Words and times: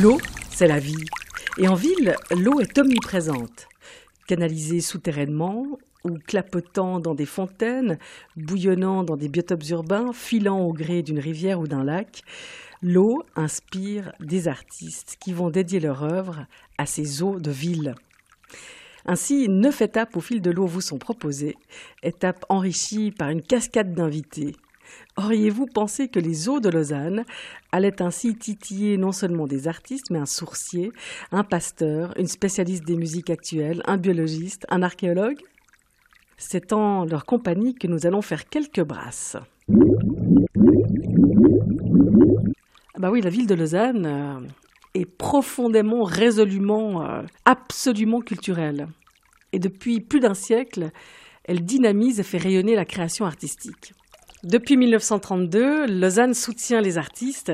L'eau, 0.00 0.18
c'est 0.50 0.68
la 0.68 0.78
vie. 0.78 1.04
Et 1.58 1.68
en 1.68 1.74
ville, 1.74 2.16
l'eau 2.30 2.60
est 2.60 2.78
omniprésente. 2.78 3.68
Canalisée 4.26 4.80
souterrainement 4.80 5.66
ou 6.04 6.16
clapotant 6.18 6.98
dans 6.98 7.14
des 7.14 7.26
fontaines, 7.26 7.98
bouillonnant 8.36 9.04
dans 9.04 9.18
des 9.18 9.28
biotopes 9.28 9.68
urbains, 9.68 10.14
filant 10.14 10.60
au 10.60 10.72
gré 10.72 11.02
d'une 11.02 11.18
rivière 11.18 11.60
ou 11.60 11.66
d'un 11.66 11.84
lac, 11.84 12.22
l'eau 12.80 13.22
inspire 13.36 14.12
des 14.18 14.48
artistes 14.48 15.18
qui 15.20 15.34
vont 15.34 15.50
dédier 15.50 15.78
leur 15.78 16.02
œuvre 16.04 16.46
à 16.78 16.86
ces 16.86 17.22
eaux 17.22 17.38
de 17.38 17.50
ville. 17.50 17.94
Ainsi, 19.04 19.48
neuf 19.50 19.82
étapes 19.82 20.16
au 20.16 20.20
fil 20.20 20.40
de 20.40 20.50
l'eau 20.50 20.66
vous 20.66 20.80
sont 20.80 20.98
proposées, 20.98 21.56
étapes 22.02 22.46
enrichies 22.48 23.10
par 23.10 23.28
une 23.28 23.42
cascade 23.42 23.94
d'invités. 23.94 24.56
Auriez-vous 25.18 25.66
pensé 25.66 26.08
que 26.08 26.18
les 26.18 26.48
eaux 26.48 26.60
de 26.60 26.70
Lausanne 26.70 27.24
allaient 27.70 28.00
ainsi 28.00 28.34
titiller 28.34 28.96
non 28.96 29.12
seulement 29.12 29.46
des 29.46 29.68
artistes, 29.68 30.10
mais 30.10 30.18
un 30.18 30.26
sourcier, 30.26 30.90
un 31.32 31.44
pasteur, 31.44 32.14
une 32.18 32.26
spécialiste 32.26 32.84
des 32.84 32.96
musiques 32.96 33.28
actuelles, 33.28 33.82
un 33.86 33.98
biologiste, 33.98 34.64
un 34.70 34.82
archéologue? 34.82 35.38
C'est 36.38 36.72
en 36.72 37.04
leur 37.04 37.26
compagnie 37.26 37.74
que 37.74 37.86
nous 37.86 38.06
allons 38.06 38.22
faire 38.22 38.48
quelques 38.48 38.82
brasses. 38.82 39.36
Ah 42.94 42.98
bah 42.98 43.10
oui, 43.10 43.20
la 43.20 43.30
ville 43.30 43.46
de 43.46 43.54
Lausanne 43.54 44.06
euh, 44.06 44.40
est 44.94 45.04
profondément, 45.04 46.04
résolument, 46.04 47.06
euh, 47.06 47.22
absolument 47.44 48.20
culturelle. 48.20 48.88
Et 49.52 49.58
depuis 49.58 50.00
plus 50.00 50.20
d'un 50.20 50.34
siècle, 50.34 50.90
elle 51.44 51.64
dynamise 51.64 52.18
et 52.18 52.22
fait 52.22 52.38
rayonner 52.38 52.74
la 52.74 52.86
création 52.86 53.26
artistique. 53.26 53.92
Depuis 54.44 54.76
1932, 54.76 55.86
Lausanne 55.86 56.34
soutient 56.34 56.80
les 56.80 56.98
artistes, 56.98 57.52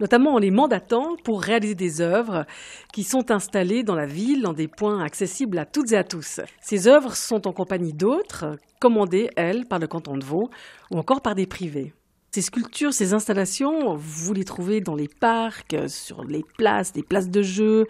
notamment 0.00 0.34
en 0.34 0.38
les 0.38 0.50
mandatant 0.50 1.16
pour 1.24 1.40
réaliser 1.40 1.74
des 1.74 2.02
œuvres 2.02 2.44
qui 2.92 3.04
sont 3.04 3.30
installées 3.30 3.82
dans 3.82 3.94
la 3.94 4.04
ville 4.04 4.42
dans 4.42 4.52
des 4.52 4.68
points 4.68 5.02
accessibles 5.02 5.56
à 5.56 5.64
toutes 5.64 5.92
et 5.92 5.96
à 5.96 6.04
tous. 6.04 6.40
Ces 6.60 6.88
œuvres 6.88 7.16
sont 7.16 7.46
en 7.46 7.52
compagnie 7.52 7.94
d'autres, 7.94 8.58
commandées, 8.80 9.30
elles, 9.36 9.64
par 9.64 9.78
le 9.78 9.86
canton 9.86 10.18
de 10.18 10.24
Vaud 10.26 10.50
ou 10.90 10.98
encore 10.98 11.22
par 11.22 11.34
des 11.34 11.46
privés. 11.46 11.94
Ces 12.32 12.42
sculptures, 12.42 12.92
ces 12.92 13.14
installations, 13.14 13.96
vous 13.96 14.34
les 14.34 14.44
trouvez 14.44 14.82
dans 14.82 14.94
les 14.94 15.08
parcs, 15.08 15.74
sur 15.88 16.22
les 16.22 16.44
places, 16.58 16.92
des 16.92 17.02
places 17.02 17.30
de 17.30 17.40
jeu, 17.40 17.86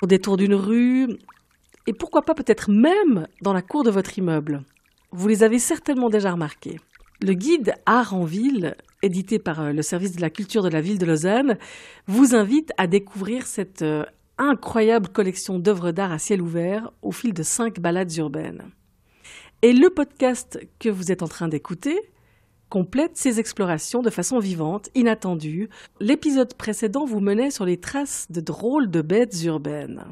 au 0.00 0.06
détour 0.06 0.36
d'une 0.36 0.54
rue, 0.54 1.08
et 1.88 1.92
pourquoi 1.92 2.22
pas 2.22 2.34
peut-être 2.34 2.70
même 2.70 3.26
dans 3.42 3.52
la 3.52 3.62
cour 3.62 3.82
de 3.82 3.90
votre 3.90 4.16
immeuble. 4.16 4.62
Vous 5.10 5.26
les 5.26 5.42
avez 5.42 5.58
certainement 5.58 6.08
déjà 6.08 6.30
remarquées. 6.30 6.78
Le 7.22 7.34
guide 7.34 7.74
Art 7.84 8.14
en 8.14 8.24
ville, 8.24 8.76
édité 9.02 9.38
par 9.38 9.60
euh, 9.60 9.72
le 9.72 9.82
service 9.82 10.16
de 10.16 10.22
la 10.22 10.30
culture 10.30 10.62
de 10.62 10.70
la 10.70 10.80
ville 10.80 10.98
de 10.98 11.04
Lausanne, 11.04 11.58
vous 12.06 12.34
invite 12.34 12.72
à 12.78 12.86
découvrir 12.86 13.46
cette 13.46 13.82
euh, 13.82 14.04
incroyable 14.38 15.10
collection 15.10 15.58
d'œuvres 15.58 15.92
d'art 15.92 16.12
à 16.12 16.18
ciel 16.18 16.40
ouvert 16.40 16.90
au 17.02 17.12
fil 17.12 17.34
de 17.34 17.42
cinq 17.42 17.78
balades 17.78 18.16
urbaines. 18.16 18.70
Et 19.60 19.74
le 19.74 19.90
podcast 19.90 20.58
que 20.78 20.88
vous 20.88 21.12
êtes 21.12 21.22
en 21.22 21.28
train 21.28 21.48
d'écouter 21.48 22.00
complète 22.70 23.18
ces 23.18 23.38
explorations 23.38 24.00
de 24.00 24.08
façon 24.08 24.38
vivante, 24.38 24.88
inattendue. 24.94 25.68
L'épisode 26.00 26.54
précédent 26.54 27.04
vous 27.04 27.20
menait 27.20 27.50
sur 27.50 27.66
les 27.66 27.76
traces 27.76 28.28
de 28.30 28.40
drôles 28.40 28.90
de 28.90 29.02
bêtes 29.02 29.44
urbaines. 29.44 30.04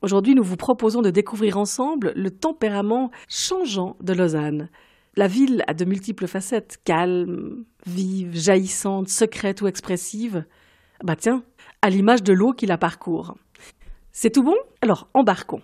Aujourd'hui, 0.00 0.34
nous 0.34 0.44
vous 0.44 0.56
proposons 0.56 1.02
de 1.02 1.10
découvrir 1.10 1.58
ensemble 1.58 2.14
le 2.16 2.30
tempérament 2.30 3.10
changeant 3.28 3.96
de 4.00 4.14
Lausanne. 4.14 4.70
La 5.14 5.28
ville 5.28 5.62
a 5.66 5.74
de 5.74 5.84
multiples 5.84 6.26
facettes, 6.26 6.78
calme, 6.84 7.66
vive, 7.84 8.34
jaillissante, 8.34 9.08
secrète 9.08 9.60
ou 9.60 9.66
expressive. 9.66 10.46
Bah 11.04 11.16
tiens, 11.16 11.44
à 11.82 11.90
l'image 11.90 12.22
de 12.22 12.32
l'eau 12.32 12.54
qui 12.54 12.64
la 12.64 12.78
parcourt. 12.78 13.36
C'est 14.10 14.30
tout 14.30 14.42
bon? 14.42 14.56
Alors 14.80 15.10
embarquons. 15.12 15.60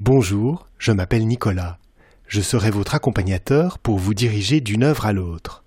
Bonjour, 0.00 0.68
je 0.78 0.90
m'appelle 0.90 1.28
Nicolas. 1.28 1.78
Je 2.26 2.40
serai 2.40 2.72
votre 2.72 2.96
accompagnateur 2.96 3.78
pour 3.78 3.98
vous 3.98 4.14
diriger 4.14 4.60
d'une 4.60 4.82
œuvre 4.82 5.06
à 5.06 5.12
l'autre. 5.12 5.62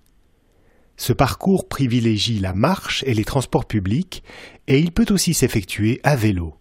Ce 0.98 1.14
parcours 1.14 1.66
privilégie 1.66 2.40
la 2.40 2.52
marche 2.52 3.04
et 3.06 3.14
les 3.14 3.24
transports 3.24 3.64
publics 3.64 4.22
et 4.66 4.78
il 4.78 4.92
peut 4.92 5.06
aussi 5.08 5.32
s'effectuer 5.32 5.98
à 6.02 6.14
vélo. 6.14 6.59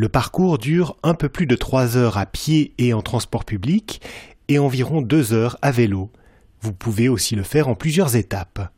Le 0.00 0.08
parcours 0.08 0.58
dure 0.58 0.96
un 1.02 1.14
peu 1.14 1.28
plus 1.28 1.46
de 1.46 1.56
trois 1.56 1.96
heures 1.96 2.18
à 2.18 2.26
pied 2.26 2.72
et 2.78 2.94
en 2.94 3.02
transport 3.02 3.44
public 3.44 4.00
et 4.46 4.60
environ 4.60 5.02
deux 5.02 5.32
heures 5.32 5.58
à 5.60 5.72
vélo. 5.72 6.12
Vous 6.60 6.72
pouvez 6.72 7.08
aussi 7.08 7.34
le 7.34 7.42
faire 7.42 7.66
en 7.66 7.74
plusieurs 7.74 8.14
étapes. 8.14 8.72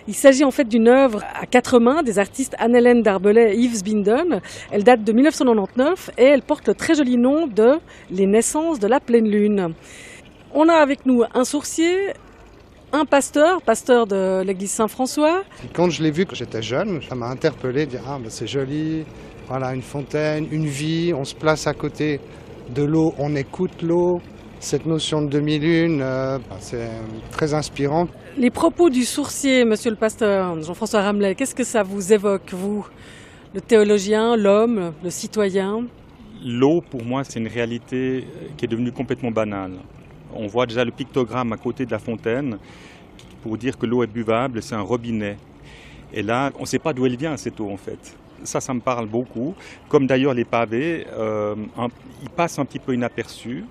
Il 0.07 0.15
s'agit 0.15 0.43
en 0.43 0.49
fait 0.49 0.63
d'une 0.63 0.87
œuvre 0.87 1.23
à 1.39 1.45
quatre 1.45 1.79
mains 1.79 2.01
des 2.01 2.17
artistes 2.17 2.55
Anne-Hélène 2.57 3.03
Darbelay 3.03 3.53
et 3.53 3.59
Yves 3.59 3.83
Binden. 3.83 4.41
Elle 4.71 4.83
date 4.83 5.03
de 5.03 5.11
1999 5.11 6.09
et 6.17 6.23
elle 6.23 6.41
porte 6.41 6.67
le 6.67 6.73
très 6.73 6.95
joli 6.95 7.17
nom 7.17 7.45
de 7.45 7.77
Les 8.09 8.25
naissances 8.25 8.79
de 8.79 8.87
la 8.87 8.99
pleine 8.99 9.29
lune. 9.29 9.75
On 10.51 10.67
a 10.69 10.73
avec 10.73 11.05
nous 11.05 11.21
un 11.35 11.43
sourcier, 11.43 12.13
un 12.91 13.05
pasteur, 13.05 13.61
pasteur 13.61 14.07
de 14.07 14.41
l'église 14.41 14.71
Saint-François. 14.71 15.43
Quand 15.73 15.91
je 15.91 16.01
l'ai 16.01 16.09
vu 16.09 16.25
quand 16.25 16.33
j'étais 16.33 16.63
jeune, 16.63 16.99
ça 17.07 17.13
m'a 17.13 17.27
interpellé, 17.27 17.85
dire 17.85 18.01
ah 18.07 18.17
ben 18.19 18.31
c'est 18.31 18.47
joli, 18.47 19.05
voilà 19.49 19.73
une 19.73 19.81
fontaine, 19.81 20.47
une 20.51 20.67
vie, 20.67 21.11
on 21.11 21.25
se 21.25 21.33
place 21.33 21.65
à 21.65 21.73
côté 21.73 22.19
de 22.73 22.83
l'eau, 22.83 23.15
on 23.17 23.35
écoute 23.35 23.81
l'eau. 23.81 24.21
Cette 24.59 24.85
notion 24.85 25.23
de 25.23 25.27
demi-lune, 25.27 26.01
euh, 26.03 26.37
c'est 26.59 26.89
très 27.31 27.55
inspirant. 27.55 28.07
Les 28.37 28.51
propos 28.51 28.91
du 28.91 29.03
sourcier, 29.05 29.65
monsieur 29.65 29.89
le 29.89 29.95
pasteur 29.95 30.61
Jean-François 30.61 31.01
Ramelet, 31.01 31.33
qu'est-ce 31.33 31.55
que 31.55 31.63
ça 31.63 31.81
vous 31.81 32.13
évoque, 32.13 32.53
vous 32.53 32.85
Le 33.55 33.61
théologien, 33.61 34.35
l'homme, 34.35 34.93
le 35.03 35.09
citoyen? 35.09 35.85
L'eau, 36.45 36.81
pour 36.87 37.03
moi, 37.03 37.23
c'est 37.23 37.39
une 37.39 37.47
réalité 37.47 38.27
qui 38.55 38.65
est 38.65 38.67
devenue 38.67 38.91
complètement 38.91 39.31
banale. 39.31 39.79
On 40.31 40.45
voit 40.45 40.67
déjà 40.67 40.85
le 40.85 40.91
pictogramme 40.91 41.53
à 41.53 41.57
côté 41.57 41.87
de 41.87 41.91
la 41.91 41.99
fontaine 41.99 42.59
pour 43.41 43.57
dire 43.57 43.79
que 43.79 43.87
l'eau 43.87 44.03
est 44.03 44.13
buvable, 44.13 44.61
c'est 44.61 44.75
un 44.75 44.81
robinet. 44.81 45.37
Et 46.13 46.21
là, 46.21 46.51
on 46.59 46.61
ne 46.61 46.67
sait 46.67 46.77
pas 46.77 46.93
d'où 46.93 47.07
elle 47.07 47.17
vient, 47.17 47.35
cette 47.35 47.59
eau, 47.59 47.69
en 47.71 47.77
fait. 47.77 48.15
Ça, 48.43 48.61
ça 48.61 48.73
me 48.73 48.79
parle 48.79 49.07
beaucoup. 49.07 49.55
Comme 49.87 50.07
d'ailleurs 50.07 50.33
les 50.33 50.45
pavés, 50.45 51.05
euh, 51.13 51.55
ils 52.21 52.29
passent 52.29 52.59
un 52.59 52.65
petit 52.65 52.79
peu 52.79 52.93
inaperçus. 52.93 53.65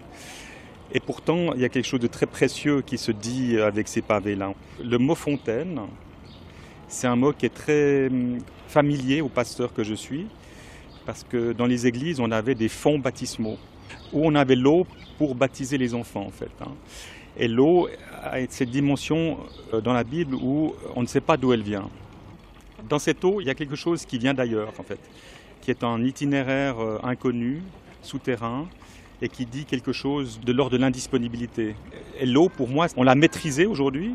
Et 0.93 1.01
pourtant, 1.01 1.53
il 1.55 1.61
y 1.61 1.65
a 1.65 1.69
quelque 1.69 1.87
chose 1.87 2.01
de 2.01 2.07
très 2.07 2.27
précieux 2.27 2.81
qui 2.81 2.97
se 2.97 3.13
dit 3.13 3.59
avec 3.59 3.89
ces 3.89 4.01
pavés-là. 4.01 4.55
Le 4.83 4.99
mot 4.99 5.15
fontaine, 5.15 5.81
c'est 6.89 7.07
un 7.07 7.17
mot 7.17 7.33
qui 7.33 7.47
est 7.47 7.55
très 7.55 8.07
hum, 8.07 8.39
familier 8.67 9.21
au 9.21 9.29
pasteur 9.29 9.73
que 9.75 9.85
je 9.85 9.95
suis, 9.95 10.27
parce 11.05 11.25
que 11.25 11.53
dans 11.53 11.67
les 11.67 11.87
églises, 11.87 12.21
on 12.21 12.31
avait 12.31 12.55
des 12.55 12.69
fonds 12.69 12.99
baptismaux, 12.99 13.59
où 14.13 14.27
on 14.27 14.35
avait 14.35 14.57
l'eau 14.57 14.87
pour 15.19 15.35
baptiser 15.35 15.77
les 15.77 15.95
enfants, 15.95 16.25
en 16.27 16.31
fait. 16.31 16.51
Hein. 16.63 16.73
Et 17.37 17.49
l'eau 17.49 17.89
a 18.23 18.39
cette 18.49 18.71
dimension 18.71 19.39
euh, 19.73 19.81
dans 19.81 19.93
la 19.93 20.05
Bible 20.05 20.35
où 20.35 20.75
on 20.97 21.03
ne 21.03 21.07
sait 21.07 21.21
pas 21.21 21.37
d'où 21.37 21.53
elle 21.53 21.63
vient. 21.63 21.89
Dans 22.87 22.99
cette 22.99 23.25
eau, 23.25 23.41
il 23.41 23.47
y 23.47 23.51
a 23.51 23.55
quelque 23.55 23.77
chose 23.77 24.05
qui 24.05 24.19
vient 24.19 24.35
d'ailleurs, 24.35 24.73
en 24.79 24.83
fait, 24.83 24.99
qui 25.63 25.71
est 25.71 25.83
un 25.83 26.05
itinéraire 26.05 26.79
euh, 26.81 26.99
inconnu, 27.03 27.63
souterrain, 28.03 28.67
et 29.21 29.29
qui 29.29 29.47
dit 29.47 29.65
quelque 29.65 29.93
chose 29.93 30.41
de 30.45 30.53
l'ordre 30.53 30.73
de 30.73 30.81
l'indisponibilité. 30.81 31.75
Et 32.21 32.27
l'eau, 32.27 32.49
pour 32.49 32.69
moi, 32.69 32.87
on 32.97 33.03
l'a 33.03 33.15
maîtrisée 33.15 33.67
aujourd'hui, 33.67 34.15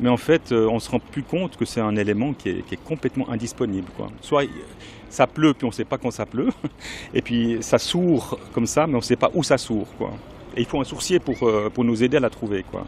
Mais 0.00 0.08
en 0.08 0.16
fait, 0.16 0.50
euh, 0.50 0.66
on 0.68 0.80
se 0.80 0.90
rend 0.90 0.98
plus 0.98 1.22
compte 1.22 1.56
que 1.56 1.64
c'est 1.64 1.80
un 1.80 1.94
élément 1.94 2.32
qui 2.32 2.48
est, 2.48 2.84
complètement 2.84 3.30
indisponible. 3.30 3.86
Soit 4.22 4.48
ça 5.08 5.28
pleut, 5.28 5.54
puis 5.54 5.64
on 5.64 5.68
ne 5.68 5.72
sait 5.72 5.84
pas 5.84 5.98
quand 5.98 6.10
ça 6.10 6.26
pleut, 6.26 6.50
et 7.14 7.22
puis 7.22 7.58
ça 7.60 7.78
sourd 7.78 8.40
comme 8.52 8.66
ça, 8.66 8.88
mais 8.88 8.94
on 8.94 8.98
ne 8.98 9.02
sait 9.02 9.16
pas 9.16 9.30
où 9.34 9.44
ça 9.44 9.56
sourd. 9.56 9.86
Et 10.56 10.62
il 10.62 10.66
faut 10.66 10.80
un 10.80 10.84
sourcier 10.84 11.20
pour, 11.20 11.44
euh, 11.44 11.70
pour 11.70 11.84
nous 11.84 12.02
aider 12.02 12.16
à 12.16 12.20
la 12.20 12.30
trouver. 12.30 12.64
Quoi. 12.68 12.84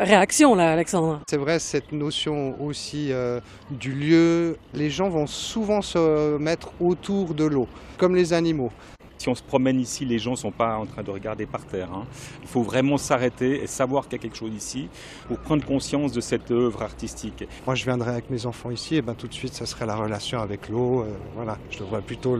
Réaction 0.00 0.54
là, 0.54 0.70
Alexandre. 0.74 1.22
C'est 1.28 1.36
vrai, 1.36 1.58
cette 1.58 1.90
notion 1.90 2.54
aussi 2.62 3.08
euh, 3.10 3.40
du 3.72 3.92
lieu, 3.92 4.56
les 4.72 4.90
gens 4.90 5.08
vont 5.08 5.26
souvent 5.26 5.82
se 5.82 6.38
mettre 6.38 6.70
autour 6.80 7.34
de 7.34 7.44
l'eau, 7.44 7.66
comme 7.96 8.14
les 8.14 8.32
animaux. 8.32 8.70
Si 9.18 9.28
on 9.28 9.34
se 9.34 9.42
promène 9.42 9.80
ici, 9.80 10.04
les 10.04 10.20
gens 10.20 10.30
ne 10.30 10.36
sont 10.36 10.52
pas 10.52 10.76
en 10.76 10.86
train 10.86 11.02
de 11.02 11.10
regarder 11.10 11.46
par 11.46 11.66
terre. 11.66 11.88
Hein. 11.92 12.04
Il 12.42 12.46
faut 12.46 12.62
vraiment 12.62 12.96
s'arrêter 12.96 13.60
et 13.60 13.66
savoir 13.66 14.04
qu'il 14.04 14.12
y 14.12 14.20
a 14.20 14.22
quelque 14.22 14.36
chose 14.36 14.54
ici 14.54 14.88
pour 15.26 15.40
prendre 15.40 15.64
conscience 15.64 16.12
de 16.12 16.20
cette 16.20 16.52
œuvre 16.52 16.82
artistique. 16.82 17.44
Moi, 17.66 17.74
je 17.74 17.82
viendrai 17.82 18.12
avec 18.12 18.30
mes 18.30 18.46
enfants 18.46 18.70
ici, 18.70 18.94
et 18.94 19.02
ben 19.02 19.14
tout 19.14 19.26
de 19.26 19.34
suite, 19.34 19.54
ça 19.54 19.66
serait 19.66 19.86
la 19.86 19.96
relation 19.96 20.38
avec 20.38 20.68
l'eau. 20.68 21.00
Euh, 21.00 21.06
voilà, 21.34 21.58
je 21.70 21.80
devrais 21.80 22.02
plutôt 22.02 22.38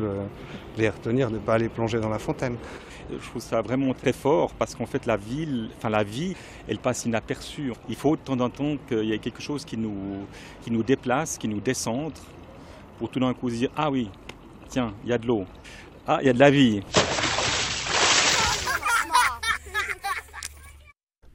les 0.77 0.89
retenir 0.89 1.29
de 1.29 1.35
ne 1.35 1.41
pas 1.41 1.55
aller 1.55 1.69
plonger 1.69 1.99
dans 1.99 2.09
la 2.09 2.21
fontaine. 2.21 2.57
Je 3.11 3.29
trouve 3.31 3.43
ça 3.43 3.63
vraiment 3.63 3.95
très 3.95 4.13
fort 4.13 4.53
parce 4.53 4.75
qu'en 4.75 4.87
fait 4.87 5.07
la 5.07 5.17
ville, 5.17 5.71
enfin 5.77 5.89
la 5.89 6.05
vie, 6.05 6.35
elle 6.69 6.79
passe 6.79 7.07
inaperçue. 7.07 7.73
Il 7.89 7.97
faut 7.97 8.17
de 8.17 8.21
temps 8.21 8.39
en 8.41 8.51
temps 8.51 8.77
qu'il 8.89 9.05
y 9.05 9.13
ait 9.13 9.19
quelque 9.19 9.41
chose 9.41 9.65
qui 9.65 9.77
nous, 9.77 10.27
qui 10.63 10.71
nous 10.71 10.83
déplace, 10.83 11.39
qui 11.39 11.49
nous 11.49 11.61
décentre, 11.61 12.21
pour 12.99 13.11
tout 13.11 13.21
d'un 13.21 13.33
coup 13.33 13.49
se 13.49 13.57
dire 13.57 13.71
ah 13.77 13.91
oui, 13.91 14.11
tiens, 14.69 14.93
il 15.05 15.11
y 15.11 15.13
a 15.13 15.19
de 15.19 15.27
l'eau. 15.27 15.47
Ah, 16.07 16.19
il 16.21 16.27
y 16.27 16.31
a 16.31 16.33
de 16.33 16.39
la 16.39 16.51
vie. 16.51 16.81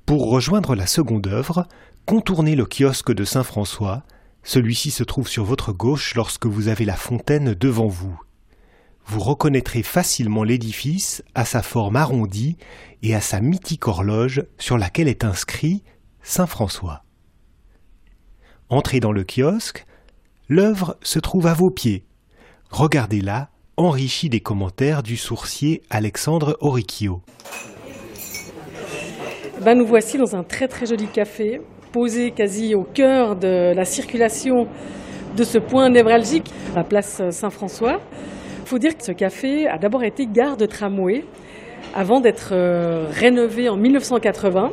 Pour 0.06 0.30
rejoindre 0.30 0.76
la 0.76 0.86
seconde 0.86 1.26
œuvre, 1.28 1.68
contournez 2.06 2.56
le 2.56 2.66
kiosque 2.66 3.14
de 3.14 3.24
Saint-François. 3.24 4.04
Celui-ci 4.44 4.92
se 4.92 5.04
trouve 5.04 5.28
sur 5.28 5.44
votre 5.44 5.72
gauche 5.72 6.14
lorsque 6.16 6.46
vous 6.46 6.68
avez 6.68 6.86
la 6.86 6.96
fontaine 6.96 7.54
devant 7.54 7.88
vous. 7.88 8.20
Vous 9.06 9.20
reconnaîtrez 9.20 9.84
facilement 9.84 10.44
l'édifice 10.44 11.24
à 11.36 11.46
sa 11.46 11.62
forme 11.62 11.96
arrondie 11.96 12.58
et 13.02 13.16
à 13.16 13.22
sa 13.22 13.42
mythique 13.42 13.88
horloge 13.88 14.46
sur 14.58 14.78
laquelle 14.78 15.08
est 15.08 15.24
inscrit 15.24 15.84
Saint-François. 16.22 17.04
Entrez 18.70 19.00
dans 19.00 19.12
le 19.12 19.24
kiosque, 19.24 19.86
l'œuvre 20.48 20.98
se 21.02 21.20
trouve 21.20 21.48
à 21.48 21.54
vos 21.54 21.70
pieds. 21.70 22.06
Regardez-la 22.70 23.50
enrichi 23.78 24.30
des 24.30 24.40
commentaires 24.40 25.04
du 25.04 25.18
sourcier 25.18 25.82
Alexandre 25.90 26.58
Oricchio. 26.62 27.22
Ben 29.62 29.76
nous 29.76 29.86
voici 29.86 30.18
dans 30.18 30.36
un 30.36 30.44
très 30.44 30.68
très 30.68 30.86
joli 30.86 31.08
café, 31.08 31.62
posé 31.92 32.32
quasi 32.32 32.76
au 32.76 32.84
cœur 32.84 33.36
de 33.36 33.74
la 33.76 33.86
circulation 33.86 34.68
de 35.36 35.44
ce 35.44 35.58
point 35.58 35.90
névralgique, 35.90 36.52
la 36.76 36.84
place 36.84 37.22
Saint-François. 37.32 38.00
Il 38.64 38.70
faut 38.70 38.80
dire 38.80 38.96
que 38.96 39.04
ce 39.04 39.12
café 39.12 39.68
a 39.68 39.78
d'abord 39.78 40.06
été 40.06 40.26
gare 40.26 40.56
de 40.56 40.66
tramway 40.66 41.26
avant 41.94 42.22
d'être 42.22 42.54
euh, 42.54 43.08
rénové 43.12 43.68
en 43.68 43.76
1980. 43.76 44.72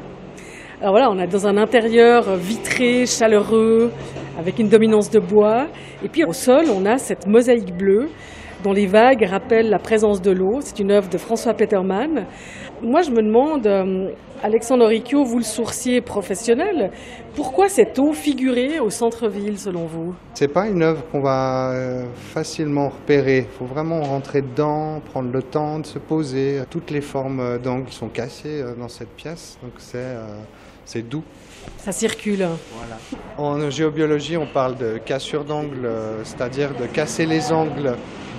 Alors 0.81 0.93
voilà, 0.93 1.11
on 1.11 1.19
est 1.19 1.27
dans 1.27 1.49
un 1.49 1.57
intérieur 1.57 2.37
vitré, 2.37 3.05
chaleureux, 3.05 3.91
avec 4.39 4.61
une 4.61 4.69
dominance 4.69 5.11
de 5.11 5.19
bois. 5.19 5.67
Et 6.05 6.09
puis 6.09 6.23
au 6.23 6.33
sol, 6.33 6.67
on 6.73 6.87
a 6.87 6.99
cette 6.99 7.27
mosaïque 7.27 7.77
bleue 7.77 8.09
dont 8.63 8.73
les 8.73 8.87
vagues 8.87 9.25
rappellent 9.25 9.71
la 9.71 9.81
présence 9.81 10.23
de 10.23 10.31
l'eau. 10.31 10.61
C'est 10.61 10.79
une 10.79 10.93
œuvre 10.93 11.09
de 11.09 11.19
François 11.19 11.55
Petermann. 11.55 12.27
Moi, 12.83 13.03
je 13.03 13.11
me 13.11 13.23
demande, 13.23 13.67
euh, 13.67 14.11
Alexandre 14.43 14.87
Riccio, 14.87 15.23
vous 15.23 15.37
le 15.37 15.45
sourcier 15.45 16.01
professionnel, 16.01 16.91
pourquoi 17.35 17.69
cette 17.69 17.99
eau 17.99 18.15
figurée 18.15 18.81
au 18.81 18.89
centre-ville, 18.89 19.59
selon 19.59 19.85
vous? 19.85 20.15
C'est 20.33 20.49
pas 20.49 20.67
une 20.67 20.83
œuvre 20.83 21.05
qu'on 21.13 21.21
va 21.21 21.73
euh, 21.73 22.05
facilement 22.15 22.89
repérer. 22.89 23.39
Il 23.41 23.59
faut 23.59 23.67
vraiment 23.67 24.01
rentrer 24.01 24.41
dedans, 24.41 25.03
prendre 25.13 25.31
le 25.31 25.43
temps 25.43 25.79
de 25.79 25.87
se 25.87 25.99
poser. 25.99 26.63
Toutes 26.71 26.91
les 26.91 27.03
formes 27.03 27.59
d'angles 27.59 27.91
sont 27.91 28.09
cassées 28.09 28.63
euh, 28.63 28.75
dans 28.75 28.89
cette 28.89 29.11
pièce, 29.11 29.59
donc 29.63 29.73
c'est 29.79 31.03
doux. 31.03 31.25
Ça 31.77 31.93
circule. 31.93 32.49
En 33.37 33.69
géobiologie, 33.69 34.39
on 34.39 34.47
parle 34.47 34.79
de 34.79 34.97
cassure 34.97 35.45
d'angle, 35.45 35.87
c'est-à-dire 36.25 36.71
de 36.81 36.87
casser 36.87 37.27
les 37.27 37.53
angles 37.53 37.95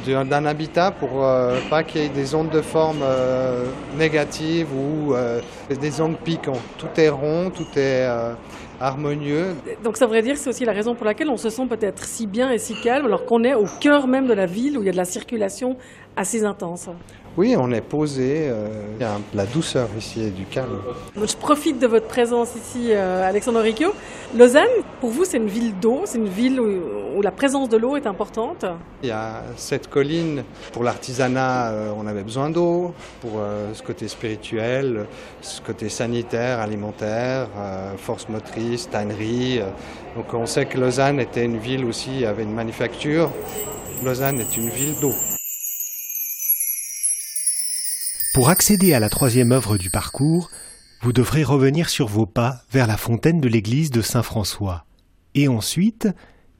d'un 0.05 0.45
habitat 0.45 0.91
pour 0.91 1.25
euh, 1.25 1.59
pas 1.69 1.83
qu'il 1.83 2.01
y 2.01 2.05
ait 2.05 2.09
des 2.09 2.35
ondes 2.35 2.49
de 2.49 2.61
forme 2.61 3.01
euh, 3.03 3.65
négatives 3.97 4.67
ou 4.73 5.13
euh, 5.13 5.41
des 5.69 6.01
angles 6.01 6.17
piquants. 6.23 6.59
Tout 6.77 6.87
est 6.97 7.09
rond, 7.09 7.51
tout 7.51 7.67
est 7.77 8.07
harmonieux. 8.79 9.55
Donc 9.83 9.97
ça 9.97 10.05
voudrait 10.05 10.23
dire 10.23 10.33
que 10.33 10.39
c'est 10.39 10.49
aussi 10.49 10.65
la 10.65 10.73
raison 10.73 10.95
pour 10.95 11.05
laquelle 11.05 11.29
on 11.29 11.37
se 11.37 11.49
sent 11.49 11.67
peut-être 11.69 12.03
si 12.03 12.25
bien 12.25 12.51
et 12.51 12.57
si 12.57 12.73
calme 12.81 13.05
alors 13.05 13.25
qu'on 13.25 13.43
est 13.43 13.53
au 13.53 13.65
cœur 13.79 14.07
même 14.07 14.27
de 14.27 14.33
la 14.33 14.45
ville 14.47 14.77
où 14.77 14.81
il 14.81 14.85
y 14.85 14.89
a 14.89 14.91
de 14.91 14.97
la 14.97 15.05
circulation 15.05 15.77
assez 16.15 16.43
intense. 16.43 16.89
Oui, 17.37 17.55
on 17.57 17.71
est 17.71 17.79
posé, 17.79 18.49
euh, 18.49 18.67
il 18.99 19.01
y 19.01 19.05
a 19.05 19.17
la 19.33 19.45
douceur 19.45 19.87
ici 19.97 20.21
et 20.21 20.31
du 20.31 20.43
calme. 20.43 20.81
Je 21.15 21.35
profite 21.37 21.79
de 21.79 21.87
votre 21.87 22.07
présence 22.07 22.55
ici, 22.55 22.89
euh, 22.89 23.25
Alexandre 23.25 23.61
Riccio. 23.61 23.93
Lausanne, 24.37 24.67
pour 24.99 25.11
vous, 25.11 25.23
c'est 25.23 25.37
une 25.37 25.47
ville 25.47 25.73
d'eau, 25.79 26.01
c'est 26.03 26.17
une 26.17 26.27
ville 26.27 26.59
où, 26.59 27.21
la 27.21 27.31
présence 27.31 27.69
de 27.69 27.77
l'eau 27.77 27.95
est 27.97 28.07
importante 28.07 28.65
Il 29.03 29.09
y 29.09 29.11
a 29.11 29.43
cette 29.55 29.89
colline, 29.89 30.43
pour 30.73 30.83
l'artisanat, 30.83 31.69
euh, 31.69 31.93
on 31.95 32.05
avait 32.05 32.23
besoin 32.23 32.49
d'eau, 32.49 32.93
pour 33.21 33.39
ce 33.73 33.81
côté 33.83 34.07
spirituel, 34.07 35.05
ce 35.41 35.61
côté 35.61 35.87
sanitaire, 35.87 36.59
alimentaire, 36.59 37.47
force 37.97 38.27
motrice, 38.27 38.89
tannerie. 38.89 39.61
donc 40.15 40.33
on 40.33 40.45
sait 40.45 40.65
que 40.65 40.79
Lausanne 40.79 41.19
était 41.19 41.45
une 41.45 41.57
ville 41.57 41.85
aussi, 41.85 42.25
avait 42.25 42.43
une 42.43 42.53
manufacture. 42.53 43.29
Lausanne 44.03 44.39
est 44.39 44.57
une 44.57 44.69
ville 44.69 44.99
d'eau. 44.99 45.13
Pour 48.33 48.47
accéder 48.47 48.93
à 48.93 49.01
la 49.01 49.09
troisième 49.09 49.51
œuvre 49.51 49.77
du 49.77 49.89
parcours, 49.89 50.51
vous 51.01 51.11
devrez 51.11 51.43
revenir 51.43 51.89
sur 51.89 52.07
vos 52.07 52.25
pas 52.25 52.61
vers 52.71 52.87
la 52.87 52.95
fontaine 52.95 53.41
de 53.41 53.49
l'église 53.49 53.91
de 53.91 54.01
Saint-François, 54.01 54.85
et 55.35 55.49
ensuite 55.49 56.07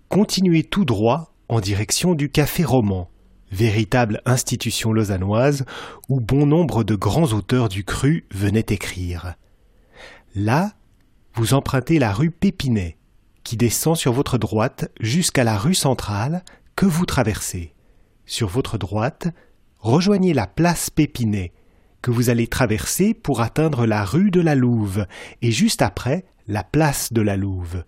continuer 0.09 0.63
tout 0.63 0.83
droit 0.83 1.33
en 1.47 1.62
direction 1.62 2.13
du 2.13 2.29
Café 2.29 2.65
Roman, 2.65 3.09
véritable 3.53 4.21
institution 4.25 4.91
lausannoise 4.91 5.63
où 6.09 6.19
bon 6.19 6.45
nombre 6.45 6.83
de 6.83 6.95
grands 6.95 7.31
auteurs 7.31 7.69
du 7.69 7.85
cru 7.85 8.25
venaient 8.33 8.66
écrire. 8.68 9.35
Là, 10.35 10.73
vous 11.35 11.54
empruntez 11.54 11.99
la 11.99 12.11
rue 12.11 12.31
Pépinet, 12.31 12.97
qui 13.45 13.56
descend 13.56 13.95
sur 13.95 14.11
votre 14.11 14.37
droite 14.37 14.92
jusqu'à 14.99 15.45
la 15.45 15.57
rue 15.57 15.75
centrale 15.75 16.44
que 16.75 16.85
vous 16.85 17.06
traversez. 17.06 17.73
Sur 18.25 18.49
votre 18.49 18.78
droite, 18.78 19.30
rejoignez 19.80 20.33
la 20.33 20.47
place 20.47 20.90
Pépinet, 20.90 21.54
que 22.02 22.12
vous 22.12 22.30
allez 22.30 22.48
traverser 22.48 23.14
pour 23.14 23.42
atteindre 23.42 23.86
la 23.86 24.04
rue 24.04 24.31
de 24.31 24.42
la 24.42 24.56
Louve 24.56 25.06
et 25.42 25.52
juste 25.52 25.81
après 25.81 26.26
la 26.48 26.64
place 26.64 27.14
de 27.14 27.22
la 27.22 27.38
Louve. 27.38 27.84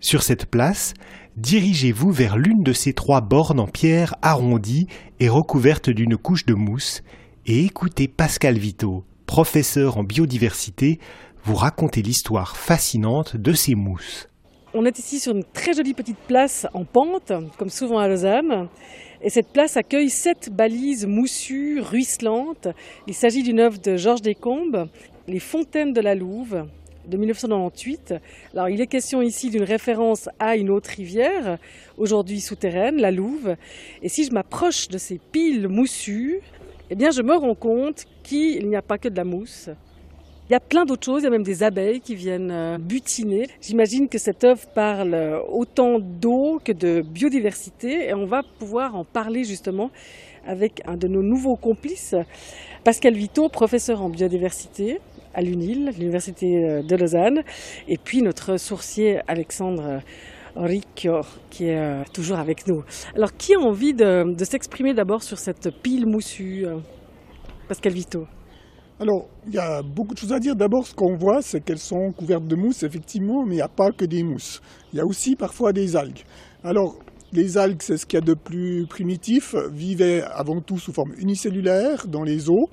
Sur 0.00 0.22
cette 0.22 0.46
place, 0.46 0.94
dirigez-vous 1.36 2.12
vers 2.12 2.36
l'une 2.36 2.62
de 2.62 2.72
ces 2.72 2.92
trois 2.92 3.20
bornes 3.20 3.60
en 3.60 3.66
pierre 3.66 4.14
arrondies 4.22 4.86
et 5.20 5.28
recouvertes 5.28 5.90
d'une 5.90 6.16
couche 6.16 6.46
de 6.46 6.54
mousse 6.54 7.02
et 7.46 7.64
écoutez 7.64 8.08
Pascal 8.08 8.58
Vito, 8.58 9.04
professeur 9.26 9.98
en 9.98 10.04
biodiversité, 10.04 10.98
vous 11.44 11.54
raconter 11.54 12.02
l'histoire 12.02 12.56
fascinante 12.56 13.36
de 13.36 13.52
ces 13.52 13.74
mousses. 13.74 14.28
On 14.74 14.84
est 14.84 14.98
ici 14.98 15.20
sur 15.20 15.34
une 15.34 15.44
très 15.44 15.72
jolie 15.72 15.94
petite 15.94 16.18
place 16.18 16.66
en 16.74 16.84
pente, 16.84 17.32
comme 17.56 17.70
souvent 17.70 17.98
à 17.98 18.08
Lausanne. 18.08 18.68
Et 19.22 19.30
cette 19.30 19.48
place 19.48 19.76
accueille 19.76 20.10
sept 20.10 20.50
balises 20.50 21.06
moussues, 21.06 21.80
ruisselantes. 21.80 22.68
Il 23.06 23.14
s'agit 23.14 23.42
d'une 23.42 23.60
œuvre 23.60 23.78
de 23.78 23.96
Georges 23.96 24.22
Descombes, 24.22 24.88
Les 25.26 25.40
Fontaines 25.40 25.92
de 25.92 26.00
la 26.00 26.14
Louve, 26.14 26.66
de 27.06 27.16
1998. 27.16 28.14
Alors, 28.52 28.68
il 28.68 28.80
est 28.80 28.86
question 28.86 29.22
ici 29.22 29.50
d'une 29.50 29.62
référence 29.62 30.28
à 30.38 30.56
une 30.56 30.70
autre 30.70 30.90
rivière, 30.90 31.58
aujourd'hui 31.96 32.40
souterraine, 32.40 33.00
la 33.00 33.10
Louve. 33.10 33.56
Et 34.02 34.08
si 34.08 34.24
je 34.24 34.32
m'approche 34.32 34.88
de 34.88 34.98
ces 34.98 35.18
piles 35.18 35.68
moussues, 35.68 36.40
eh 36.90 36.94
bien, 36.94 37.10
je 37.10 37.22
me 37.22 37.34
rends 37.34 37.54
compte 37.54 38.04
qu'il 38.22 38.68
n'y 38.68 38.76
a 38.76 38.82
pas 38.82 38.98
que 38.98 39.08
de 39.08 39.16
la 39.16 39.24
mousse. 39.24 39.70
Il 40.48 40.52
y 40.52 40.54
a 40.54 40.60
plein 40.60 40.84
d'autres 40.84 41.04
choses, 41.04 41.22
il 41.22 41.24
y 41.24 41.26
a 41.26 41.30
même 41.30 41.42
des 41.42 41.64
abeilles 41.64 42.00
qui 42.00 42.14
viennent 42.14 42.52
euh, 42.52 42.78
butiner. 42.78 43.48
J'imagine 43.60 44.08
que 44.08 44.16
cette 44.16 44.44
œuvre 44.44 44.64
parle 44.76 45.12
euh, 45.12 45.40
autant 45.48 45.98
d'eau 45.98 46.60
que 46.64 46.70
de 46.70 47.00
biodiversité 47.02 48.06
et 48.08 48.14
on 48.14 48.26
va 48.26 48.44
pouvoir 48.60 48.94
en 48.94 49.02
parler 49.02 49.42
justement 49.42 49.90
avec 50.46 50.82
un 50.86 50.96
de 50.96 51.08
nos 51.08 51.22
nouveaux 51.22 51.56
complices, 51.56 52.14
Pascal 52.84 53.14
Vito, 53.14 53.48
professeur 53.48 54.00
en 54.00 54.08
biodiversité 54.08 55.00
à 55.34 55.42
l'UNIL, 55.42 55.92
l'Université 55.98 56.64
euh, 56.64 56.82
de 56.82 56.94
Lausanne, 56.94 57.42
et 57.88 57.98
puis 57.98 58.22
notre 58.22 58.56
sourcier 58.56 59.18
Alexandre 59.26 60.00
Riccio, 60.54 61.22
qui 61.50 61.70
est 61.70 62.04
toujours 62.14 62.38
avec 62.38 62.68
nous. 62.68 62.84
Alors, 63.16 63.36
qui 63.36 63.54
a 63.56 63.58
envie 63.58 63.94
de, 63.94 64.32
de 64.32 64.44
s'exprimer 64.44 64.94
d'abord 64.94 65.24
sur 65.24 65.38
cette 65.38 65.70
pile 65.82 66.06
moussue 66.06 66.66
Pascal 67.68 67.92
Vito 67.92 68.26
Alors, 68.98 69.28
il 69.46 69.52
y 69.52 69.58
a 69.58 69.82
beaucoup 69.82 70.14
de 70.14 70.18
choses 70.18 70.32
à 70.32 70.38
dire. 70.38 70.56
D'abord, 70.56 70.86
ce 70.86 70.94
qu'on 70.94 71.16
voit, 71.16 71.42
c'est 71.42 71.60
qu'elles 71.60 71.78
sont 71.78 72.12
couvertes 72.12 72.46
de 72.46 72.56
mousse, 72.56 72.82
effectivement, 72.82 73.44
mais 73.44 73.54
il 73.54 73.56
n'y 73.56 73.62
a 73.62 73.68
pas 73.68 73.92
que 73.92 74.06
des 74.06 74.22
mousses. 74.22 74.62
Il 74.92 74.96
y 74.96 75.00
a 75.00 75.04
aussi 75.04 75.36
parfois 75.36 75.74
des 75.74 75.96
algues. 75.96 76.24
Alors, 76.64 76.96
les 77.32 77.58
algues, 77.58 77.82
c'est 77.82 77.98
ce 77.98 78.06
qu'il 78.06 78.18
y 78.18 78.22
a 78.22 78.24
de 78.24 78.32
plus 78.32 78.86
primitif, 78.88 79.54
vivaient 79.70 80.22
avant 80.22 80.62
tout 80.62 80.78
sous 80.78 80.94
forme 80.94 81.12
unicellulaire 81.18 82.06
dans 82.06 82.22
les 82.22 82.48
eaux. 82.48 82.70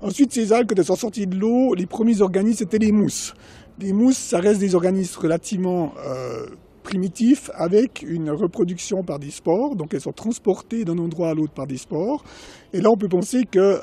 Ensuite, 0.00 0.32
ces 0.32 0.52
algues, 0.52 0.68
quand 0.68 0.78
elles 0.78 0.84
sont 0.84 0.94
sorties 0.94 1.26
de 1.26 1.36
l'eau, 1.36 1.74
les 1.74 1.86
premiers 1.86 2.20
organismes, 2.20 2.58
c'était 2.58 2.78
les 2.78 2.92
mousses. 2.92 3.34
Les 3.80 3.92
mousses, 3.92 4.16
ça 4.16 4.38
reste 4.38 4.60
des 4.60 4.76
organismes 4.76 5.20
relativement 5.20 5.92
euh, 6.06 6.46
primitifs 6.88 7.50
avec 7.54 8.00
une 8.00 8.30
reproduction 8.30 9.02
par 9.02 9.18
des 9.18 9.30
spores, 9.30 9.76
donc 9.76 9.92
elles 9.92 10.00
sont 10.00 10.12
transportées 10.12 10.86
d'un 10.86 10.96
endroit 10.96 11.28
à 11.28 11.34
l'autre 11.34 11.52
par 11.52 11.66
des 11.66 11.76
spores. 11.76 12.24
Et 12.72 12.80
là, 12.80 12.90
on 12.90 12.96
peut 12.96 13.08
penser 13.08 13.44
que 13.44 13.80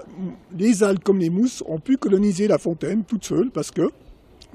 les 0.58 0.82
algues 0.82 1.04
comme 1.04 1.20
les 1.20 1.30
mousses 1.30 1.64
ont 1.68 1.80
pu 1.80 1.98
coloniser 1.98 2.48
la 2.48 2.58
fontaine 2.58 3.04
toutes 3.04 3.26
seules 3.26 3.52
parce 3.52 3.70
que 3.70 3.84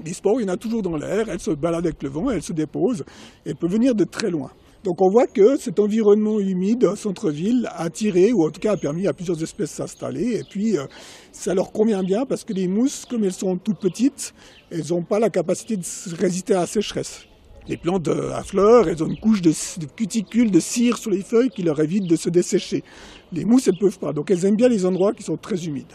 les 0.03 0.11
spores, 0.11 0.41
il 0.41 0.47
y 0.47 0.49
en 0.49 0.53
a 0.53 0.57
toujours 0.57 0.81
dans 0.81 0.97
l'air, 0.97 1.29
elles 1.29 1.39
se 1.39 1.51
baladent 1.51 1.85
avec 1.85 2.03
le 2.03 2.09
vent, 2.09 2.29
elles 2.29 2.41
se 2.41 2.51
déposent, 2.51 3.05
et 3.45 3.53
peuvent 3.53 3.71
venir 3.71 3.95
de 3.95 4.03
très 4.03 4.29
loin. 4.29 4.51
Donc 4.83 5.01
on 5.01 5.09
voit 5.09 5.27
que 5.27 5.55
cet 5.57 5.79
environnement 5.79 6.39
humide, 6.39 6.95
centre-ville, 6.95 7.67
a 7.67 7.83
attiré, 7.83 8.33
ou 8.33 8.45
en 8.45 8.49
tout 8.49 8.59
cas 8.59 8.73
a 8.73 8.77
permis 8.77 9.07
à 9.07 9.13
plusieurs 9.13 9.41
espèces 9.41 9.71
s'installer. 9.71 10.39
Et 10.39 10.43
puis 10.43 10.77
euh, 10.77 10.87
ça 11.31 11.53
leur 11.53 11.71
convient 11.71 12.03
bien 12.03 12.25
parce 12.25 12.43
que 12.43 12.51
les 12.51 12.67
mousses, 12.67 13.05
comme 13.05 13.23
elles 13.23 13.31
sont 13.31 13.55
toutes 13.57 13.79
petites, 13.79 14.33
elles 14.71 14.87
n'ont 14.89 15.03
pas 15.03 15.19
la 15.19 15.29
capacité 15.29 15.77
de 15.77 15.85
résister 16.19 16.53
à 16.55 16.61
la 16.61 16.67
sécheresse. 16.67 17.27
Les 17.67 17.77
plantes 17.77 18.07
à 18.07 18.43
fleurs, 18.43 18.89
elles 18.89 19.03
ont 19.03 19.07
une 19.07 19.19
couche 19.19 19.41
de, 19.41 19.53
cuticules, 19.95 20.51
de 20.51 20.59
cire 20.59 20.97
sur 20.97 21.11
les 21.11 21.21
feuilles 21.21 21.49
qui 21.49 21.61
leur 21.61 21.79
évite 21.79 22.07
de 22.07 22.15
se 22.15 22.29
dessécher. 22.29 22.83
Les 23.31 23.45
mousses, 23.45 23.67
elles 23.67 23.75
ne 23.75 23.79
peuvent 23.79 23.99
pas. 23.99 24.13
Donc 24.13 24.31
elles 24.31 24.45
aiment 24.45 24.55
bien 24.55 24.67
les 24.67 24.85
endroits 24.85 25.13
qui 25.13 25.23
sont 25.23 25.37
très 25.37 25.65
humides. 25.65 25.93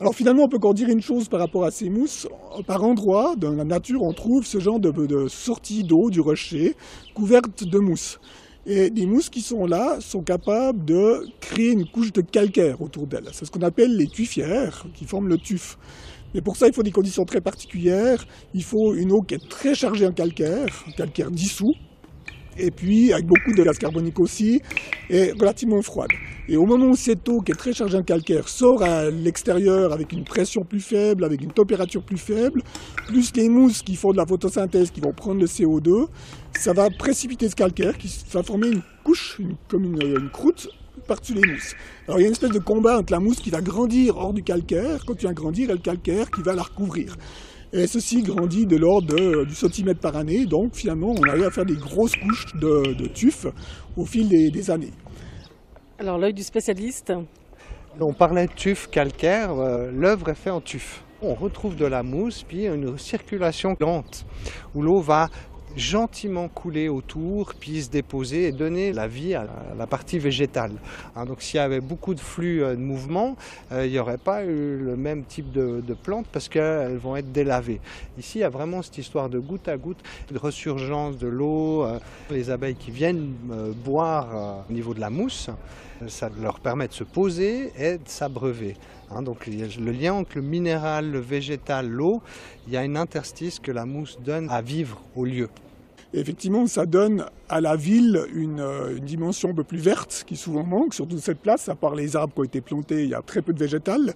Alors 0.00 0.14
finalement, 0.14 0.44
on 0.44 0.48
peut 0.48 0.56
encore 0.56 0.74
dire 0.74 0.88
une 0.88 1.02
chose 1.02 1.28
par 1.28 1.40
rapport 1.40 1.64
à 1.64 1.70
ces 1.70 1.90
mousses. 1.90 2.26
Par 2.66 2.82
endroits, 2.84 3.34
dans 3.36 3.52
la 3.52 3.64
nature, 3.64 4.02
on 4.02 4.12
trouve 4.12 4.46
ce 4.46 4.60
genre 4.60 4.80
de, 4.80 4.90
de 4.90 5.28
sorties 5.28 5.82
d'eau 5.82 6.08
du 6.08 6.20
rocher 6.20 6.74
couvertes 7.14 7.64
de 7.64 7.78
mousse. 7.78 8.18
Et 8.64 8.90
les 8.90 9.06
mousses 9.06 9.30
qui 9.30 9.40
sont 9.40 9.66
là 9.66 9.98
sont 10.00 10.22
capables 10.22 10.84
de 10.84 11.26
créer 11.40 11.72
une 11.72 11.86
couche 11.86 12.12
de 12.12 12.20
calcaire 12.20 12.80
autour 12.80 13.06
d'elles. 13.06 13.28
C'est 13.32 13.44
ce 13.44 13.50
qu'on 13.50 13.62
appelle 13.62 13.96
les 13.96 14.06
tufières, 14.06 14.86
qui 14.94 15.04
forment 15.04 15.28
le 15.28 15.38
tuf. 15.38 15.78
Mais 16.34 16.40
pour 16.40 16.56
ça, 16.56 16.66
il 16.66 16.74
faut 16.74 16.82
des 16.82 16.90
conditions 16.90 17.24
très 17.24 17.40
particulières. 17.40 18.24
Il 18.54 18.62
faut 18.62 18.94
une 18.94 19.12
eau 19.12 19.22
qui 19.22 19.34
est 19.34 19.48
très 19.48 19.74
chargée 19.74 20.06
en 20.06 20.12
calcaire, 20.12 20.84
calcaire 20.96 21.30
dissous, 21.30 21.74
et 22.58 22.70
puis 22.70 23.12
avec 23.12 23.26
beaucoup 23.26 23.52
de 23.56 23.62
gaz 23.62 23.78
carbonique 23.78 24.18
aussi, 24.20 24.60
et 25.08 25.32
relativement 25.32 25.80
froide. 25.80 26.10
Et 26.48 26.56
au 26.56 26.64
moment 26.64 26.86
où 26.86 26.96
cette 26.96 27.28
eau 27.28 27.40
qui 27.40 27.52
est 27.52 27.54
très 27.54 27.72
chargée 27.72 27.98
en 27.98 28.02
calcaire 28.02 28.48
sort 28.48 28.82
à 28.82 29.10
l'extérieur 29.10 29.92
avec 29.92 30.12
une 30.12 30.24
pression 30.24 30.62
plus 30.62 30.80
faible, 30.80 31.24
avec 31.24 31.42
une 31.42 31.52
température 31.52 32.02
plus 32.02 32.16
faible, 32.16 32.62
plus 33.06 33.32
les 33.36 33.48
mousses 33.48 33.82
qui 33.82 33.96
font 33.96 34.12
de 34.12 34.16
la 34.16 34.26
photosynthèse, 34.26 34.90
qui 34.90 35.00
vont 35.00 35.12
prendre 35.12 35.40
le 35.40 35.46
CO2, 35.46 36.06
ça 36.58 36.72
va 36.72 36.88
précipiter 36.90 37.48
ce 37.48 37.54
calcaire 37.54 37.96
qui 37.96 38.10
va 38.32 38.42
former 38.42 38.68
une 38.68 38.82
couche, 39.04 39.40
comme 39.68 39.84
une 39.84 40.30
croûte 40.30 40.68
par-dessus 41.08 41.34
les 41.34 41.50
mousses. 41.50 41.74
Alors 42.06 42.20
il 42.20 42.22
y 42.22 42.24
a 42.24 42.28
une 42.28 42.32
espèce 42.32 42.52
de 42.52 42.60
combat 42.60 42.98
entre 42.98 43.12
la 43.12 43.18
mousse 43.18 43.40
qui 43.40 43.50
va 43.50 43.60
grandir 43.60 44.16
hors 44.16 44.32
du 44.32 44.44
calcaire, 44.44 45.04
quand 45.04 45.16
tu 45.16 45.26
vas 45.26 45.32
grandir, 45.32 45.70
et 45.70 45.72
le 45.72 45.78
calcaire 45.78 46.30
qui 46.30 46.42
va 46.42 46.54
la 46.54 46.62
recouvrir. 46.62 47.16
Et 47.72 47.86
ceci 47.86 48.22
grandit 48.22 48.66
de 48.66 48.76
l'ordre 48.76 49.44
du 49.44 49.54
centimètre 49.54 50.00
par 50.00 50.16
année, 50.16 50.46
donc 50.46 50.74
finalement 50.74 51.14
on 51.18 51.22
arrive 51.28 51.44
à 51.44 51.50
faire 51.50 51.66
des 51.66 51.76
grosses 51.76 52.16
couches 52.16 52.46
de, 52.54 52.94
de 52.94 53.06
tuf 53.08 53.46
au 53.96 54.06
fil 54.06 54.28
des, 54.28 54.70
années. 54.70 54.92
Alors 55.98 56.16
l'œil 56.16 56.32
du 56.32 56.42
spécialiste 56.42 57.12
On 58.00 58.14
parlait 58.14 58.46
de 58.46 58.52
tuf 58.52 58.88
calcaire, 58.88 59.52
euh, 59.52 59.90
l'œuvre 59.90 60.30
est 60.30 60.34
faite 60.34 60.52
en 60.52 60.60
tuf. 60.60 61.02
On 61.20 61.34
retrouve 61.34 61.74
de 61.74 61.84
la 61.84 62.02
mousse, 62.02 62.44
puis 62.44 62.66
une 62.66 62.96
circulation 62.96 63.76
lente, 63.80 64.24
où 64.74 64.82
l'eau 64.82 65.00
va 65.00 65.28
gentiment 65.78 66.48
couler 66.48 66.88
autour, 66.88 67.54
puis 67.54 67.82
se 67.82 67.90
déposer 67.90 68.48
et 68.48 68.52
donner 68.52 68.92
la 68.92 69.06
vie 69.06 69.34
à 69.34 69.46
la 69.76 69.86
partie 69.86 70.18
végétale. 70.18 70.72
Hein, 71.16 71.24
donc 71.24 71.40
s'il 71.40 71.56
y 71.56 71.60
avait 71.60 71.80
beaucoup 71.80 72.14
de 72.14 72.20
flux 72.20 72.62
euh, 72.62 72.74
de 72.74 72.80
mouvement, 72.80 73.36
euh, 73.72 73.86
il 73.86 73.92
n'y 73.92 73.98
aurait 73.98 74.18
pas 74.18 74.44
eu 74.44 74.76
le 74.76 74.96
même 74.96 75.24
type 75.24 75.52
de, 75.52 75.82
plantes 76.02 76.26
parce 76.30 76.48
qu'elles 76.48 76.98
vont 76.98 77.16
être 77.16 77.32
délavées. 77.32 77.80
Ici, 78.18 78.38
il 78.38 78.40
y 78.42 78.44
a 78.44 78.50
vraiment 78.50 78.82
cette 78.82 78.98
histoire 78.98 79.28
de 79.28 79.38
goutte 79.38 79.68
à 79.68 79.76
goutte, 79.76 80.02
de 80.30 80.38
resurgence 80.38 81.16
de 81.16 81.28
l'eau, 81.28 81.84
euh, 81.84 81.98
les 82.30 82.50
abeilles 82.50 82.76
qui 82.76 82.90
viennent 82.90 83.32
boire 83.84 84.64
au 84.68 84.72
niveau 84.72 84.94
de 84.94 85.00
la 85.00 85.10
mousse 85.10 85.50
ça 86.06 86.30
leur 86.40 86.60
permet 86.60 86.86
de 86.86 86.92
se 86.92 87.04
poser 87.04 87.72
et 87.76 87.98
de 87.98 88.06
s'abreuver. 88.06 88.76
Hein. 89.10 89.22
donc 89.22 89.46
le 89.46 89.90
lien 89.90 90.14
entre 90.14 90.36
le 90.36 90.42
minéral, 90.42 91.10
le 91.10 91.18
végétal, 91.18 91.88
l'eau, 91.88 92.22
il 92.66 92.72
y 92.72 92.76
a 92.76 92.84
une 92.84 92.96
interstice 92.96 93.58
que 93.58 93.72
la 93.72 93.86
mousse 93.86 94.18
donne 94.20 94.48
à 94.50 94.62
vivre 94.62 95.00
au 95.16 95.24
lieu. 95.24 95.48
Effectivement, 96.14 96.66
ça 96.66 96.86
donne 96.86 97.26
à 97.48 97.60
la 97.60 97.76
ville 97.76 98.22
une, 98.34 98.60
euh, 98.60 98.96
une, 98.96 99.04
dimension 99.04 99.50
un 99.50 99.54
peu 99.54 99.64
plus 99.64 99.78
verte 99.78 100.24
qui 100.26 100.36
souvent 100.36 100.64
manque, 100.64 100.94
surtout 100.94 101.18
cette 101.18 101.40
place, 101.40 101.68
à 101.68 101.74
part 101.74 101.94
les 101.94 102.16
arbres 102.16 102.34
qui 102.34 102.40
ont 102.40 102.44
été 102.44 102.60
plantés, 102.60 103.04
il 103.04 103.10
y 103.10 103.14
a 103.14 103.22
très 103.22 103.42
peu 103.42 103.52
de 103.52 103.58
végétal. 103.58 104.14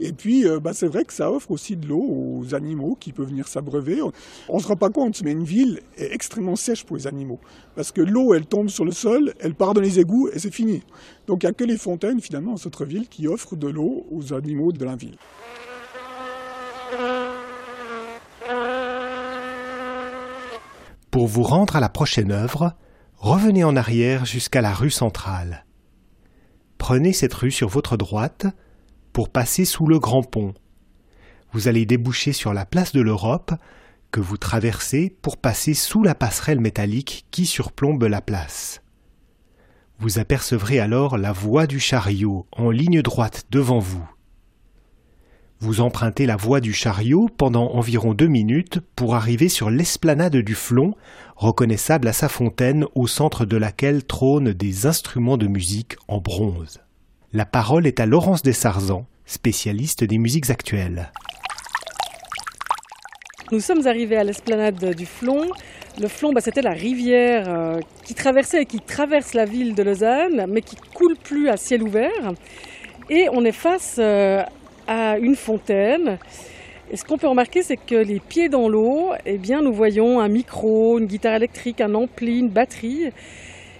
Et 0.00 0.12
puis, 0.12 0.46
euh, 0.46 0.58
bah, 0.58 0.72
c'est 0.72 0.88
vrai 0.88 1.04
que 1.04 1.12
ça 1.12 1.30
offre 1.30 1.52
aussi 1.52 1.76
de 1.76 1.86
l'eau 1.86 2.02
aux 2.02 2.54
animaux 2.54 2.96
qui 2.98 3.12
peuvent 3.12 3.28
venir 3.28 3.46
s'abreuver. 3.46 4.00
On 4.48 4.56
ne 4.56 4.62
se 4.62 4.66
rend 4.66 4.76
pas 4.76 4.90
compte, 4.90 5.22
mais 5.22 5.32
une 5.32 5.44
ville 5.44 5.80
est 5.96 6.12
extrêmement 6.12 6.56
sèche 6.56 6.84
pour 6.84 6.96
les 6.96 7.06
animaux. 7.06 7.38
Parce 7.76 7.92
que 7.92 8.00
l'eau, 8.00 8.34
elle 8.34 8.46
tombe 8.46 8.68
sur 8.68 8.84
le 8.84 8.90
sol, 8.90 9.34
elle 9.38 9.54
part 9.54 9.72
dans 9.72 9.80
les 9.80 10.00
égouts 10.00 10.28
et 10.32 10.38
c'est 10.38 10.52
fini. 10.52 10.82
Donc 11.26 11.42
il 11.42 11.46
n'y 11.46 11.50
a 11.50 11.52
que 11.52 11.64
les 11.64 11.76
fontaines, 11.76 12.20
finalement, 12.20 12.54
en 12.54 12.56
cette 12.56 12.82
ville 12.82 13.08
qui 13.08 13.28
offrent 13.28 13.56
de 13.56 13.68
l'eau 13.68 14.04
aux 14.10 14.32
animaux 14.32 14.72
de 14.72 14.84
la 14.84 14.96
ville. 14.96 15.16
Pour 21.14 21.28
vous 21.28 21.44
rendre 21.44 21.76
à 21.76 21.80
la 21.80 21.88
prochaine 21.88 22.32
œuvre, 22.32 22.72
revenez 23.18 23.62
en 23.62 23.76
arrière 23.76 24.24
jusqu'à 24.24 24.60
la 24.60 24.74
rue 24.74 24.90
centrale. 24.90 25.64
Prenez 26.76 27.12
cette 27.12 27.34
rue 27.34 27.52
sur 27.52 27.68
votre 27.68 27.96
droite, 27.96 28.46
pour 29.12 29.28
passer 29.28 29.64
sous 29.64 29.86
le 29.86 30.00
grand 30.00 30.24
pont. 30.24 30.54
Vous 31.52 31.68
allez 31.68 31.86
déboucher 31.86 32.32
sur 32.32 32.52
la 32.52 32.66
place 32.66 32.90
de 32.90 33.00
l'Europe, 33.00 33.52
que 34.10 34.18
vous 34.18 34.38
traversez 34.38 35.16
pour 35.22 35.36
passer 35.36 35.72
sous 35.72 36.02
la 36.02 36.16
passerelle 36.16 36.58
métallique 36.58 37.26
qui 37.30 37.46
surplombe 37.46 38.02
la 38.02 38.20
place. 38.20 38.82
Vous 40.00 40.18
apercevrez 40.18 40.80
alors 40.80 41.16
la 41.16 41.30
voie 41.30 41.68
du 41.68 41.78
chariot 41.78 42.48
en 42.50 42.70
ligne 42.70 43.02
droite 43.02 43.44
devant 43.52 43.78
vous. 43.78 44.04
Vous 45.64 45.80
empruntez 45.80 46.26
la 46.26 46.36
voie 46.36 46.60
du 46.60 46.74
chariot 46.74 47.30
pendant 47.38 47.70
environ 47.70 48.12
deux 48.12 48.26
minutes 48.26 48.80
pour 48.96 49.14
arriver 49.14 49.48
sur 49.48 49.70
l'esplanade 49.70 50.36
du 50.36 50.54
Flon, 50.54 50.94
reconnaissable 51.36 52.06
à 52.06 52.12
sa 52.12 52.28
fontaine 52.28 52.84
au 52.94 53.06
centre 53.06 53.46
de 53.46 53.56
laquelle 53.56 54.04
trônent 54.04 54.52
des 54.52 54.84
instruments 54.84 55.38
de 55.38 55.46
musique 55.46 55.96
en 56.06 56.18
bronze. 56.18 56.82
La 57.32 57.46
parole 57.46 57.86
est 57.86 57.98
à 57.98 58.04
Laurence 58.04 58.42
Dessarzan, 58.42 59.06
spécialiste 59.24 60.04
des 60.04 60.18
musiques 60.18 60.50
actuelles. 60.50 61.10
Nous 63.50 63.60
sommes 63.60 63.86
arrivés 63.86 64.18
à 64.18 64.24
l'esplanade 64.24 64.94
du 64.94 65.06
Flon. 65.06 65.46
Le 65.98 66.08
Flon, 66.08 66.34
bah, 66.34 66.42
c'était 66.42 66.60
la 66.60 66.72
rivière 66.72 67.48
euh, 67.48 67.80
qui 68.04 68.12
traversait 68.12 68.60
et 68.60 68.66
qui 68.66 68.80
traverse 68.80 69.32
la 69.32 69.46
ville 69.46 69.74
de 69.74 69.82
Lausanne, 69.82 70.44
mais 70.46 70.60
qui 70.60 70.76
coule 70.94 71.16
plus 71.16 71.48
à 71.48 71.56
ciel 71.56 71.82
ouvert. 71.82 72.34
Et 73.08 73.28
on 73.32 73.46
est 73.46 73.52
face 73.52 73.96
euh, 73.98 74.42
à 74.86 75.18
une 75.18 75.36
fontaine. 75.36 76.18
Et 76.90 76.96
ce 76.96 77.04
qu'on 77.04 77.18
peut 77.18 77.28
remarquer, 77.28 77.62
c'est 77.62 77.76
que 77.76 77.94
les 77.94 78.20
pieds 78.20 78.48
dans 78.48 78.68
l'eau, 78.68 79.12
eh 79.24 79.38
bien, 79.38 79.62
nous 79.62 79.72
voyons 79.72 80.20
un 80.20 80.28
micro, 80.28 80.98
une 80.98 81.06
guitare 81.06 81.36
électrique, 81.36 81.80
un 81.80 81.94
ampli, 81.94 82.38
une 82.38 82.50
batterie, 82.50 83.10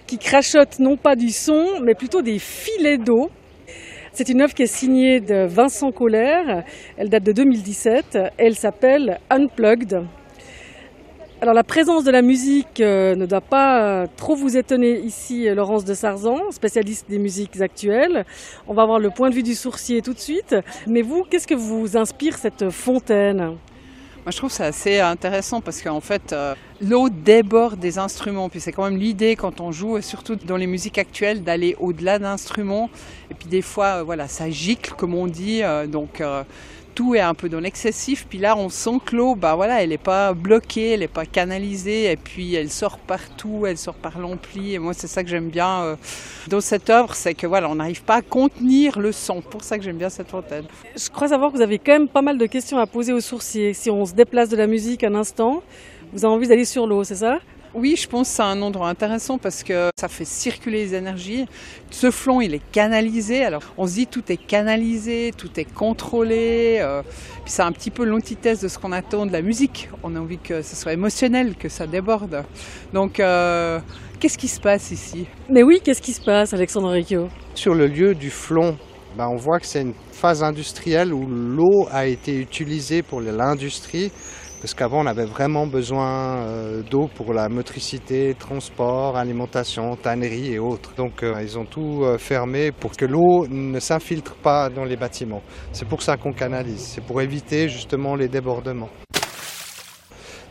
qui 0.07 0.17
crachotent 0.17 0.79
non 0.79 0.97
pas 0.97 1.15
du 1.15 1.29
son, 1.29 1.79
mais 1.83 1.95
plutôt 1.95 2.21
des 2.21 2.39
filets 2.39 2.97
d'eau 2.97 3.29
c'est 4.15 4.29
une 4.29 4.41
œuvre 4.41 4.53
qui 4.53 4.63
est 4.63 4.67
signée 4.67 5.19
de 5.19 5.45
Vincent 5.45 5.91
Colère. 5.91 6.63
Elle 6.95 7.09
date 7.09 7.23
de 7.23 7.33
2017. 7.33 8.17
Elle 8.37 8.55
s'appelle 8.55 9.19
Unplugged. 9.29 10.05
Alors 11.45 11.53
la 11.53 11.63
présence 11.63 12.03
de 12.03 12.09
la 12.09 12.23
musique 12.23 12.79
euh, 12.79 13.13
ne 13.13 13.27
doit 13.27 13.39
pas 13.39 13.83
euh, 13.83 14.07
trop 14.17 14.35
vous 14.35 14.57
étonner 14.57 14.97
ici, 14.97 15.47
Laurence 15.53 15.85
de 15.85 15.93
Sarzan, 15.93 16.49
spécialiste 16.49 17.05
des 17.07 17.19
musiques 17.19 17.61
actuelles. 17.61 18.25
On 18.67 18.73
va 18.73 18.83
voir 18.87 18.97
le 18.97 19.11
point 19.11 19.29
de 19.29 19.35
vue 19.35 19.43
du 19.43 19.53
sourcier 19.53 20.01
tout 20.01 20.15
de 20.15 20.19
suite. 20.19 20.55
Mais 20.87 21.03
vous, 21.03 21.23
qu'est-ce 21.29 21.45
que 21.45 21.53
vous 21.53 21.97
inspire 21.97 22.35
cette 22.39 22.71
fontaine? 22.71 23.57
Moi, 24.25 24.31
je 24.31 24.37
trouve 24.37 24.51
ça 24.51 24.65
assez 24.65 24.99
intéressant 24.99 25.61
parce 25.61 25.83
qu'en 25.83 25.99
fait, 25.99 26.33
euh, 26.33 26.55
l'eau 26.81 27.09
déborde 27.09 27.79
des 27.79 27.99
instruments. 27.99 28.49
Puis 28.49 28.59
c'est 28.59 28.71
quand 28.71 28.85
même 28.85 28.97
l'idée 28.97 29.35
quand 29.35 29.61
on 29.61 29.71
joue, 29.71 30.01
surtout 30.01 30.35
dans 30.35 30.57
les 30.57 30.65
musiques 30.65 30.97
actuelles, 30.97 31.43
d'aller 31.43 31.75
au-delà 31.79 32.17
d'instruments. 32.17 32.89
Et 33.29 33.35
puis 33.35 33.47
des 33.47 33.61
fois, 33.61 33.97
euh, 33.99 34.03
voilà, 34.03 34.27
ça 34.27 34.49
gicle, 34.49 34.93
comme 34.97 35.13
on 35.13 35.27
dit. 35.27 35.61
Euh, 35.61 35.85
donc 35.85 36.23
tout 36.95 37.13
est 37.13 37.19
un 37.19 37.33
peu 37.33 37.49
dans 37.49 37.59
l'excessif. 37.59 38.25
Puis 38.27 38.39
là, 38.39 38.57
on 38.57 38.69
l'eau, 39.11 39.35
bah 39.35 39.55
voilà, 39.55 39.83
elle 39.83 39.89
n'est 39.89 39.97
pas 39.97 40.33
bloquée, 40.33 40.91
elle 40.91 41.01
n'est 41.01 41.07
pas 41.07 41.25
canalisée, 41.25 42.11
et 42.11 42.15
puis 42.15 42.55
elle 42.55 42.71
sort 42.71 42.97
partout, 42.97 43.65
elle 43.67 43.77
sort 43.77 43.95
par 43.95 44.17
l'ampli. 44.17 44.73
Et 44.73 44.79
moi, 44.79 44.93
c'est 44.93 45.07
ça 45.07 45.23
que 45.23 45.29
j'aime 45.29 45.49
bien 45.49 45.83
euh, 45.83 45.95
dans 46.47 46.61
cette 46.61 46.89
œuvre, 46.89 47.13
c'est 47.13 47.33
que 47.33 47.45
voilà, 47.45 47.69
on 47.69 47.75
n'arrive 47.75 48.03
pas 48.03 48.15
à 48.15 48.21
contenir 48.21 48.99
le 48.99 49.11
son. 49.11 49.41
Pour 49.41 49.63
ça 49.63 49.77
que 49.77 49.83
j'aime 49.83 49.97
bien 49.97 50.09
cette 50.09 50.29
fontaine. 50.29 50.65
Je 50.95 51.09
crois 51.09 51.27
savoir 51.27 51.51
que 51.51 51.57
vous 51.57 51.63
avez 51.63 51.77
quand 51.77 51.91
même 51.93 52.07
pas 52.07 52.21
mal 52.21 52.37
de 52.37 52.45
questions 52.45 52.77
à 52.77 52.87
poser 52.87 53.13
aux 53.13 53.21
sourciers. 53.21 53.73
Si 53.73 53.89
on 53.89 54.05
se 54.05 54.13
déplace 54.13 54.49
de 54.49 54.55
la 54.55 54.67
musique 54.67 55.03
un 55.03 55.15
instant, 55.15 55.61
vous 56.13 56.23
avez 56.23 56.33
envie 56.33 56.47
d'aller 56.47 56.65
sur 56.65 56.87
l'eau, 56.87 57.03
c'est 57.03 57.15
ça? 57.15 57.39
Oui, 57.75 57.95
je 57.97 58.07
pense 58.07 58.29
que 58.29 58.35
c'est 58.35 58.41
un 58.41 58.61
endroit 58.61 58.87
intéressant 58.87 59.37
parce 59.37 59.61
que 59.61 59.89
ça 59.99 60.07
fait 60.07 60.25
circuler 60.25 60.85
les 60.85 60.95
énergies. 60.95 61.45
Ce 61.91 62.09
flon, 62.09 62.39
il 62.39 62.53
est 62.53 62.71
canalisé. 62.71 63.43
Alors, 63.43 63.61
on 63.77 63.85
se 63.85 63.95
dit 63.95 64.07
tout 64.07 64.23
est 64.29 64.37
canalisé, 64.37 65.31
tout 65.37 65.49
est 65.59 65.71
contrôlé. 65.71 66.77
Euh, 66.79 67.01
puis 67.03 67.51
c'est 67.51 67.63
un 67.63 67.71
petit 67.73 67.91
peu 67.91 68.05
l'antithèse 68.05 68.61
de 68.61 68.69
ce 68.69 68.79
qu'on 68.79 68.93
attend 68.93 69.25
de 69.25 69.33
la 69.33 69.41
musique. 69.41 69.89
On 70.03 70.15
a 70.15 70.19
envie 70.19 70.37
que 70.37 70.61
ce 70.61 70.75
soit 70.75 70.93
émotionnel, 70.93 71.55
que 71.55 71.67
ça 71.67 71.85
déborde. 71.85 72.43
Donc, 72.93 73.19
euh, 73.19 73.79
qu'est-ce 74.19 74.37
qui 74.37 74.47
se 74.47 74.61
passe 74.61 74.91
ici? 74.91 75.27
Mais 75.49 75.61
oui, 75.61 75.81
qu'est-ce 75.83 76.01
qui 76.01 76.13
se 76.13 76.21
passe, 76.21 76.53
Alexandre 76.53 76.91
Riccio? 76.91 77.27
Sur 77.55 77.75
le 77.75 77.87
lieu 77.87 78.15
du 78.15 78.29
flon, 78.29 78.77
ben, 79.17 79.27
on 79.29 79.35
voit 79.35 79.59
que 79.59 79.65
c'est 79.65 79.81
une 79.81 79.93
phase 80.13 80.43
industrielle 80.43 81.13
où 81.13 81.25
l'eau 81.27 81.87
a 81.91 82.05
été 82.05 82.39
utilisée 82.39 83.01
pour 83.01 83.19
l'industrie 83.19 84.11
parce 84.61 84.73
qu'avant 84.73 85.03
on 85.03 85.05
avait 85.05 85.25
vraiment 85.25 85.67
besoin 85.67 86.37
euh, 86.37 86.81
d'eau 86.81 87.09
pour 87.13 87.33
la 87.33 87.49
motricité, 87.49 88.35
transport, 88.37 89.17
alimentation, 89.17 89.95
tannerie 89.95 90.53
et 90.53 90.59
autres. 90.59 90.93
Donc 90.95 91.23
euh, 91.23 91.41
ils 91.41 91.57
ont 91.57 91.65
tout 91.65 92.01
euh, 92.03 92.17
fermé 92.17 92.71
pour 92.71 92.91
que 92.91 93.05
l'eau 93.05 93.47
ne 93.47 93.79
s'infiltre 93.79 94.35
pas 94.35 94.69
dans 94.69 94.85
les 94.85 94.95
bâtiments. 94.95 95.41
C'est 95.71 95.87
pour 95.87 96.01
ça 96.01 96.17
qu'on 96.17 96.33
canalise, 96.33 96.81
c'est 96.81 97.03
pour 97.03 97.21
éviter 97.21 97.69
justement 97.69 98.15
les 98.15 98.27
débordements. 98.27 98.89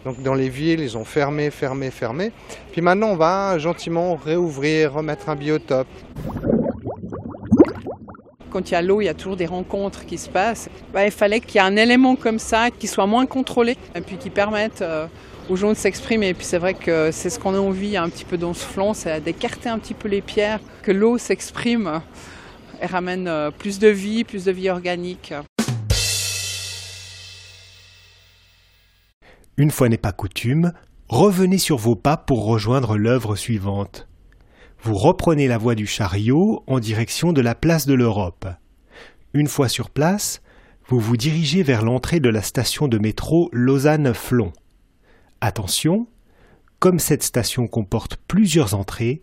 Donc 0.05 0.23
dans 0.23 0.35
les 0.35 0.51
villes, 0.51 0.81
ils 0.81 0.99
ont 0.99 1.05
fermé, 1.05 1.51
fermé, 1.51 1.91
fermé. 1.91 2.31
Puis 2.73 2.83
maintenant, 2.83 3.09
on 3.09 3.17
va 3.17 3.57
gentiment 3.59 4.17
réouvrir, 4.17 4.93
remettre 4.93 5.31
un 5.31 5.37
biotope 5.37 5.89
quand 8.55 8.71
il 8.71 8.75
y 8.75 8.77
a 8.77 8.83
l'eau, 8.83 9.01
il 9.01 9.07
y 9.07 9.09
a 9.09 9.15
toujours 9.15 9.35
des 9.35 9.47
rencontres 9.47 10.07
qui 10.07 10.17
se 10.17 10.29
passent. 10.29 10.69
Il 10.95 11.11
fallait 11.11 11.41
qu'il 11.41 11.57
y 11.57 11.59
ait 11.59 11.67
un 11.67 11.75
élément 11.75 12.15
comme 12.15 12.39
ça 12.39 12.71
qui 12.71 12.87
soit 12.87 13.07
moins 13.07 13.27
contrôlé 13.27 13.77
et 13.97 14.01
puis 14.01 14.17
qui 14.17 14.31
permette 14.31 14.81
euh, 14.81 15.09
aux 15.49 15.57
gens 15.57 15.71
de 15.71 15.75
s'exprimer. 15.75 16.29
Et 16.29 16.35
puis 16.35 16.47
c'est 16.47 16.59
vrai 16.59 16.75
que 16.75 17.11
c'est 17.11 17.31
ce 17.31 17.41
qu'on 17.41 17.57
a 17.57 17.59
envie 17.59 17.97
un 17.97 18.09
petit 18.09 18.25
peu 18.25 18.39
dans 18.39 18.55
ce 18.55 18.65
flanc, 18.65 18.95
c'est 18.95 19.21
d'écarter 19.21 19.69
un 19.69 19.81
petit 19.81 19.95
peu 19.95 20.07
les 20.07 20.21
pierres, 20.21 20.61
que 20.85 20.93
l'eau 20.93 21.19
s'exprime 21.19 22.01
et 22.81 22.87
ramène 22.87 23.27
euh, 23.27 23.51
plus 23.51 23.81
de 23.81 23.89
vie, 23.89 24.23
plus 24.23 24.45
de 24.45 24.53
vie 24.53 24.71
organique. 24.71 25.35
Une 29.57 29.73
fois 29.73 29.89
n'est 29.89 29.99
pas 29.99 30.13
coutume, 30.13 30.73
revenez 31.09 31.59
sur 31.59 31.77
vos 31.77 31.97
pas 31.97 32.17
pour 32.17 32.45
rejoindre 32.45 32.97
l'œuvre 32.97 33.35
suivante. 33.35 34.07
Vous 34.85 34.99
reprenez 34.99 35.49
la 35.49 35.57
voie 35.57 35.75
du 35.75 35.87
chariot 35.87 36.63
en 36.67 36.79
direction 36.79 37.33
de 37.33 37.41
la 37.41 37.55
place 37.55 37.87
de 37.87 37.95
l'Europe. 37.95 38.47
Une 39.33 39.49
fois 39.49 39.71
sur 39.71 39.89
place, 39.89 40.43
vous 40.89 41.01
vous 41.01 41.17
dirigez 41.17 41.63
vers 41.63 41.83
l'entrée 41.83 42.21
de 42.21 42.29
la 42.29 42.43
station 42.43 42.87
de 42.87 42.99
métro 42.99 43.49
Lausanne-Flon. 43.55 44.53
Attention, 45.41 46.07
comme 46.81 46.99
cette 46.99 47.23
station 47.23 47.67
comporte 47.67 48.19
plusieurs 48.29 48.75
entrées, 48.75 49.23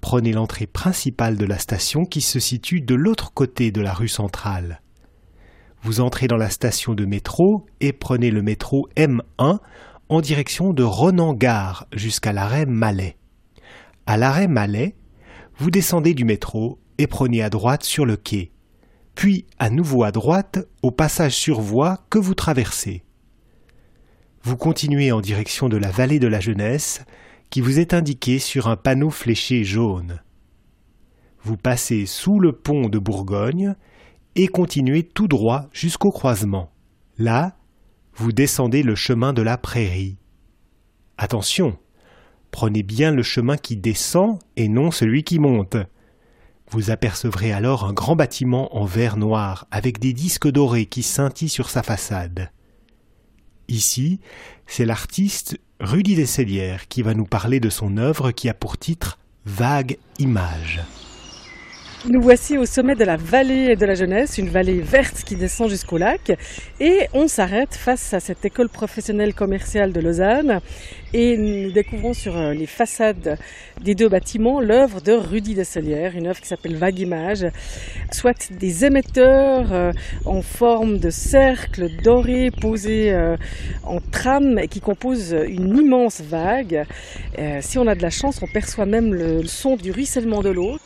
prenez 0.00 0.32
l'entrée 0.32 0.66
principale 0.66 1.36
de 1.36 1.44
la 1.44 1.58
station 1.58 2.04
qui 2.04 2.22
se 2.22 2.40
situe 2.40 2.80
de 2.80 2.94
l'autre 2.94 3.34
côté 3.34 3.70
de 3.70 3.82
la 3.82 3.92
rue 3.92 4.08
centrale. 4.08 4.80
Vous 5.82 6.00
entrez 6.00 6.26
dans 6.26 6.38
la 6.38 6.48
station 6.48 6.94
de 6.94 7.04
métro 7.04 7.66
et 7.80 7.92
prenez 7.92 8.30
le 8.30 8.40
métro 8.40 8.88
M1 8.96 9.58
en 10.08 10.20
direction 10.22 10.72
de 10.72 10.82
Renan-Gare 10.82 11.86
jusqu'à 11.92 12.32
l'arrêt 12.32 12.64
Malais. 12.64 13.18
À 14.06 14.16
l'arrêt 14.16 14.48
Malais, 14.48 14.96
vous 15.62 15.70
descendez 15.70 16.12
du 16.12 16.24
métro 16.24 16.80
et 16.98 17.06
prenez 17.06 17.40
à 17.40 17.48
droite 17.48 17.84
sur 17.84 18.04
le 18.04 18.16
quai, 18.16 18.50
puis 19.14 19.46
à 19.60 19.70
nouveau 19.70 20.02
à 20.02 20.10
droite 20.10 20.58
au 20.82 20.90
passage 20.90 21.36
sur 21.36 21.60
voie 21.60 22.04
que 22.10 22.18
vous 22.18 22.34
traversez. 22.34 23.04
Vous 24.42 24.56
continuez 24.56 25.12
en 25.12 25.20
direction 25.20 25.68
de 25.68 25.76
la 25.76 25.92
vallée 25.92 26.18
de 26.18 26.26
la 26.26 26.40
jeunesse 26.40 27.02
qui 27.48 27.60
vous 27.60 27.78
est 27.78 27.94
indiquée 27.94 28.40
sur 28.40 28.66
un 28.66 28.74
panneau 28.74 29.10
fléché 29.10 29.62
jaune. 29.62 30.20
Vous 31.44 31.56
passez 31.56 32.06
sous 32.06 32.40
le 32.40 32.50
pont 32.50 32.88
de 32.88 32.98
Bourgogne 32.98 33.76
et 34.34 34.48
continuez 34.48 35.04
tout 35.04 35.28
droit 35.28 35.68
jusqu'au 35.72 36.10
croisement. 36.10 36.72
Là, 37.18 37.56
vous 38.16 38.32
descendez 38.32 38.82
le 38.82 38.96
chemin 38.96 39.32
de 39.32 39.42
la 39.42 39.58
prairie. 39.58 40.16
Attention, 41.18 41.78
Prenez 42.52 42.84
bien 42.84 43.10
le 43.10 43.24
chemin 43.24 43.56
qui 43.56 43.76
descend 43.76 44.38
et 44.56 44.68
non 44.68 44.92
celui 44.92 45.24
qui 45.24 45.40
monte. 45.40 45.76
Vous 46.70 46.90
apercevrez 46.90 47.52
alors 47.52 47.84
un 47.84 47.92
grand 47.92 48.14
bâtiment 48.14 48.76
en 48.76 48.84
verre 48.84 49.16
noir 49.16 49.66
avec 49.72 49.98
des 49.98 50.12
disques 50.12 50.48
dorés 50.48 50.86
qui 50.86 51.02
scintillent 51.02 51.48
sur 51.48 51.68
sa 51.68 51.82
façade. 51.82 52.52
Ici, 53.68 54.20
c'est 54.66 54.84
l'artiste 54.84 55.58
Rudy 55.80 56.14
Desselière 56.14 56.88
qui 56.88 57.02
va 57.02 57.14
nous 57.14 57.24
parler 57.24 57.58
de 57.58 57.70
son 57.70 57.96
œuvre 57.96 58.30
qui 58.30 58.48
a 58.48 58.54
pour 58.54 58.78
titre 58.78 59.18
Vague 59.44 59.98
image. 60.18 60.82
Nous 62.08 62.20
voici 62.20 62.58
au 62.58 62.66
sommet 62.66 62.96
de 62.96 63.04
la 63.04 63.16
vallée 63.16 63.76
de 63.76 63.86
la 63.86 63.94
jeunesse, 63.94 64.36
une 64.36 64.48
vallée 64.48 64.80
verte 64.80 65.22
qui 65.24 65.36
descend 65.36 65.70
jusqu'au 65.70 65.98
lac. 65.98 66.36
Et 66.80 67.06
on 67.14 67.28
s'arrête 67.28 67.76
face 67.76 68.12
à 68.12 68.18
cette 68.18 68.44
école 68.44 68.68
professionnelle 68.68 69.34
commerciale 69.34 69.92
de 69.92 70.00
Lausanne. 70.00 70.60
Et 71.12 71.36
nous 71.36 71.70
découvrons 71.70 72.12
sur 72.12 72.36
euh, 72.36 72.54
les 72.54 72.66
façades 72.66 73.38
des 73.80 73.94
deux 73.94 74.08
bâtiments 74.08 74.60
l'œuvre 74.60 75.00
de 75.00 75.12
Rudy 75.12 75.54
Desselière, 75.54 76.16
une 76.16 76.26
œuvre 76.26 76.40
qui 76.40 76.48
s'appelle 76.48 76.74
Vague 76.74 76.98
Image, 76.98 77.46
soit 78.10 78.50
des 78.50 78.84
émetteurs 78.84 79.72
euh, 79.72 79.92
en 80.24 80.42
forme 80.42 80.98
de 80.98 81.10
cercle 81.10 81.88
doré 82.02 82.50
posés 82.50 83.12
euh, 83.12 83.36
en 83.84 84.00
trame 84.00 84.62
qui 84.68 84.80
composent 84.80 85.36
une 85.46 85.76
immense 85.76 86.20
vague. 86.20 86.84
Si 87.60 87.78
on 87.78 87.86
a 87.86 87.94
de 87.94 88.02
la 88.02 88.10
chance, 88.10 88.40
on 88.42 88.46
perçoit 88.46 88.86
même 88.86 89.14
le 89.14 89.46
son 89.46 89.76
du 89.76 89.92
ruissellement 89.92 90.42
de 90.42 90.50
l'eau 90.50 90.78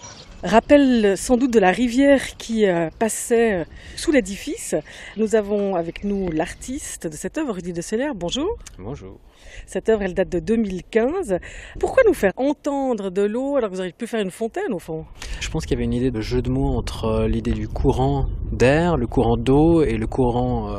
rappelle 0.42 1.16
sans 1.16 1.37
doute 1.37 1.53
de 1.53 1.59
la 1.59 1.70
rivière 1.70 2.37
qui 2.37 2.66
euh, 2.66 2.90
passait 2.99 3.61
euh, 3.61 3.64
sous 3.96 4.12
l'édifice. 4.12 4.75
Nous 5.16 5.35
avons 5.35 5.75
avec 5.75 6.05
nous 6.05 6.31
l'artiste 6.31 7.07
de 7.07 7.16
cette 7.16 7.38
œuvre, 7.38 7.55
Rudy 7.55 7.72
de 7.72 7.83
Seller. 7.83 8.11
Bonjour. 8.14 8.57
Bonjour. 8.79 9.18
Cette 9.66 9.88
œuvre, 9.88 10.02
elle 10.02 10.14
date 10.14 10.31
de 10.31 10.38
2015. 10.38 11.38
Pourquoi 11.79 12.02
nous 12.07 12.14
faire 12.14 12.33
entendre 12.37 13.11
de 13.11 13.22
l'eau 13.22 13.57
alors 13.57 13.70
que 13.70 13.74
vous 13.74 13.81
auriez 13.81 13.92
pu 13.92 14.07
faire 14.07 14.20
une 14.20 14.31
fontaine 14.31 14.72
au 14.72 14.79
fond? 14.79 15.05
Je 15.40 15.50
pense 15.50 15.66
qu'il 15.66 15.74
y 15.74 15.76
avait 15.76 15.85
une 15.85 15.92
idée 15.92 16.11
de 16.11 16.20
jeu 16.20 16.40
de 16.40 16.50
mots 16.50 16.76
entre 16.76 17.05
euh, 17.05 17.29
l'idée 17.29 17.52
du 17.52 17.68
courant 17.68 18.26
d'air, 18.52 18.96
le 18.96 19.07
courant 19.07 19.37
d'eau 19.37 19.83
et 19.83 19.96
le 19.96 20.07
courant 20.07 20.72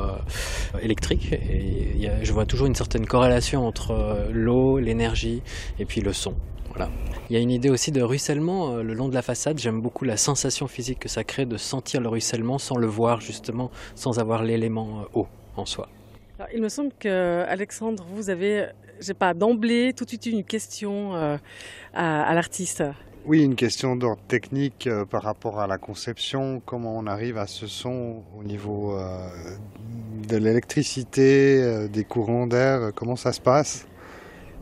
électrique. 0.82 1.34
Et 1.34 2.10
je 2.22 2.34
vois 2.34 2.46
toujours 2.46 2.68
une 2.68 2.76
certaine 2.76 3.06
corrélation 3.06 3.66
entre 3.66 4.28
l'eau, 4.32 4.80
l'énergie 4.80 5.42
et 5.80 5.86
puis 5.86 6.02
le 6.02 6.14
son. 6.14 6.34
Il 7.30 7.36
y 7.36 7.38
a 7.38 7.42
une 7.42 7.52
idée 7.52 7.70
aussi 7.70 7.92
de 7.92 8.02
ruissellement 8.02 8.72
euh, 8.72 8.84
le 8.84 8.94
long 8.94 9.10
de 9.10 9.14
la 9.14 9.22
façade. 9.22 9.58
J'aime 9.58 9.82
beaucoup 9.82 10.06
la 10.06 10.18
sensation 10.18 10.68
physique 10.68 11.00
que 11.00 11.10
ça 11.10 11.24
crée 11.24 11.46
de 11.46 11.58
sentir 11.58 12.02
le 12.02 12.10
ruissellement 12.10 12.58
sans 12.58 12.78
le 12.78 12.88
voir 12.88 13.20
justement, 13.22 13.72
sans 13.96 14.20
avoir 14.20 14.44
l'élément 14.44 15.02
euh, 15.02 15.20
eau 15.22 15.28
en 15.56 15.66
soi. 15.66 15.88
Il 16.54 16.62
me 16.62 16.70
semble 16.70 16.92
que 17.00 17.44
Alexandre, 17.48 18.06
vous 18.12 18.30
avez, 18.30 18.68
j'ai 19.00 19.14
pas 19.14 19.34
d'emblée 19.34 19.94
tout 19.96 20.04
de 20.04 20.10
suite 20.10 20.26
une 20.28 20.44
question 20.44 21.16
euh, 21.16 21.38
à, 21.94 22.34
l'artiste. 22.34 22.84
Oui, 23.26 23.44
une 23.44 23.56
question 23.56 23.96
d'ordre 23.96 24.22
technique 24.28 24.88
par 25.10 25.24
rapport 25.24 25.60
à 25.60 25.68
la 25.68 25.78
conception, 25.78 26.62
comment 26.66 26.98
on 26.98 27.08
arrive 27.08 27.38
à 27.38 27.48
ce 27.48 27.68
son 27.68 28.24
au 28.38 28.44
niveau 28.44 28.98
de 30.30 30.38
l'électricité, 30.38 31.90
des 31.90 32.06
courants 32.06 32.48
d'air, 32.48 32.92
comment 32.96 33.18
ça 33.18 33.34
se 33.34 33.42
passe? 33.42 33.86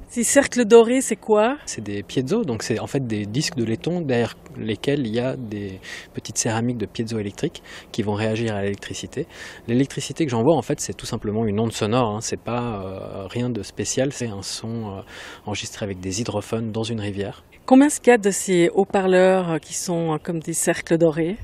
Ces 0.07 0.23
cercles 0.23 0.65
dorés, 0.65 1.01
c'est 1.01 1.15
quoi? 1.15 1.57
C'est 1.65 1.83
des 1.83 2.03
piezo, 2.03 2.43
donc 2.43 2.63
c'est 2.63 2.79
en 2.79 2.87
fait 2.87 3.05
des 3.05 3.25
disques 3.25 3.55
de 3.55 3.63
laiton 3.63 4.01
derrière 4.01 4.35
lesquels 4.57 5.05
il 5.05 5.13
y 5.13 5.19
a 5.19 5.35
des 5.35 5.79
petites 6.13 6.37
céramiques 6.37 6.77
de 6.77 6.85
piezo 6.85 7.19
électriques 7.19 7.61
qui 7.91 8.03
vont 8.03 8.13
réagir 8.13 8.55
à 8.55 8.61
l'électricité. 8.61 9.27
L'électricité 9.67 10.25
que 10.25 10.31
j'envoie, 10.31 10.55
en 10.55 10.61
fait, 10.61 10.79
c'est 10.79 10.93
tout 10.93 11.05
simplement 11.05 11.45
une 11.45 11.59
onde 11.59 11.73
sonore. 11.73 12.15
Hein. 12.15 12.21
C'est 12.21 12.39
pas 12.39 12.81
euh, 12.81 13.27
rien 13.27 13.49
de 13.49 13.63
spécial. 13.63 14.13
C'est 14.13 14.27
un 14.27 14.41
son 14.41 14.97
euh, 14.97 15.01
enregistré 15.45 15.83
avec 15.83 15.99
des 15.99 16.21
hydrophones 16.21 16.71
dans 16.71 16.83
une 16.83 17.01
rivière. 17.01 17.43
Combien 17.65 17.87
est-ce 17.87 17.99
qu'il 17.99 18.11
y 18.11 18.13
a 18.13 18.17
de 18.17 18.31
ces 18.31 18.69
haut-parleurs 18.73 19.51
euh, 19.51 19.57
qui 19.57 19.73
sont 19.73 20.17
comme 20.23 20.39
des 20.39 20.53
cercles 20.53 20.97
dorés? 20.97 21.37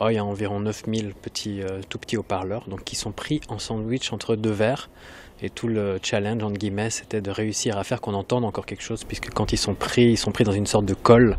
Oh, 0.00 0.08
il 0.08 0.14
y 0.14 0.18
a 0.18 0.24
environ 0.24 0.60
9000 0.60 1.14
petits, 1.14 1.60
tout 1.90 1.98
petits 1.98 2.16
haut-parleurs, 2.16 2.66
donc 2.66 2.82
qui 2.82 2.96
sont 2.96 3.12
pris 3.12 3.40
en 3.48 3.58
sandwich 3.58 4.12
entre 4.12 4.36
deux 4.36 4.50
verres. 4.50 4.88
Et 5.44 5.50
tout 5.50 5.66
le 5.66 5.98
challenge, 6.00 6.42
entre 6.42 6.56
guillemets, 6.56 6.90
c'était 6.90 7.20
de 7.20 7.30
réussir 7.32 7.76
à 7.76 7.82
faire 7.82 8.00
qu'on 8.00 8.14
entende 8.14 8.44
encore 8.44 8.64
quelque 8.64 8.82
chose, 8.82 9.02
puisque 9.02 9.30
quand 9.30 9.52
ils 9.52 9.58
sont 9.58 9.74
pris, 9.74 10.04
ils 10.04 10.16
sont 10.16 10.30
pris 10.30 10.44
dans 10.44 10.52
une 10.52 10.66
sorte 10.66 10.84
de 10.84 10.94
colle 10.94 11.36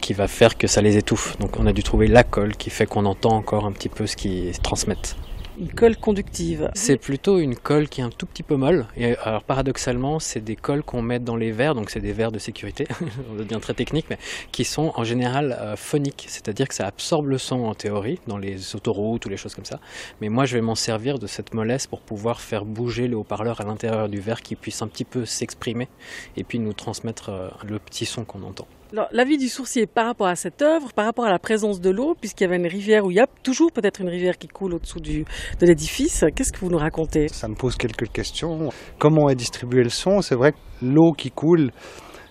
qui 0.00 0.14
va 0.14 0.28
faire 0.28 0.56
que 0.56 0.66
ça 0.66 0.80
les 0.80 0.96
étouffe. 0.96 1.36
Donc 1.38 1.58
on 1.58 1.66
a 1.66 1.72
dû 1.72 1.82
trouver 1.82 2.06
la 2.06 2.24
colle 2.24 2.56
qui 2.56 2.70
fait 2.70 2.86
qu'on 2.86 3.04
entend 3.04 3.32
encore 3.36 3.66
un 3.66 3.72
petit 3.72 3.90
peu 3.90 4.06
ce 4.06 4.16
qu'ils 4.16 4.58
transmettent. 4.60 5.16
Une 5.58 5.72
colle 5.72 5.96
conductive. 5.96 6.70
C'est 6.74 6.96
plutôt 6.96 7.38
une 7.38 7.56
colle 7.56 7.88
qui 7.88 8.00
est 8.00 8.04
un 8.04 8.10
tout 8.10 8.26
petit 8.26 8.42
peu 8.42 8.56
molle. 8.56 8.86
Et 8.96 9.16
alors 9.18 9.42
paradoxalement, 9.42 10.18
c'est 10.18 10.40
des 10.40 10.56
colles 10.56 10.82
qu'on 10.82 11.02
met 11.02 11.18
dans 11.18 11.36
les 11.36 11.52
verres, 11.52 11.74
donc 11.74 11.90
c'est 11.90 12.00
des 12.00 12.12
verres 12.12 12.32
de 12.32 12.38
sécurité, 12.38 12.86
on 13.30 13.36
devient 13.36 13.58
très 13.60 13.74
technique, 13.74 14.06
mais 14.10 14.18
qui 14.52 14.64
sont 14.64 14.92
en 14.96 15.04
général 15.04 15.56
euh, 15.60 15.76
phoniques, 15.76 16.26
c'est-à-dire 16.28 16.68
que 16.68 16.74
ça 16.74 16.86
absorbe 16.86 17.28
le 17.28 17.38
son 17.38 17.64
en 17.64 17.74
théorie 17.74 18.18
dans 18.26 18.38
les 18.38 18.74
autoroutes 18.74 19.24
ou 19.26 19.28
les 19.28 19.36
choses 19.36 19.54
comme 19.54 19.64
ça. 19.64 19.80
Mais 20.20 20.28
moi, 20.28 20.44
je 20.44 20.54
vais 20.54 20.62
m'en 20.62 20.74
servir 20.74 21.18
de 21.18 21.26
cette 21.26 21.54
mollesse 21.54 21.86
pour 21.86 22.00
pouvoir 22.00 22.40
faire 22.40 22.64
bouger 22.64 23.08
le 23.08 23.16
haut-parleur 23.16 23.60
à 23.60 23.64
l'intérieur 23.64 24.08
du 24.08 24.20
verre, 24.20 24.42
qui 24.42 24.56
puisse 24.56 24.82
un 24.82 24.88
petit 24.88 25.04
peu 25.04 25.24
s'exprimer 25.24 25.88
et 26.36 26.44
puis 26.44 26.58
nous 26.58 26.72
transmettre 26.72 27.28
euh, 27.28 27.48
le 27.64 27.78
petit 27.78 28.06
son 28.06 28.24
qu'on 28.24 28.42
entend. 28.42 28.66
L'avis 29.10 29.38
du 29.38 29.48
sourcier 29.48 29.86
par 29.86 30.06
rapport 30.06 30.28
à 30.28 30.36
cette 30.36 30.62
œuvre, 30.62 30.92
par 30.92 31.04
rapport 31.06 31.24
à 31.24 31.30
la 31.30 31.40
présence 31.40 31.80
de 31.80 31.90
l'eau, 31.90 32.14
puisqu'il 32.20 32.44
y 32.44 32.46
avait 32.46 32.58
une 32.58 32.66
rivière 32.66 33.04
où 33.04 33.10
il 33.10 33.16
y 33.16 33.20
a 33.20 33.26
toujours 33.42 33.72
peut-être 33.72 34.00
une 34.00 34.08
rivière 34.08 34.38
qui 34.38 34.46
coule 34.46 34.74
au-dessous 34.74 35.00
de 35.00 35.24
l'édifice, 35.62 36.24
qu'est-ce 36.36 36.52
que 36.52 36.60
vous 36.60 36.70
nous 36.70 36.78
racontez? 36.78 37.28
Ça 37.28 37.48
me 37.48 37.56
pose 37.56 37.76
quelques 37.76 38.12
questions. 38.12 38.70
Comment 38.98 39.28
est 39.30 39.34
distribué 39.34 39.82
le 39.82 39.90
son? 39.90 40.20
C'est 40.20 40.36
vrai 40.36 40.52
que 40.52 40.58
l'eau 40.82 41.12
qui 41.12 41.30
coule, 41.32 41.72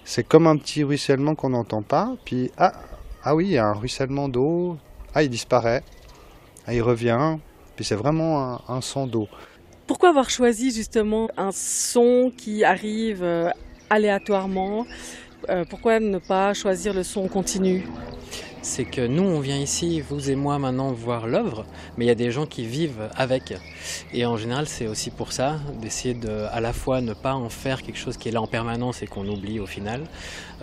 c'est 0.06 0.26
comme 0.26 0.48
un 0.48 0.56
petit 0.56 0.84
ruissellement 0.84 1.36
qu'on 1.36 1.50
n'entend 1.50 1.82
pas. 1.82 2.14
Puis, 2.24 2.50
ah, 2.58 2.72
ah 3.24 3.36
oui, 3.36 3.48
il 3.48 3.54
y 3.54 3.58
a 3.58 3.66
un 3.66 3.74
ruissellement 3.74 4.30
d'eau. 4.30 4.78
Ah, 5.14 5.24
il 5.24 5.30
disparaît. 5.30 5.84
Ah, 6.66 6.74
il 6.74 6.82
revient. 6.82 7.38
Puis 7.76 7.84
c'est 7.84 7.96
vraiment 7.96 8.40
un, 8.40 8.62
un 8.70 8.82
son 8.82 9.06
d'eau. 9.06 9.28
Pourquoi 9.86 10.10
avoir 10.10 10.30
choisi 10.30 10.72
justement 10.72 11.28
un 11.36 11.52
son 11.52 12.32
qui 12.38 12.64
arrive 12.64 13.22
euh, 13.22 13.50
aléatoirement? 13.90 14.86
Pourquoi 15.70 16.00
ne 16.00 16.18
pas 16.18 16.54
choisir 16.54 16.94
le 16.94 17.04
son 17.04 17.28
continu? 17.28 17.86
C'est 18.64 18.86
que 18.86 19.06
nous, 19.06 19.24
on 19.24 19.42
vient 19.42 19.60
ici, 19.60 20.02
vous 20.02 20.30
et 20.30 20.36
moi, 20.36 20.58
maintenant 20.58 20.94
voir 20.94 21.28
l'œuvre, 21.28 21.66
mais 21.98 22.06
il 22.06 22.08
y 22.08 22.12
a 22.12 22.16
des 22.16 22.32
gens 22.32 22.46
qui 22.46 22.66
vivent 22.66 23.10
avec. 23.16 23.54
Et 24.14 24.26
en 24.26 24.38
général, 24.38 24.68
c'est 24.68 24.88
aussi 24.88 25.12
pour 25.12 25.34
ça, 25.34 25.60
d'essayer 25.82 26.14
de, 26.14 26.46
à 26.50 26.62
la 26.62 26.72
fois, 26.72 27.02
ne 27.02 27.14
pas 27.14 27.34
en 27.34 27.50
faire 27.50 27.82
quelque 27.84 28.00
chose 28.00 28.16
qui 28.16 28.30
est 28.30 28.32
là 28.32 28.42
en 28.42 28.48
permanence 28.48 29.04
et 29.04 29.08
qu'on 29.08 29.28
oublie 29.28 29.60
au 29.60 29.66
final. 29.66 30.02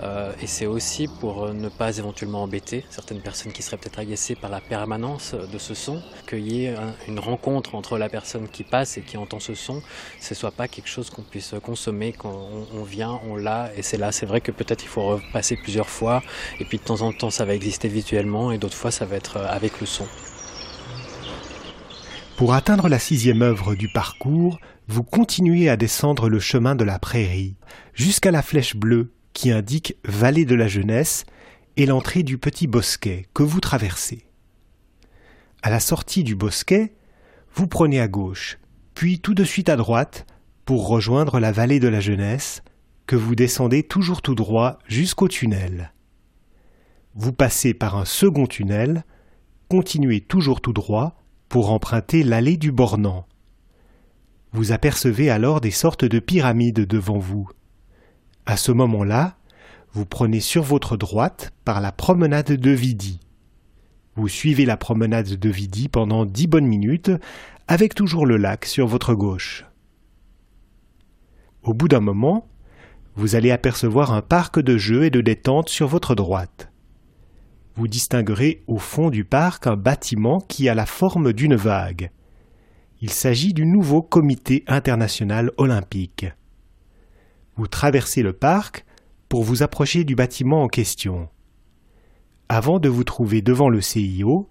Euh, 0.02 0.32
et 0.40 0.46
c'est 0.46 0.66
aussi 0.66 1.08
pour 1.20 1.52
ne 1.52 1.68
pas 1.68 1.98
éventuellement 1.98 2.42
embêter 2.42 2.84
certaines 2.88 3.20
personnes 3.20 3.52
qui 3.52 3.62
seraient 3.62 3.76
peut-être 3.76 3.98
agacées 3.98 4.34
par 4.34 4.50
la 4.50 4.60
permanence 4.62 5.34
de 5.34 5.58
ce 5.58 5.74
son, 5.74 6.02
qu'il 6.26 6.50
y 6.50 6.64
ait 6.64 6.74
une 7.06 7.18
rencontre 7.18 7.74
entre 7.74 7.98
la 7.98 8.08
personne 8.08 8.48
qui 8.48 8.64
passe 8.64 8.96
et 8.96 9.02
qui 9.02 9.18
entend 9.18 9.40
ce 9.40 9.54
son, 9.54 9.82
ce 10.20 10.34
soit 10.34 10.52
pas 10.52 10.68
quelque 10.68 10.88
chose 10.88 11.10
qu'on 11.10 11.22
puisse 11.22 11.54
consommer 11.62 12.14
quand 12.16 12.48
on, 12.74 12.82
vient, 12.82 13.20
on 13.28 13.36
l'a, 13.36 13.70
et 13.76 13.82
c'est 13.82 13.98
là. 13.98 14.10
C'est 14.10 14.26
vrai 14.26 14.40
que 14.40 14.52
peut-être 14.52 14.84
il 14.84 14.88
faut 14.88 15.02
repasser 15.02 15.56
plusieurs 15.56 15.90
fois, 15.90 16.22
et 16.60 16.64
puis 16.64 16.78
de 16.78 16.84
temps 16.84 17.02
en 17.02 17.12
temps, 17.12 17.30
ça 17.30 17.44
va 17.44 17.54
exister 17.54 17.89
visuellement 17.90 18.52
et 18.52 18.58
d'autres 18.58 18.76
fois 18.76 18.90
ça 18.90 19.04
va 19.04 19.16
être 19.16 19.38
euh, 19.38 19.46
avec 19.48 19.80
le 19.80 19.86
son. 19.86 20.06
Pour 22.36 22.54
atteindre 22.54 22.88
la 22.88 22.98
sixième 22.98 23.42
œuvre 23.42 23.74
du 23.74 23.88
parcours, 23.88 24.58
vous 24.88 25.02
continuez 25.02 25.68
à 25.68 25.76
descendre 25.76 26.28
le 26.28 26.40
chemin 26.40 26.74
de 26.74 26.84
la 26.84 26.98
prairie 26.98 27.56
jusqu'à 27.92 28.30
la 28.30 28.42
flèche 28.42 28.76
bleue 28.76 29.12
qui 29.34 29.50
indique 29.50 29.96
Vallée 30.04 30.46
de 30.46 30.54
la 30.54 30.66
Jeunesse 30.66 31.26
et 31.76 31.86
l'entrée 31.86 32.22
du 32.22 32.38
petit 32.38 32.66
bosquet 32.66 33.26
que 33.34 33.42
vous 33.42 33.60
traversez. 33.60 34.24
À 35.62 35.70
la 35.70 35.80
sortie 35.80 36.24
du 36.24 36.34
bosquet, 36.34 36.94
vous 37.54 37.66
prenez 37.66 38.00
à 38.00 38.08
gauche, 38.08 38.58
puis 38.94 39.20
tout 39.20 39.34
de 39.34 39.44
suite 39.44 39.68
à 39.68 39.76
droite 39.76 40.26
pour 40.64 40.88
rejoindre 40.88 41.40
la 41.40 41.52
vallée 41.52 41.80
de 41.80 41.88
la 41.88 42.00
Jeunesse 42.00 42.62
que 43.06 43.16
vous 43.16 43.34
descendez 43.34 43.82
toujours 43.82 44.22
tout 44.22 44.34
droit 44.34 44.78
jusqu'au 44.86 45.28
tunnel. 45.28 45.92
Vous 47.16 47.32
passez 47.32 47.74
par 47.74 47.96
un 47.96 48.04
second 48.04 48.46
tunnel, 48.46 49.04
continuez 49.68 50.20
toujours 50.20 50.60
tout 50.60 50.72
droit 50.72 51.16
pour 51.48 51.72
emprunter 51.72 52.22
l'allée 52.22 52.56
du 52.56 52.70
Bornand. 52.70 53.26
Vous 54.52 54.70
apercevez 54.70 55.28
alors 55.28 55.60
des 55.60 55.72
sortes 55.72 56.04
de 56.04 56.20
pyramides 56.20 56.86
devant 56.86 57.18
vous. 57.18 57.48
À 58.46 58.56
ce 58.56 58.70
moment-là, 58.70 59.36
vous 59.92 60.06
prenez 60.06 60.38
sur 60.38 60.62
votre 60.62 60.96
droite 60.96 61.52
par 61.64 61.80
la 61.80 61.90
promenade 61.90 62.52
de 62.52 62.70
Vidi. 62.70 63.18
Vous 64.14 64.28
suivez 64.28 64.64
la 64.64 64.76
promenade 64.76 65.34
de 65.34 65.48
Vidi 65.48 65.88
pendant 65.88 66.24
dix 66.24 66.46
bonnes 66.46 66.66
minutes, 66.66 67.10
avec 67.66 67.96
toujours 67.96 68.24
le 68.24 68.36
lac 68.36 68.64
sur 68.64 68.86
votre 68.86 69.14
gauche. 69.14 69.66
Au 71.64 71.74
bout 71.74 71.88
d'un 71.88 72.00
moment, 72.00 72.46
vous 73.16 73.34
allez 73.34 73.50
apercevoir 73.50 74.12
un 74.12 74.22
parc 74.22 74.60
de 74.60 74.76
jeux 74.76 75.04
et 75.04 75.10
de 75.10 75.20
détente 75.20 75.68
sur 75.68 75.88
votre 75.88 76.14
droite 76.14 76.69
vous 77.80 77.88
distinguerez 77.88 78.62
au 78.66 78.76
fond 78.76 79.08
du 79.08 79.24
parc 79.24 79.66
un 79.66 79.74
bâtiment 79.74 80.38
qui 80.38 80.68
a 80.68 80.74
la 80.74 80.84
forme 80.84 81.32
d'une 81.32 81.56
vague. 81.56 82.10
Il 83.00 83.08
s'agit 83.08 83.54
du 83.54 83.64
nouveau 83.64 84.02
Comité 84.02 84.64
international 84.66 85.50
olympique. 85.56 86.26
Vous 87.56 87.66
traversez 87.68 88.22
le 88.22 88.34
parc 88.34 88.84
pour 89.30 89.44
vous 89.44 89.62
approcher 89.62 90.04
du 90.04 90.14
bâtiment 90.14 90.62
en 90.62 90.68
question. 90.68 91.30
Avant 92.50 92.80
de 92.80 92.90
vous 92.90 93.04
trouver 93.04 93.40
devant 93.40 93.70
le 93.70 93.80
CIO, 93.80 94.50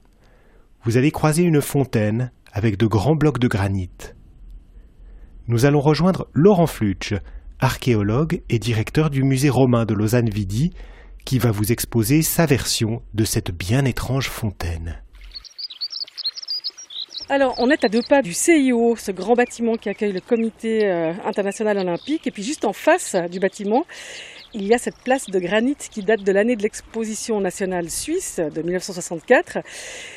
vous 0.83 0.97
allez 0.97 1.11
croiser 1.11 1.43
une 1.43 1.61
fontaine 1.61 2.31
avec 2.51 2.77
de 2.77 2.87
grands 2.87 3.15
blocs 3.15 3.37
de 3.37 3.47
granit. 3.47 3.91
Nous 5.47 5.65
allons 5.65 5.81
rejoindre 5.81 6.27
Laurent 6.33 6.65
Flutsch, 6.65 7.13
archéologue 7.59 8.41
et 8.49 8.57
directeur 8.57 9.11
du 9.11 9.21
musée 9.21 9.51
romain 9.51 9.85
de 9.85 9.93
Lausanne-Vidi, 9.93 10.73
qui 11.29 11.37
va 11.37 11.51
vous 11.51 11.71
exposer 11.71 12.23
sa 12.23 12.47
version 12.47 13.03
de 13.13 13.23
cette 13.23 13.51
bien 13.51 13.85
étrange 13.85 14.29
fontaine. 14.29 14.99
Alors, 17.29 17.53
on 17.59 17.69
est 17.69 17.83
à 17.85 17.87
deux 17.87 18.01
pas 18.01 18.23
du 18.23 18.33
CIO, 18.33 18.95
ce 18.95 19.11
grand 19.11 19.35
bâtiment 19.35 19.75
qui 19.75 19.89
accueille 19.89 20.11
le 20.11 20.21
Comité 20.21 20.87
euh, 20.87 21.13
international 21.27 21.77
olympique. 21.77 22.25
Et 22.25 22.31
puis, 22.31 22.41
juste 22.41 22.65
en 22.65 22.73
face 22.73 23.15
du 23.29 23.39
bâtiment, 23.39 23.85
il 24.53 24.65
y 24.65 24.73
a 24.73 24.77
cette 24.77 24.97
place 24.97 25.29
de 25.29 25.39
granit 25.39 25.75
qui 25.75 26.01
date 26.01 26.23
de 26.23 26.31
l'année 26.31 26.55
de 26.55 26.63
l'exposition 26.63 27.39
nationale 27.39 27.89
suisse 27.89 28.39
de 28.39 28.61
1964. 28.61 29.59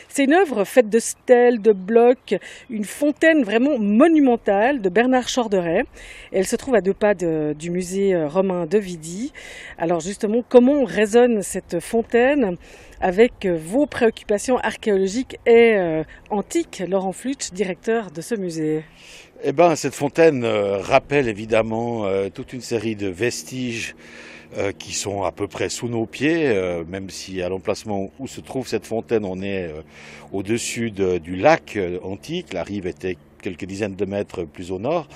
C'est 0.08 0.24
une 0.24 0.34
œuvre 0.34 0.64
faite 0.64 0.88
de 0.88 0.98
stèles, 0.98 1.60
de 1.60 1.72
blocs, 1.72 2.34
une 2.70 2.84
fontaine 2.84 3.44
vraiment 3.44 3.78
monumentale 3.78 4.80
de 4.80 4.88
Bernard 4.88 5.28
Chorderet. 5.28 5.84
Elle 6.32 6.46
se 6.46 6.56
trouve 6.56 6.74
à 6.74 6.80
deux 6.80 6.94
pas 6.94 7.14
du 7.14 7.70
musée 7.70 8.14
euh, 8.14 8.28
romain 8.28 8.66
de 8.66 8.78
Vidi. 8.78 9.32
Alors 9.78 10.00
justement, 10.00 10.42
comment 10.48 10.84
résonne 10.84 11.42
cette 11.42 11.80
fontaine 11.80 12.56
avec 13.00 13.44
euh, 13.44 13.56
vos 13.56 13.86
préoccupations 13.86 14.58
archéologiques 14.58 15.38
et 15.44 15.74
euh, 15.74 16.04
antiques, 16.30 16.82
Laurent 16.88 17.12
Flutsch, 17.12 17.50
directeur 17.52 18.10
de 18.10 18.20
ce 18.20 18.34
musée 18.34 18.84
eh 19.44 19.52
ben, 19.52 19.74
cette 19.74 19.94
fontaine 19.94 20.44
euh, 20.44 20.78
rappelle 20.78 21.26
évidemment 21.26 22.06
euh, 22.06 22.28
toute 22.28 22.52
une 22.52 22.60
série 22.60 22.94
de 22.94 23.08
vestiges 23.08 23.96
euh, 24.56 24.70
qui 24.70 24.92
sont 24.92 25.24
à 25.24 25.32
peu 25.32 25.48
près 25.48 25.68
sous 25.68 25.88
nos 25.88 26.06
pieds, 26.06 26.54
même 26.88 27.10
si 27.10 27.42
à 27.42 27.48
l'emplacement 27.48 28.12
où 28.18 28.28
se 28.28 28.40
trouve 28.40 28.68
cette 28.68 28.86
fontaine, 28.86 29.24
on 29.24 29.42
est 29.42 29.72
au-dessus 30.30 30.90
du 30.90 31.36
lac 31.36 31.78
antique. 32.02 32.52
La 32.52 32.62
rive 32.62 32.86
était 32.86 33.16
quelques 33.42 33.66
dizaines 33.66 33.96
de 33.96 34.04
mètres 34.04 34.44
plus 34.44 34.72
au 34.72 34.78
nord. 34.78 35.06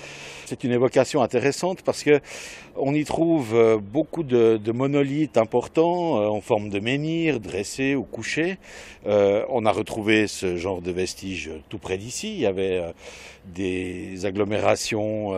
C'est 0.44 0.64
une 0.64 0.72
évocation 0.72 1.22
intéressante 1.22 1.82
parce 1.82 2.02
que 2.02 2.20
on 2.76 2.94
y 2.94 3.04
trouve 3.04 3.54
euh, 3.54 3.78
beaucoup 3.78 4.22
de, 4.22 4.60
monolithes 4.72 5.38
importants 5.38 6.20
euh, 6.20 6.26
en 6.26 6.40
forme 6.40 6.68
de 6.68 6.78
menhir, 6.78 7.40
dressés 7.40 7.94
ou 7.94 8.02
couchés. 8.02 8.58
Euh, 9.06 9.44
on 9.48 9.64
a 9.64 9.72
retrouvé 9.72 10.26
ce 10.26 10.56
genre 10.56 10.82
de 10.82 10.90
vestiges 10.92 11.50
tout 11.68 11.78
près 11.78 11.96
d'ici. 11.96 12.34
Il 12.34 12.40
y 12.40 12.46
avait 12.46 12.82
des 13.46 14.26
agglomérations 14.26 15.34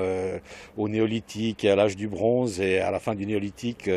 au 0.77 0.89
néolithique 0.89 1.65
et 1.65 1.71
à 1.71 1.77
l'âge 1.77 1.97
du 1.97 2.09
bronze 2.09 2.61
et 2.61 2.79
à 2.79 2.91
la 2.91 3.01
fin 3.01 3.15
du 3.15 3.27
néolithique, 3.27 3.91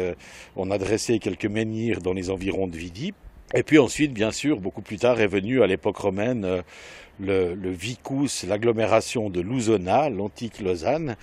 on 0.57 0.69
a 0.69 0.77
dressé 0.77 1.19
quelques 1.19 1.45
menhirs 1.45 2.01
dans 2.01 2.13
les 2.13 2.29
environs 2.29 2.67
de 2.67 2.75
Vidi. 2.75 3.13
Et 3.53 3.63
puis 3.63 3.79
ensuite, 3.79 4.13
bien 4.13 4.31
sûr, 4.31 4.59
beaucoup 4.59 4.81
plus 4.81 4.97
tard 4.97 5.21
est 5.21 5.27
venu 5.27 5.63
à 5.63 5.67
l'époque 5.67 5.97
romaine 5.97 6.63
le, 7.21 7.53
le 7.53 7.69
vicus, 7.69 8.43
l'agglomération 8.43 9.29
de 9.29 9.41
Lousona, 9.41 10.09
l'antique 10.09 10.59
Lausanne. 10.59 11.15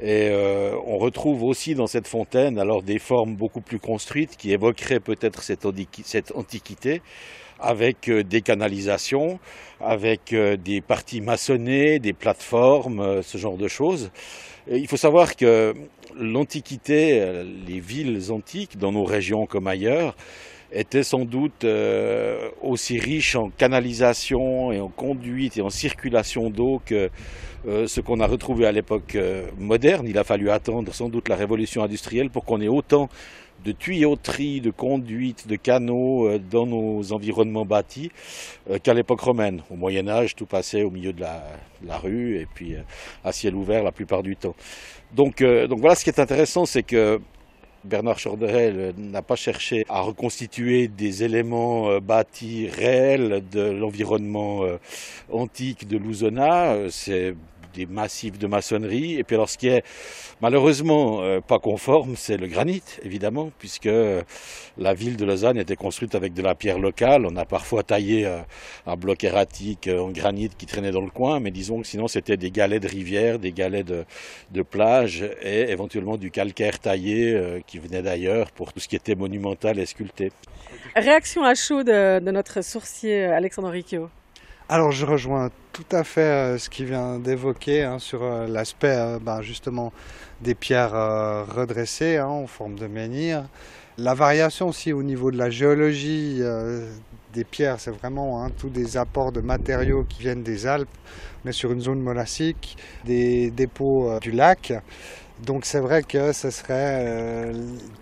Et 0.00 0.28
euh, 0.30 0.74
on 0.86 0.98
retrouve 0.98 1.42
aussi 1.42 1.74
dans 1.74 1.86
cette 1.86 2.08
fontaine 2.08 2.58
alors 2.58 2.82
des 2.82 2.98
formes 2.98 3.34
beaucoup 3.34 3.60
plus 3.60 3.78
construites 3.78 4.36
qui 4.36 4.52
évoqueraient 4.52 5.00
peut-être 5.00 5.42
cette, 5.42 5.66
cette, 6.04 6.32
antiquité 6.34 7.02
avec 7.58 8.08
euh, 8.08 8.22
des 8.22 8.40
canalisations, 8.40 9.38
avec 9.80 10.32
euh, 10.32 10.56
des 10.56 10.80
parties 10.80 11.20
maçonnées, 11.20 11.98
des 11.98 12.14
plateformes, 12.14 13.22
ce 13.22 13.36
genre 13.36 13.58
de 13.58 13.68
choses. 13.68 14.10
il 14.70 14.88
faut 14.88 14.96
savoir 14.96 15.36
que 15.36 15.74
l'Antiquité, 16.18 17.44
les 17.66 17.80
villes 17.80 18.32
antiques 18.32 18.78
dans 18.78 18.92
nos 18.92 19.04
régions 19.04 19.46
comme 19.46 19.66
ailleurs, 19.66 20.16
était 20.72 21.02
sans 21.02 21.24
doute 21.24 21.64
euh, 21.64 22.48
aussi 22.62 22.98
riche 22.98 23.36
en 23.36 23.50
canalisation 23.50 24.72
et 24.72 24.80
en 24.80 24.88
conduite 24.88 25.56
et 25.56 25.62
en 25.62 25.70
circulation 25.70 26.50
d'eau 26.50 26.80
que 26.84 27.10
euh, 27.66 27.86
ce 27.86 28.00
qu'on 28.00 28.20
a 28.20 28.26
retrouvé 28.26 28.66
à 28.66 28.72
l'époque 28.72 29.14
euh, 29.16 29.46
moderne. 29.58 30.06
Il 30.08 30.16
a 30.18 30.24
fallu 30.24 30.50
attendre 30.50 30.94
sans 30.94 31.08
doute 31.08 31.28
la 31.28 31.36
révolution 31.36 31.82
industrielle 31.82 32.30
pour 32.30 32.44
qu'on 32.44 32.60
ait 32.60 32.68
autant 32.68 33.08
de 33.64 33.72
tuyauterie, 33.72 34.62
de 34.62 34.70
conduite, 34.70 35.46
de 35.46 35.56
canaux 35.56 36.26
euh, 36.26 36.38
dans 36.38 36.66
nos 36.66 37.12
environnements 37.12 37.66
bâtis 37.66 38.10
euh, 38.70 38.78
qu'à 38.78 38.94
l'époque 38.94 39.20
romaine. 39.20 39.62
Au 39.70 39.76
Moyen 39.76 40.08
Âge, 40.08 40.34
tout 40.34 40.46
passait 40.46 40.82
au 40.82 40.90
milieu 40.90 41.12
de 41.12 41.20
la, 41.20 41.98
rue 41.98 42.38
et 42.38 42.46
puis 42.46 42.76
à 43.24 43.32
ciel 43.32 43.54
ouvert 43.54 43.82
la 43.82 43.92
plupart 43.92 44.22
du 44.22 44.36
temps. 44.36 44.54
Donc, 45.12 45.42
donc 45.42 45.80
voilà, 45.80 45.96
ce 45.96 46.04
qui 46.04 46.10
est 46.10 46.20
intéressant, 46.20 46.64
c'est 46.64 46.84
que 46.84 47.20
Bernard 47.84 48.18
Chorderel 48.18 48.94
n'a 48.98 49.22
pas 49.22 49.36
cherché 49.36 49.84
à 49.88 50.00
reconstituer 50.00 50.88
des 50.88 51.22
éléments 51.22 51.98
bâtis 51.98 52.68
réels 52.68 53.42
de 53.50 53.62
l'environnement 53.62 54.62
antique 55.32 55.88
de 55.88 55.96
Lousona. 55.96 56.90
C'est 56.90 57.34
des 57.74 57.86
massifs 57.86 58.38
de 58.38 58.46
maçonnerie. 58.46 59.18
Et 59.18 59.24
puis 59.24 59.36
alors 59.36 59.48
ce 59.48 59.58
qui 59.58 59.68
est 59.68 59.84
malheureusement 60.40 61.22
euh, 61.22 61.40
pas 61.40 61.58
conforme, 61.58 62.16
c'est 62.16 62.36
le 62.36 62.46
granit, 62.46 62.82
évidemment, 63.02 63.50
puisque 63.58 63.88
la 64.78 64.94
ville 64.94 65.16
de 65.16 65.24
Lausanne 65.24 65.58
était 65.58 65.76
construite 65.76 66.14
avec 66.14 66.34
de 66.34 66.42
la 66.42 66.54
pierre 66.54 66.78
locale. 66.78 67.26
On 67.26 67.36
a 67.36 67.44
parfois 67.44 67.82
taillé 67.82 68.26
euh, 68.26 68.40
un 68.86 68.96
bloc 68.96 69.24
erratique 69.24 69.88
euh, 69.88 70.00
en 70.00 70.10
granit 70.10 70.50
qui 70.56 70.66
traînait 70.66 70.90
dans 70.90 71.00
le 71.00 71.10
coin, 71.10 71.40
mais 71.40 71.50
disons 71.50 71.80
que 71.80 71.86
sinon 71.86 72.08
c'était 72.08 72.36
des 72.36 72.50
galets 72.50 72.82
de 72.82 72.88
rivière, 72.88 73.38
des 73.38 73.52
galets 73.52 73.86
de, 73.86 74.04
de 74.50 74.62
plage 74.62 75.24
et 75.42 75.70
éventuellement 75.70 76.16
du 76.16 76.30
calcaire 76.30 76.78
taillé 76.78 77.60
qui 77.66 77.78
venait 77.78 78.02
d'ailleurs 78.02 78.50
pour 78.52 78.72
tout 78.72 78.80
ce 78.80 78.88
qui 78.88 78.96
était 78.96 79.14
monumental 79.14 79.78
et 79.78 79.86
sculpté. 79.86 80.32
Réaction 80.96 81.42
à 81.44 81.54
chaud 81.54 81.82
de, 81.82 82.18
de 82.20 82.30
notre 82.30 82.62
sourcier 82.62 83.24
Alexandre 83.24 83.68
Riccio. 83.70 84.08
Alors 84.72 84.92
je 84.92 85.04
rejoins 85.04 85.50
tout 85.72 85.84
à 85.90 86.04
fait 86.04 86.20
euh, 86.20 86.56
ce 86.56 86.70
qu'il 86.70 86.86
vient 86.86 87.18
d'évoquer 87.18 87.82
hein, 87.82 87.98
sur 87.98 88.22
euh, 88.22 88.46
l'aspect 88.46 88.94
euh, 88.96 89.18
ben, 89.20 89.42
justement 89.42 89.92
des 90.42 90.54
pierres 90.54 90.92
redressées 90.92 92.18
hein, 92.18 92.28
en 92.28 92.46
forme 92.46 92.76
de 92.76 92.86
menhir. 92.86 93.48
La 93.98 94.14
variation 94.14 94.68
aussi 94.68 94.92
au 94.92 95.02
niveau 95.02 95.32
de 95.32 95.38
la 95.38 95.50
géologie 95.50 96.40
des 97.34 97.44
pierres, 97.44 97.80
c'est 97.80 97.90
vraiment 97.90 98.44
hein, 98.44 98.50
tous 98.56 98.70
des 98.70 98.96
apports 98.96 99.32
de 99.32 99.40
matériaux 99.40 100.04
qui 100.08 100.20
viennent 100.20 100.44
des 100.44 100.68
Alpes. 100.68 100.88
Est 101.44 101.52
sur 101.52 101.72
une 101.72 101.80
zone 101.80 102.00
molassique, 102.00 102.78
des 103.04 103.50
dépôts 103.50 104.18
du 104.20 104.30
lac. 104.30 104.72
Donc 105.44 105.66
c'est 105.66 105.80
vrai 105.80 106.04
que 106.04 106.32
ce 106.32 106.50
serait 106.50 107.52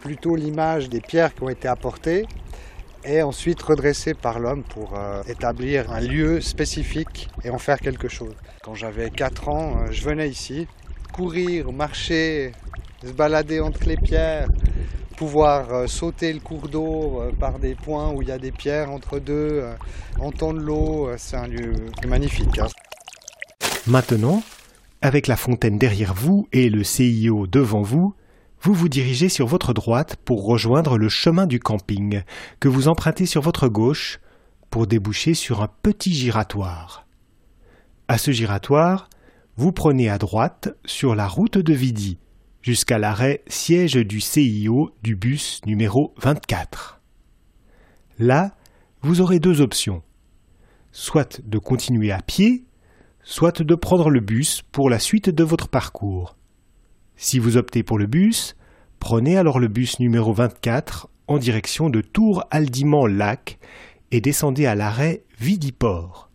plutôt 0.00 0.37
l'image 0.37 0.88
des 0.88 1.00
pierres 1.00 1.35
qui 1.35 1.42
ont 1.42 1.48
été 1.48 1.66
apportées 1.66 2.26
et 3.04 3.22
ensuite 3.22 3.62
redressé 3.62 4.14
par 4.14 4.38
l'homme 4.38 4.62
pour 4.62 4.94
euh, 4.96 5.22
établir 5.28 5.90
un 5.92 6.00
lieu 6.00 6.40
spécifique 6.40 7.28
et 7.44 7.50
en 7.50 7.58
faire 7.58 7.78
quelque 7.78 8.08
chose. 8.08 8.34
Quand 8.62 8.74
j'avais 8.74 9.11
4 9.11 9.48
ans, 9.48 9.76
euh, 9.76 9.88
je 9.90 10.02
venais 10.04 10.28
ici, 10.28 10.66
courir, 11.12 11.72
marcher, 11.72 12.52
se 13.04 13.12
balader 13.12 13.61
entre 13.61 13.84
les 13.87 13.96
pierres, 13.96 14.48
pouvoir 15.16 15.72
euh, 15.72 15.87
sauter 15.87 16.32
le 16.32 16.40
cours 16.40 16.68
d'eau 16.68 17.22
par 17.38 17.58
des 17.58 17.74
points 17.74 18.12
où 18.12 18.22
il 18.22 18.28
y 18.28 18.32
a 18.32 18.38
des 18.38 18.52
pierres 18.52 18.90
entre 18.90 19.18
deux, 19.18 19.64
entendre 20.20 20.61
l'eau, 20.61 21.11
c'est 21.16 21.37
un 21.37 21.46
lieu 21.46 21.72
magnifique. 22.06 22.58
Hein. 22.58 22.68
Maintenant, 23.87 24.42
avec 25.00 25.26
la 25.28 25.37
fontaine 25.37 25.78
derrière 25.78 26.14
vous 26.14 26.48
et 26.52 26.68
le 26.68 26.82
CIO 26.82 27.46
devant 27.46 27.82
vous, 27.82 28.14
vous 28.61 28.75
vous 28.75 28.88
dirigez 28.88 29.29
sur 29.29 29.47
votre 29.47 29.73
droite 29.73 30.16
pour 30.25 30.44
rejoindre 30.44 30.99
le 30.99 31.09
chemin 31.09 31.47
du 31.47 31.61
camping, 31.61 32.23
que 32.61 32.68
vous 32.68 32.88
empruntez 32.88 33.27
sur 33.27 33.42
votre 33.42 33.68
gauche 33.68 34.21
pour 34.71 34.87
déboucher 34.87 35.35
sur 35.35 35.62
un 35.62 35.68
petit 35.83 36.12
giratoire. 36.12 37.07
À 38.09 38.18
ce 38.18 38.31
giratoire, 38.31 39.09
vous 39.57 39.73
prenez 39.73 40.09
à 40.09 40.18
droite 40.18 40.77
sur 40.85 41.14
la 41.14 41.27
route 41.27 41.59
de 41.59 41.75
Vidi 41.75 42.18
jusqu'à 42.62 42.99
l'arrêt 42.99 43.42
siège 43.47 43.94
du 43.94 44.21
CIO 44.21 44.90
du 45.03 45.16
bus 45.16 45.61
numéro 45.66 46.14
24. 46.18 47.01
Là, 48.18 48.57
vous 49.03 49.21
aurez 49.21 49.38
deux 49.38 49.61
options 49.61 50.03
soit 50.92 51.40
de 51.44 51.59
continuer 51.59 52.12
à 52.12 52.21
pied, 52.21 52.64
soit 53.23 53.62
de 53.62 53.75
prendre 53.75 54.11
le 54.11 54.21
bus 54.21 54.62
pour 54.73 54.90
la 54.90 54.99
suite 54.99 55.31
de 55.31 55.44
votre 55.44 55.68
parcours. 55.68 56.38
Si 57.20 57.40
vous 57.40 57.57
optez 57.57 57.83
pour 57.83 57.98
le 57.98 58.07
bus, 58.07 58.54
prenez 59.00 59.37
alors 59.37 59.59
le 59.59 59.66
bus 59.66 59.98
numéro 59.98 60.33
24 60.33 61.09
en 61.26 61.38
direction 61.38 61.90
de 61.90 62.00
Tours-Aldiment-Lac 62.00 63.59
et 64.12 64.20
descendez 64.20 64.66
à 64.66 64.76
l'arrêt 64.76 65.24
Vidiport. 65.40 66.31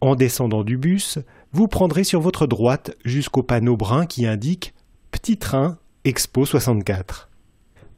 En 0.00 0.16
descendant 0.16 0.64
du 0.64 0.78
bus, 0.78 1.20
vous 1.52 1.68
prendrez 1.68 2.02
sur 2.02 2.20
votre 2.20 2.48
droite 2.48 2.96
jusqu'au 3.04 3.44
panneau 3.44 3.76
brun 3.76 4.04
qui 4.04 4.26
indique 4.26 4.74
Petit 5.12 5.38
train 5.38 5.78
Expo 6.04 6.44
64. 6.44 7.30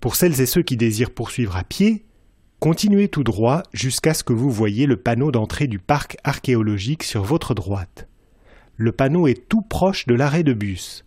Pour 0.00 0.16
celles 0.16 0.38
et 0.42 0.46
ceux 0.46 0.62
qui 0.62 0.76
désirent 0.76 1.14
poursuivre 1.14 1.56
à 1.56 1.64
pied, 1.64 2.04
continuez 2.58 3.08
tout 3.08 3.24
droit 3.24 3.62
jusqu'à 3.72 4.12
ce 4.12 4.22
que 4.22 4.34
vous 4.34 4.50
voyez 4.50 4.84
le 4.84 4.98
panneau 4.98 5.32
d'entrée 5.32 5.66
du 5.66 5.78
parc 5.78 6.18
archéologique 6.24 7.04
sur 7.04 7.22
votre 7.22 7.54
droite. 7.54 8.06
Le 8.76 8.92
panneau 8.92 9.26
est 9.26 9.48
tout 9.48 9.62
proche 9.62 10.06
de 10.06 10.14
l'arrêt 10.14 10.42
de 10.42 10.52
bus. 10.52 11.06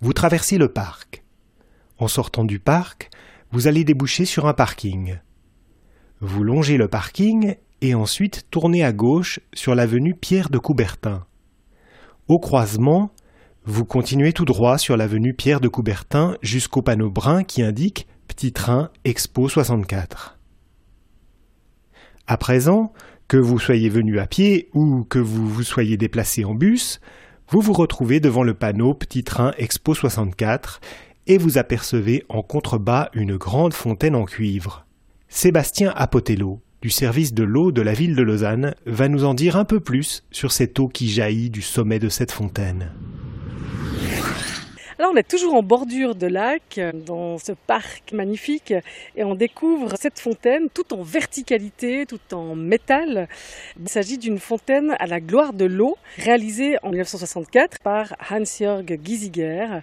Vous 0.00 0.12
traversez 0.14 0.56
le 0.56 0.72
parc. 0.72 1.22
En 1.98 2.08
sortant 2.08 2.44
du 2.44 2.58
parc, 2.58 3.10
vous 3.52 3.66
allez 3.66 3.84
déboucher 3.84 4.24
sur 4.24 4.46
un 4.46 4.54
parking. 4.54 5.18
Vous 6.20 6.42
longez 6.42 6.78
le 6.78 6.88
parking 6.88 7.56
et 7.82 7.94
ensuite 7.94 8.46
tournez 8.50 8.82
à 8.82 8.92
gauche 8.92 9.40
sur 9.52 9.74
l'avenue 9.74 10.14
Pierre 10.14 10.48
de 10.48 10.58
Coubertin. 10.58 11.26
Au 12.28 12.38
croisement, 12.38 13.12
vous 13.64 13.84
continuez 13.84 14.32
tout 14.32 14.46
droit 14.46 14.78
sur 14.78 14.96
l'avenue 14.96 15.34
Pierre 15.34 15.60
de 15.60 15.68
Coubertin 15.68 16.36
jusqu'au 16.40 16.80
panneau 16.80 17.10
brun 17.10 17.44
qui 17.44 17.62
indique 17.62 18.06
Petit 18.26 18.52
train 18.52 18.90
Expo 19.04 19.48
64. 19.48 20.38
À 22.26 22.36
présent, 22.38 22.92
que 23.28 23.36
vous 23.36 23.58
soyez 23.58 23.88
venu 23.88 24.18
à 24.18 24.26
pied 24.26 24.70
ou 24.72 25.04
que 25.04 25.18
vous 25.18 25.46
vous 25.46 25.62
soyez 25.62 25.96
déplacé 25.96 26.44
en 26.44 26.54
bus, 26.54 27.00
vous 27.50 27.60
vous 27.60 27.72
retrouvez 27.72 28.20
devant 28.20 28.44
le 28.44 28.54
panneau 28.54 28.94
Petit 28.94 29.24
train 29.24 29.52
Expo 29.58 29.92
64 29.92 30.80
et 31.26 31.36
vous 31.36 31.58
apercevez 31.58 32.24
en 32.28 32.42
contrebas 32.42 33.10
une 33.12 33.36
grande 33.36 33.74
fontaine 33.74 34.14
en 34.14 34.24
cuivre. 34.24 34.86
Sébastien 35.28 35.92
Apotello, 35.96 36.60
du 36.80 36.90
service 36.90 37.34
de 37.34 37.42
l'eau 37.42 37.72
de 37.72 37.82
la 37.82 37.92
ville 37.92 38.14
de 38.14 38.22
Lausanne, 38.22 38.76
va 38.86 39.08
nous 39.08 39.24
en 39.24 39.34
dire 39.34 39.56
un 39.56 39.64
peu 39.64 39.80
plus 39.80 40.22
sur 40.30 40.52
cette 40.52 40.78
eau 40.78 40.86
qui 40.86 41.08
jaillit 41.08 41.50
du 41.50 41.60
sommet 41.60 41.98
de 41.98 42.08
cette 42.08 42.30
fontaine. 42.30 42.92
Alors 45.00 45.12
on 45.14 45.16
est 45.16 45.26
toujours 45.26 45.54
en 45.54 45.62
bordure 45.62 46.14
de 46.14 46.26
lac, 46.26 46.78
dans 46.92 47.38
ce 47.38 47.52
parc 47.52 48.12
magnifique, 48.12 48.74
et 49.16 49.24
on 49.24 49.34
découvre 49.34 49.96
cette 49.96 50.20
fontaine 50.20 50.68
tout 50.68 50.92
en 50.92 51.00
verticalité, 51.00 52.04
tout 52.04 52.34
en 52.34 52.54
métal. 52.54 53.26
Il 53.80 53.88
s'agit 53.88 54.18
d'une 54.18 54.38
fontaine 54.38 54.94
à 54.98 55.06
la 55.06 55.20
gloire 55.20 55.54
de 55.54 55.64
l'eau, 55.64 55.96
réalisée 56.18 56.76
en 56.82 56.90
1964 56.90 57.78
par 57.82 58.14
Hans-Jörg 58.30 59.00
Giesiger. 59.02 59.80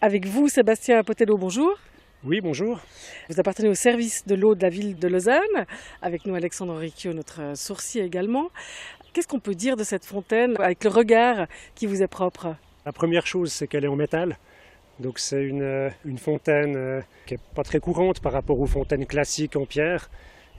Avec 0.00 0.24
vous, 0.24 0.48
Sébastien 0.48 1.04
Potello, 1.04 1.36
bonjour. 1.36 1.78
Oui, 2.24 2.40
bonjour. 2.40 2.80
Vous 3.28 3.38
appartenez 3.38 3.68
au 3.68 3.74
service 3.74 4.26
de 4.26 4.34
l'eau 4.34 4.54
de 4.54 4.62
la 4.62 4.70
ville 4.70 4.98
de 4.98 5.08
Lausanne, 5.08 5.66
avec 6.00 6.24
nous 6.24 6.34
Alexandre 6.34 6.74
Riccio, 6.74 7.12
notre 7.12 7.54
sourcier 7.54 8.02
également. 8.02 8.48
Qu'est-ce 9.12 9.28
qu'on 9.28 9.40
peut 9.40 9.54
dire 9.54 9.76
de 9.76 9.84
cette 9.84 10.06
fontaine 10.06 10.54
avec 10.58 10.84
le 10.84 10.88
regard 10.88 11.48
qui 11.74 11.84
vous 11.84 12.02
est 12.02 12.08
propre? 12.08 12.56
La 12.88 12.92
première 12.92 13.26
chose, 13.26 13.52
c'est 13.52 13.66
qu'elle 13.66 13.84
est 13.84 13.94
en 13.96 13.96
métal. 13.96 14.38
Donc 14.98 15.18
c'est 15.18 15.44
une, 15.44 15.60
euh, 15.60 15.90
fontaine 16.16 16.74
euh, 16.74 17.02
qui 17.26 17.34
n'est 17.34 17.40
pas 17.54 17.62
très 17.62 17.80
courante 17.80 18.20
par 18.20 18.32
rapport 18.32 18.58
aux 18.58 18.66
fontaines 18.66 19.04
classiques 19.04 19.56
en 19.56 19.66
pierre. 19.66 20.08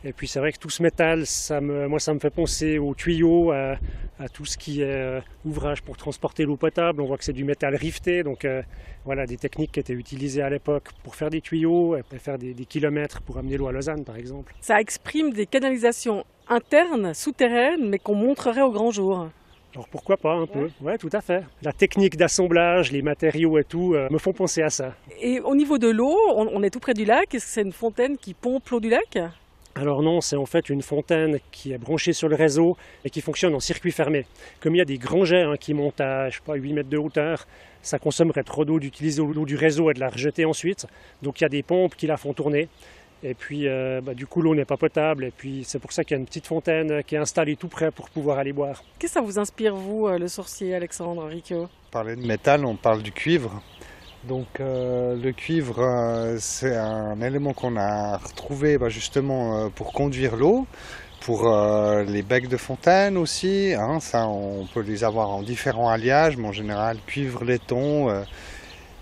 Et 0.04 0.13
puis 0.13 0.28
c'est 0.28 0.38
vrai 0.38 0.52
que 0.52 0.60
tout 0.60 0.70
ce 0.70 0.84
métal, 0.84 1.26
ça 1.26 1.60
me, 1.60 1.88
moi 1.88 2.00
ça 2.00 2.13
me 2.13 2.20
fait 2.20 2.30
penser 2.30 2.78
aux 2.78 2.94
tuyaux, 2.94 3.52
à, 3.52 3.78
tout 4.32 4.46
ce 4.46 4.60
qui 4.60 4.84
est 4.84 4.94
euh, 4.94 5.22
ouvrage 5.44 5.82
pour 5.82 5.98
transporter 5.98 6.46
l'eau 6.46 6.56
potable. 6.56 7.02
On 7.02 7.08
voit 7.08 7.18
que 7.18 7.24
c'est 7.24 7.34
du 7.34 7.46
métal 7.46 7.74
rifté, 7.74 8.22
donc 8.22 8.46
voilà 9.06 9.26
des 9.26 9.38
techniques 9.38 9.72
qui 9.72 9.80
étaient 9.80 9.94
utilisées 9.94 10.44
à 10.44 10.52
l'époque 10.52 10.89
pour 11.04 11.15
faire 11.15 11.32
des 11.32 11.42
tuyaux 11.42 11.98
et 11.98 12.04
faire 12.20 12.38
des, 12.38 12.54
des 12.54 12.65
kilomètres 12.65 13.24
pour 13.24 13.39
amener 13.39 13.58
l'eau 13.58 13.70
à 13.70 13.72
Lausanne 13.72 14.06
par 14.06 14.18
exemple. 14.18 14.54
Ça 14.62 14.80
exprime 14.80 15.34
des 15.34 15.48
canalisations 15.48 16.24
internes, 16.48 17.15
souterraines, 17.15 17.89
mais 17.89 17.98
qu'on 17.98 18.15
montrerait 18.15 18.62
au 18.62 18.72
grand 18.72 18.92
jour. 18.92 19.30
Alors 19.76 19.88
pourquoi 19.88 20.18
pas 20.18 20.34
un 20.34 20.48
peu 20.48 20.70
Ouais, 20.82 20.98
tout 20.98 21.10
à 21.14 21.22
fait. 21.22 21.44
La 21.62 21.74
technique 21.74 22.18
d'assemblage, 22.18 22.92
les 22.92 23.02
matériaux 23.02 23.58
et 23.60 23.64
tout 23.64 23.94
euh, 23.94 24.08
me 24.10 24.18
font 24.18 24.34
penser 24.34 24.64
à 24.64 24.70
ça. 24.70 24.94
Et 25.22 25.40
au 25.40 25.56
niveau 25.56 25.78
de 25.78 25.90
l'eau, 25.90 26.18
on, 26.36 26.64
est 26.64 26.72
tout 26.72 26.80
près 26.80 26.94
du 26.94 27.06
lac. 27.06 27.34
Est-ce 27.36 27.46
que 27.46 27.52
c'est 27.52 27.62
une 27.62 27.72
fontaine 27.72 28.18
qui 28.18 28.34
pompe 28.34 28.68
l'eau 28.70 28.80
du 28.80 28.90
lac? 28.90 29.20
Alors 29.76 30.02
non, 30.02 30.22
c'est 30.22 30.36
en 30.36 30.48
fait 30.48 30.70
une 30.70 30.82
fontaine 30.82 31.40
qui 31.52 31.72
est 31.72 31.78
branchée 31.78 32.14
sur 32.14 32.28
le 32.28 32.36
réseau 32.36 32.76
et 33.06 33.10
qui 33.10 33.22
fonctionne 33.22 33.54
en 33.54 33.60
circuit 33.60 33.92
fermé. 33.92 34.26
Comme 34.60 34.76
il 34.76 34.80
y 34.80 34.82
a 34.82 34.86
des 34.86 34.98
grands 34.98 35.24
jets 35.24 35.44
hein, 35.44 35.56
qui 35.58 35.74
montent 35.74 36.02
à 36.02 36.30
je 36.30 36.38
sais 36.38 36.44
pas, 36.44 36.56
8 36.56 36.74
mètres 36.74 36.90
de 36.90 36.98
hauteur, 36.98 37.46
ça 37.82 38.00
consommerait 38.00 38.44
trop 38.44 38.66
d'eau 38.66 38.80
d'utiliser 38.80 39.22
l'eau 39.22 39.46
du 39.46 39.56
réseau 39.56 39.90
et 39.92 39.94
de 39.94 40.00
la 40.00 40.10
rejeter 40.10 40.46
ensuite. 40.46 40.88
Donc 41.22 41.40
il 41.40 41.44
y 41.44 41.46
a 41.46 41.50
des 41.50 41.64
pompes 41.64 41.96
qui 41.96 42.08
la 42.08 42.18
font 42.18 42.34
tourner. 42.34 42.68
Et 43.24 43.34
puis, 43.34 43.68
euh, 43.68 44.02
bah, 44.02 44.14
du 44.14 44.28
coup, 44.28 44.42
l'eau 44.42 44.56
n'est 44.56 44.66
pas 44.66 44.78
potable. 44.78 45.26
Et 45.26 45.32
puis, 45.32 45.64
c'est 45.66 45.80
pour 45.80 45.92
ça 45.92 46.04
qu'il 46.04 46.16
y 46.16 46.18
a 46.18 46.20
une 46.20 46.26
petite 46.26 46.48
fontaine 46.48 47.04
qui 47.04 47.16
est 47.16 47.20
installée 47.20 47.56
tout 47.56 47.68
près 47.68 47.92
pour 47.92 48.10
pouvoir 48.10 48.40
aller 48.40 48.54
boire. 48.54 48.84
Qu'est-ce 48.98 49.14
que 49.14 49.20
ça 49.20 49.26
vous 49.26 49.40
inspire, 49.40 49.76
vous, 49.76 50.08
euh, 50.08 50.18
le 50.18 50.28
sourcier 50.28 50.76
Alexandre 50.76 51.26
Riccio 51.26 51.68
Parler 51.92 52.16
de 52.16 52.26
métal, 52.26 52.66
on 52.66 52.76
parle 52.76 53.02
du 53.02 53.12
cuivre. 53.12 53.62
Donc 54.26 54.60
euh, 54.60 55.16
le 55.16 55.32
cuivre, 55.32 55.80
euh, 55.80 56.36
c'est 56.40 56.76
un 56.76 57.22
élément 57.22 57.54
qu'on 57.54 57.78
a 57.78 58.18
retrouvé 58.18 58.78
bah, 58.78 58.90
justement 58.90 59.66
euh, 59.66 59.70
pour 59.70 59.94
conduire 59.94 60.36
l'eau, 60.36 60.68
pour 61.22 61.50
les 62.08 62.22
becs 62.22 62.48
de 62.48 62.58
fontaine 62.58 63.18
aussi. 63.18 63.74
Hein. 63.78 64.00
ça, 64.00 64.28
on 64.28 64.66
peut 64.74 64.82
les 64.82 65.04
avoir 65.04 65.30
en 65.30 65.42
différents 65.42 65.90
alliages, 65.90 66.38
mais 66.38 66.48
en 66.48 66.54
général 66.54 66.98
cuivre, 67.06 67.44
laiton. 67.44 68.24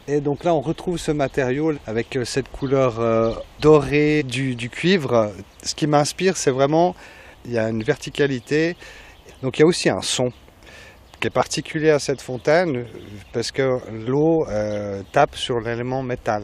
Et 0.07 0.21
donc 0.21 0.43
là, 0.43 0.53
on 0.53 0.61
retrouve 0.61 0.97
ce 0.97 1.11
matériau 1.11 1.73
avec 1.85 2.17
cette 2.23 2.49
couleur 2.49 3.43
dorée 3.59 4.23
du, 4.23 4.55
du, 4.55 4.69
cuivre. 4.69 5.31
Ce 5.63 5.75
qui 5.75 5.87
m'inspire, 5.87 6.37
c'est 6.37 6.51
vraiment, 6.51 6.95
il 7.45 7.51
y 7.51 7.57
a 7.57 7.69
une 7.69 7.83
verticalité, 7.83 8.75
donc 9.41 9.57
il 9.57 9.61
y 9.61 9.63
a 9.63 9.67
aussi 9.67 9.89
un 9.89 10.01
son 10.01 10.31
qui 11.19 11.27
est 11.27 11.31
particulier 11.31 11.89
à 11.89 11.99
cette 11.99 12.21
fontaine 12.21 12.85
parce 13.33 13.51
que 13.51 13.79
l'eau 13.91 14.45
euh, 14.47 15.01
tape 15.11 15.35
sur 15.35 15.59
l'élément 15.59 16.03
métal. 16.03 16.43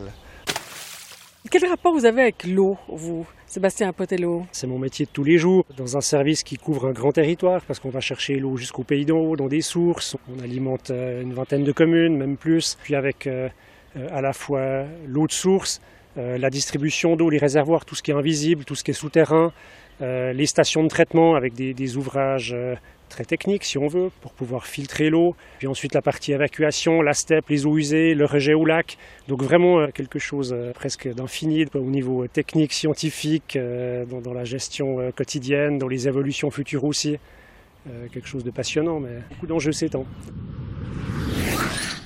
Quel 1.49 1.65
rapport 1.67 1.93
vous 1.93 2.05
avez 2.05 2.23
avec 2.23 2.45
l'eau, 2.45 2.77
vous, 2.87 3.27
Sébastien 3.53 3.89
Apotello 3.89 4.47
C'est 4.51 4.65
mon 4.65 4.79
métier 4.79 5.05
de 5.05 5.11
tous 5.11 5.23
les 5.23 5.37
jours, 5.37 5.63
dans 5.77 5.95
un 5.95 6.01
service 6.01 6.41
qui 6.41 6.57
couvre 6.57 6.87
un 6.87 6.91
grand 6.91 7.11
territoire, 7.11 7.61
parce 7.61 7.79
qu'on 7.79 7.91
va 7.91 7.99
chercher 7.99 8.39
l'eau 8.39 8.57
jusqu'au 8.57 8.81
pays 8.81 9.05
d'en 9.05 9.19
haut, 9.19 9.35
dans 9.35 9.47
des 9.47 9.61
sources. 9.61 10.17
On 10.35 10.43
alimente 10.43 10.89
euh, 10.89 11.21
une 11.21 11.35
vingtaine 11.35 11.63
de 11.63 11.71
communes, 11.71 12.17
même 12.17 12.35
plus. 12.35 12.79
Puis 12.81 12.95
avec 12.95 13.27
euh, 13.27 13.49
à 14.09 14.21
la 14.21 14.33
fois 14.33 14.85
l'eau 15.05 15.27
de 15.27 15.31
source, 15.31 15.81
la 16.15 16.49
distribution 16.49 17.15
d'eau, 17.15 17.29
les 17.29 17.37
réservoirs, 17.37 17.85
tout 17.85 17.93
ce 17.93 18.01
qui 18.01 18.09
est 18.09 18.15
invisible, 18.15 18.65
tout 18.65 18.73
ce 18.73 18.83
qui 18.83 18.89
est 18.89 18.95
souterrain, 18.95 19.51
les 19.99 20.45
stations 20.45 20.83
de 20.83 20.87
traitement 20.87 21.35
avec 21.35 21.53
des 21.53 21.97
ouvrages 21.97 22.55
très 23.13 23.25
technique 23.25 23.63
si 23.63 23.77
on 23.77 23.87
veut 23.87 24.09
pour 24.21 24.33
pouvoir 24.33 24.65
filtrer 24.65 25.09
l'eau. 25.09 25.35
Puis 25.59 25.67
ensuite 25.67 25.93
la 25.93 26.01
partie 26.01 26.33
évacuation, 26.33 27.01
la 27.01 27.13
steppe, 27.13 27.49
les 27.49 27.65
eaux 27.65 27.77
usées, 27.77 28.15
le 28.15 28.25
rejet 28.25 28.55
au 28.55 28.65
lac. 28.65 28.97
Donc 29.27 29.43
vraiment 29.43 29.79
euh, 29.79 29.87
quelque 29.93 30.17
chose 30.17 30.51
euh, 30.51 30.73
presque 30.73 31.07
d'infini 31.07 31.65
au 31.75 31.91
niveau 31.91 32.25
technique, 32.27 32.73
scientifique, 32.73 33.55
euh, 33.55 34.05
dans, 34.05 34.33
la 34.33 34.43
gestion 34.43 35.11
quotidienne, 35.15 35.77
dans 35.77 35.87
les 35.87 36.07
évolutions 36.07 36.49
futures 36.49 36.83
aussi. 36.83 37.17
quelque 38.11 38.27
chose 38.27 38.43
de 38.43 38.51
passionnant, 38.51 38.99
mais 38.99 39.19
beaucoup 39.29 39.45
d'enjeux 39.45 39.73
s'étend. 39.73 40.05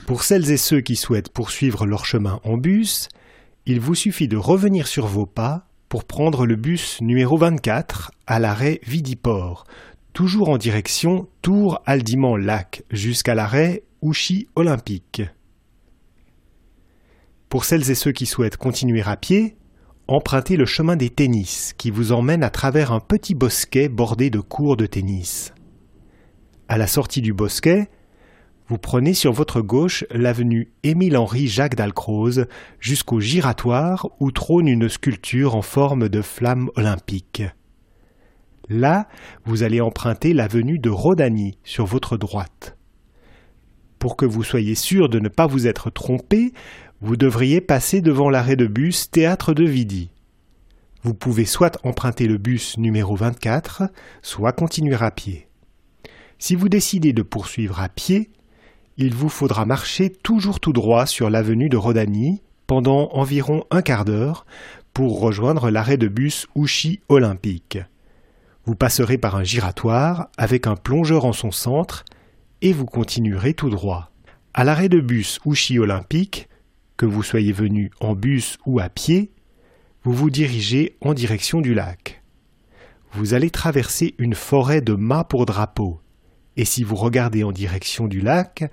Pour 0.05 0.23
celles 0.23 0.51
et 0.51 0.57
ceux 0.57 0.81
qui 0.81 0.95
souhaitent 0.95 1.29
poursuivre 1.29 1.85
leur 1.85 2.05
chemin 2.05 2.39
en 2.43 2.57
bus, 2.57 3.07
il 3.65 3.79
vous 3.79 3.95
suffit 3.95 4.27
de 4.27 4.37
revenir 4.37 4.87
sur 4.87 5.07
vos 5.07 5.25
pas 5.25 5.67
pour 5.89 6.03
prendre 6.03 6.45
le 6.45 6.55
bus 6.55 6.99
numéro 7.01 7.37
24 7.37 8.11
à 8.25 8.39
l'arrêt 8.39 8.81
Vidiport, 8.83 9.65
toujours 10.17 10.49
en 10.49 10.57
direction 10.57 11.27
Tours-Aldimant-Lac 11.43 12.81
jusqu'à 12.89 13.35
l'arrêt 13.35 13.83
Ouchy 14.01 14.47
Olympique. 14.55 15.21
Pour 17.49 17.65
celles 17.65 17.91
et 17.91 17.93
ceux 17.93 18.13
qui 18.13 18.25
souhaitent 18.25 18.57
continuer 18.57 19.03
à 19.03 19.15
pied, 19.15 19.57
empruntez 20.07 20.57
le 20.57 20.65
chemin 20.65 20.95
des 20.95 21.11
tennis 21.11 21.75
qui 21.77 21.91
vous 21.91 22.13
emmène 22.13 22.41
à 22.41 22.49
travers 22.49 22.91
un 22.91 22.99
petit 22.99 23.35
bosquet 23.35 23.89
bordé 23.89 24.31
de 24.31 24.39
cours 24.39 24.75
de 24.75 24.87
tennis. 24.87 25.53
À 26.67 26.79
la 26.79 26.87
sortie 26.87 27.21
du 27.21 27.33
bosquet, 27.33 27.87
vous 28.69 28.79
prenez 28.79 29.13
sur 29.13 29.33
votre 29.33 29.61
gauche 29.61 30.03
l'avenue 30.09 30.73
Émile-Henri 30.81 31.47
Jacques 31.47 31.75
Dalcroze 31.75 32.47
jusqu'au 32.79 33.19
giratoire 33.19 34.07
où 34.19 34.31
trône 34.31 34.67
une 34.67 34.89
sculpture 34.89 35.55
en 35.55 35.61
forme 35.61 36.09
de 36.09 36.23
flamme 36.23 36.71
olympique. 36.75 37.43
Là, 38.69 39.07
vous 39.45 39.63
allez 39.63 39.81
emprunter 39.81 40.33
l'avenue 40.33 40.79
de 40.79 40.89
Rodani 40.89 41.57
sur 41.63 41.85
votre 41.85 42.17
droite. 42.17 42.77
Pour 43.99 44.17
que 44.17 44.25
vous 44.25 44.43
soyez 44.43 44.75
sûr 44.75 45.09
de 45.09 45.19
ne 45.19 45.29
pas 45.29 45.47
vous 45.47 45.67
être 45.67 45.89
trompé, 45.89 46.53
vous 47.01 47.15
devriez 47.15 47.61
passer 47.61 48.01
devant 48.01 48.29
l'arrêt 48.29 48.55
de 48.55 48.67
bus 48.67 49.09
Théâtre 49.09 49.53
de 49.53 49.63
Vidi. 49.63 50.11
Vous 51.03 51.13
pouvez 51.13 51.45
soit 51.45 51.79
emprunter 51.83 52.27
le 52.27 52.37
bus 52.37 52.77
numéro 52.77 53.15
24, 53.15 53.83
soit 54.21 54.51
continuer 54.51 54.97
à 54.99 55.11
pied. 55.11 55.47
Si 56.39 56.55
vous 56.55 56.69
décidez 56.69 57.13
de 57.13 57.21
poursuivre 57.21 57.79
à 57.79 57.89
pied, 57.89 58.29
il 58.97 59.13
vous 59.13 59.29
faudra 59.29 59.65
marcher 59.65 60.09
toujours 60.09 60.59
tout 60.59 60.73
droit 60.73 61.05
sur 61.05 61.29
l'avenue 61.29 61.69
de 61.69 61.77
Rodani 61.77 62.41
pendant 62.65 63.09
environ 63.13 63.63
un 63.71 63.81
quart 63.81 64.05
d'heure 64.05 64.45
pour 64.93 65.19
rejoindre 65.19 65.69
l'arrêt 65.69 65.97
de 65.97 66.07
bus 66.07 66.47
Ouchy 66.55 66.99
Olympique. 67.07 67.79
Vous 68.67 68.75
passerez 68.75 69.17
par 69.17 69.37
un 69.37 69.45
giratoire 69.45 70.27
avec 70.37 70.67
un 70.67 70.75
plongeur 70.75 71.23
en 71.23 71.31
son 71.31 71.51
centre 71.51 72.03
et 72.61 72.73
vous 72.73 72.85
continuerez 72.85 73.53
tout 73.53 73.69
droit. 73.69 74.11
À 74.53 74.65
l'arrêt 74.65 74.89
de 74.89 74.99
bus 74.99 75.39
Ouchy 75.45 75.79
Olympique, 75.79 76.49
que 76.97 77.05
vous 77.05 77.23
soyez 77.23 77.53
venu 77.53 77.91
en 78.01 78.13
bus 78.13 78.57
ou 78.65 78.81
à 78.81 78.89
pied, 78.89 79.31
vous 80.03 80.11
vous 80.11 80.29
dirigez 80.29 80.97
en 80.99 81.13
direction 81.13 81.61
du 81.61 81.73
lac. 81.73 82.21
Vous 83.13 83.33
allez 83.33 83.51
traverser 83.51 84.15
une 84.17 84.35
forêt 84.35 84.81
de 84.81 84.95
mâts 84.95 85.23
pour 85.23 85.45
drapeaux, 85.45 86.01
et 86.57 86.65
si 86.65 86.83
vous 86.83 86.97
regardez 86.97 87.45
en 87.45 87.53
direction 87.53 88.09
du 88.09 88.19
lac, 88.19 88.69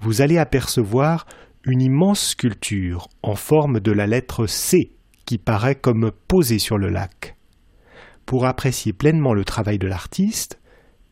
vous 0.00 0.22
allez 0.22 0.38
apercevoir 0.38 1.26
une 1.66 1.82
immense 1.82 2.28
sculpture 2.28 3.08
en 3.22 3.34
forme 3.34 3.80
de 3.80 3.92
la 3.92 4.06
lettre 4.06 4.46
C 4.46 4.96
qui 5.26 5.36
paraît 5.36 5.74
comme 5.74 6.10
posée 6.26 6.58
sur 6.58 6.78
le 6.78 6.88
lac. 6.88 7.35
Pour 8.26 8.44
apprécier 8.44 8.92
pleinement 8.92 9.34
le 9.34 9.44
travail 9.44 9.78
de 9.78 9.86
l'artiste, 9.86 10.58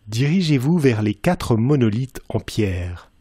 dirigez-vous 0.08 0.78
vers 0.78 1.00
les 1.00 1.14
quatre 1.14 1.56
monolithes 1.56 2.20
en 2.28 2.40
pierre. 2.40 3.12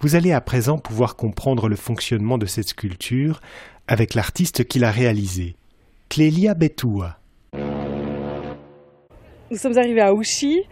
Vous 0.00 0.16
allez 0.16 0.32
à 0.32 0.40
présent 0.40 0.78
pouvoir 0.78 1.14
comprendre 1.14 1.68
le 1.68 1.76
fonctionnement 1.76 2.36
de 2.36 2.46
cette 2.46 2.70
sculpture 2.70 3.40
avec 3.86 4.14
l'artiste 4.14 4.64
qui 4.64 4.80
l'a 4.80 4.90
réalisée, 4.90 5.54
Clélia 6.08 6.54
Betoua. 6.54 7.20
Nous 9.52 9.56
sommes 9.56 9.78
arrivés 9.78 10.00
à 10.00 10.12
Ouchy, 10.12 10.62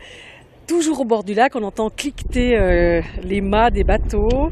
toujours 0.67 1.01
au 1.01 1.05
bord 1.05 1.25
du 1.25 1.35
lac, 1.35 1.55
on 1.57 1.63
entend 1.63 1.91
cliqueter 1.91 2.57
euh, 2.57 3.01
les 3.23 3.41
mâts 3.41 3.71
des 3.71 3.85
bateaux. 3.85 4.51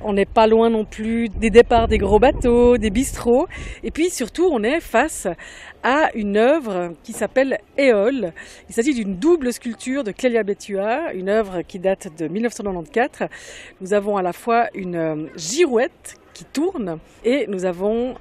On 0.00 0.12
n'est 0.12 0.26
pas 0.26 0.46
loin 0.46 0.70
non 0.70 0.84
plus 0.84 1.28
des 1.28 1.50
départs 1.50 1.88
des 1.88 1.98
gros 1.98 2.18
bateaux, 2.18 2.76
des 2.76 2.90
bistrots. 2.90 3.46
Et 3.82 3.90
puis 3.90 4.10
surtout, 4.10 4.48
on 4.50 4.62
est 4.62 4.80
face 4.80 5.28
à 5.82 6.10
une 6.14 6.36
œuvre 6.36 6.92
qui 7.02 7.12
s'appelle 7.12 7.58
Éole. 7.76 8.32
Il 8.68 8.74
s'agit 8.74 8.94
d'une 8.94 9.16
double 9.16 9.52
sculpture 9.52 10.04
de 10.04 10.12
Clélia 10.12 10.42
Betua, 10.42 11.12
une 11.14 11.28
œuvre 11.28 11.62
qui 11.62 11.78
date 11.78 12.08
de 12.18 12.28
1994. 12.28 13.28
Nous 13.80 13.94
avons 13.94 14.16
à 14.16 14.22
la 14.22 14.32
fois 14.32 14.68
une 14.74 14.96
euh, 14.96 15.26
girouette 15.36 16.16
qui 16.34 16.44
tourne 16.44 16.98
et 17.24 17.46
nous 17.48 17.64
avons 17.64 18.14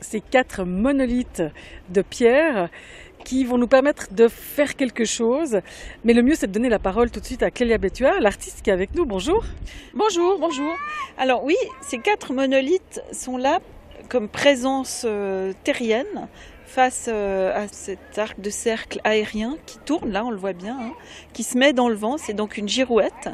ces 0.00 0.20
quatre 0.20 0.64
monolithes 0.64 1.42
de 1.88 2.02
pierre 2.02 2.68
qui 3.26 3.42
vont 3.42 3.58
nous 3.58 3.66
permettre 3.66 4.06
de 4.12 4.28
faire 4.28 4.76
quelque 4.76 5.04
chose. 5.04 5.60
Mais 6.04 6.12
le 6.12 6.22
mieux, 6.22 6.36
c'est 6.36 6.46
de 6.46 6.52
donner 6.52 6.68
la 6.68 6.78
parole 6.78 7.10
tout 7.10 7.18
de 7.18 7.24
suite 7.24 7.42
à 7.42 7.50
Clélia 7.50 7.76
Betua, 7.76 8.20
l'artiste 8.20 8.62
qui 8.62 8.70
est 8.70 8.72
avec 8.72 8.94
nous. 8.94 9.04
Bonjour. 9.04 9.44
Bonjour, 9.94 10.38
bonjour. 10.38 10.72
Alors 11.18 11.42
oui, 11.42 11.56
ces 11.80 11.98
quatre 11.98 12.32
monolithes 12.32 13.02
sont 13.10 13.36
là 13.36 13.58
comme 14.08 14.28
présence 14.28 15.04
euh, 15.04 15.52
terrienne 15.64 16.28
face 16.66 17.08
euh, 17.08 17.64
à 17.64 17.66
cet 17.66 18.16
arc 18.16 18.40
de 18.40 18.50
cercle 18.50 19.00
aérien 19.02 19.56
qui 19.66 19.78
tourne, 19.78 20.12
là 20.12 20.24
on 20.24 20.30
le 20.30 20.36
voit 20.36 20.52
bien, 20.52 20.76
hein, 20.78 20.92
qui 21.32 21.42
se 21.42 21.58
met 21.58 21.72
dans 21.72 21.88
le 21.88 21.94
vent, 21.94 22.18
c'est 22.18 22.34
donc 22.34 22.56
une 22.58 22.68
girouette. 22.68 23.30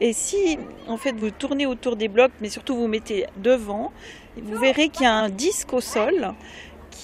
Et 0.00 0.12
si 0.12 0.58
en 0.86 0.98
fait 0.98 1.12
vous 1.12 1.30
tournez 1.30 1.66
autour 1.66 1.96
des 1.96 2.08
blocs, 2.08 2.32
mais 2.40 2.50
surtout 2.50 2.74
vous 2.74 2.88
mettez 2.88 3.26
devant, 3.36 3.92
vous 4.36 4.58
verrez 4.58 4.88
qu'il 4.88 5.04
y 5.04 5.06
a 5.06 5.14
un 5.14 5.28
disque 5.28 5.72
au 5.72 5.80
sol 5.80 6.34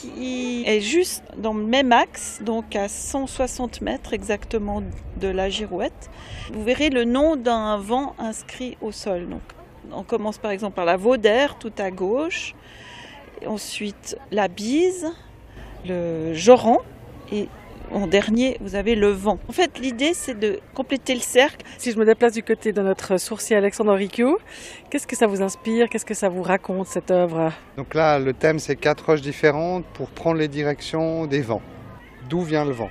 qui 0.00 0.64
est 0.66 0.80
juste 0.80 1.24
dans 1.38 1.54
le 1.54 1.64
même 1.64 1.92
axe, 1.92 2.40
donc 2.42 2.76
à 2.76 2.88
160 2.88 3.80
mètres 3.80 4.12
exactement 4.12 4.82
de 5.20 5.28
la 5.28 5.48
girouette. 5.48 6.10
Vous 6.52 6.62
verrez 6.62 6.90
le 6.90 7.04
nom 7.04 7.36
d'un 7.36 7.78
vent 7.78 8.14
inscrit 8.18 8.76
au 8.80 8.92
sol. 8.92 9.28
On 9.92 10.02
commence 10.02 10.38
par 10.38 10.50
exemple 10.50 10.74
par 10.74 10.84
la 10.84 10.96
Vaudère 10.96 11.58
tout 11.58 11.72
à 11.78 11.90
gauche, 11.90 12.54
ensuite 13.46 14.18
la 14.30 14.48
Bise, 14.48 15.12
le 15.86 16.34
Joran 16.34 16.78
et 17.32 17.48
en 17.92 18.06
dernier, 18.06 18.56
vous 18.60 18.74
avez 18.74 18.94
le 18.94 19.08
vent. 19.08 19.38
En 19.48 19.52
fait, 19.52 19.78
l'idée, 19.78 20.12
c'est 20.14 20.38
de 20.38 20.60
compléter 20.74 21.14
le 21.14 21.20
cercle. 21.20 21.64
Si 21.78 21.92
je 21.92 21.98
me 21.98 22.04
déplace 22.04 22.32
du 22.32 22.42
côté 22.42 22.72
de 22.72 22.82
notre 22.82 23.16
sourcier 23.18 23.56
Alexandre 23.56 23.94
Riccio, 23.94 24.38
qu'est-ce 24.90 25.06
que 25.06 25.16
ça 25.16 25.26
vous 25.26 25.42
inspire? 25.42 25.88
Qu'est-ce 25.88 26.04
que 26.04 26.14
ça 26.14 26.28
vous 26.28 26.42
raconte, 26.42 26.86
cette 26.86 27.10
œuvre? 27.10 27.52
Donc 27.76 27.94
là, 27.94 28.18
le 28.18 28.32
thème, 28.32 28.58
c'est 28.58 28.76
quatre 28.76 29.06
roches 29.06 29.22
différentes 29.22 29.84
pour 29.94 30.10
prendre 30.10 30.38
les 30.38 30.48
directions 30.48 31.26
des 31.26 31.40
vents. 31.40 31.62
D'où 32.28 32.42
vient 32.42 32.64
le 32.64 32.72
vent? 32.72 32.90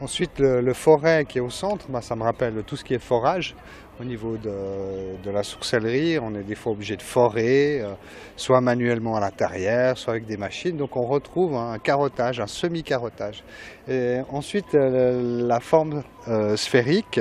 Ensuite, 0.00 0.38
le, 0.38 0.72
forêt 0.72 1.26
qui 1.26 1.38
est 1.38 1.42
au 1.42 1.50
centre, 1.50 1.86
bah, 1.90 2.00
ça 2.00 2.16
me 2.16 2.22
rappelle 2.22 2.62
tout 2.66 2.76
ce 2.76 2.84
qui 2.84 2.94
est 2.94 2.98
forage. 2.98 3.54
Au 4.00 4.04
niveau 4.04 4.38
de, 4.38 5.30
la 5.30 5.42
sourcellerie, 5.42 6.18
on 6.18 6.34
est 6.34 6.42
des 6.42 6.54
fois 6.54 6.72
obligé 6.72 6.96
de 6.96 7.02
forer, 7.02 7.82
euh, 7.82 7.92
soit 8.34 8.62
manuellement 8.62 9.16
à 9.16 9.20
l'intérieur, 9.20 9.98
soit 9.98 10.14
avec 10.14 10.24
des 10.24 10.38
machines. 10.38 10.74
Donc 10.78 10.96
on 10.96 11.06
retrouve 11.06 11.54
un 11.54 11.78
carottage, 11.78 12.40
un 12.40 12.46
semi-carottage. 12.46 13.44
Et 13.88 14.20
ensuite, 14.30 14.74
euh, 14.74 15.46
la 15.46 15.60
forme 15.60 16.02
euh, 16.28 16.56
sphérique, 16.56 17.20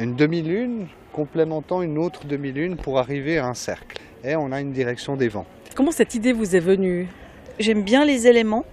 une 0.00 0.16
demi-lune 0.16 0.88
complémentant 1.12 1.80
une 1.80 1.98
autre 1.98 2.26
demi-lune 2.26 2.74
pour 2.74 2.98
arriver 2.98 3.38
à 3.38 3.46
un 3.46 3.54
cercle. 3.54 4.00
et 4.24 4.34
on 4.34 4.50
a 4.50 4.60
une 4.60 4.72
direction 4.72 5.14
des 5.14 5.28
vents. 5.28 5.46
Comment 5.76 5.92
cette 5.92 6.16
idée 6.16 6.32
vous 6.32 6.56
est 6.56 6.60
venue? 6.60 7.06
J'aime 7.60 7.84
bien 7.84 8.04
les 8.04 8.26
éléments 8.26 8.64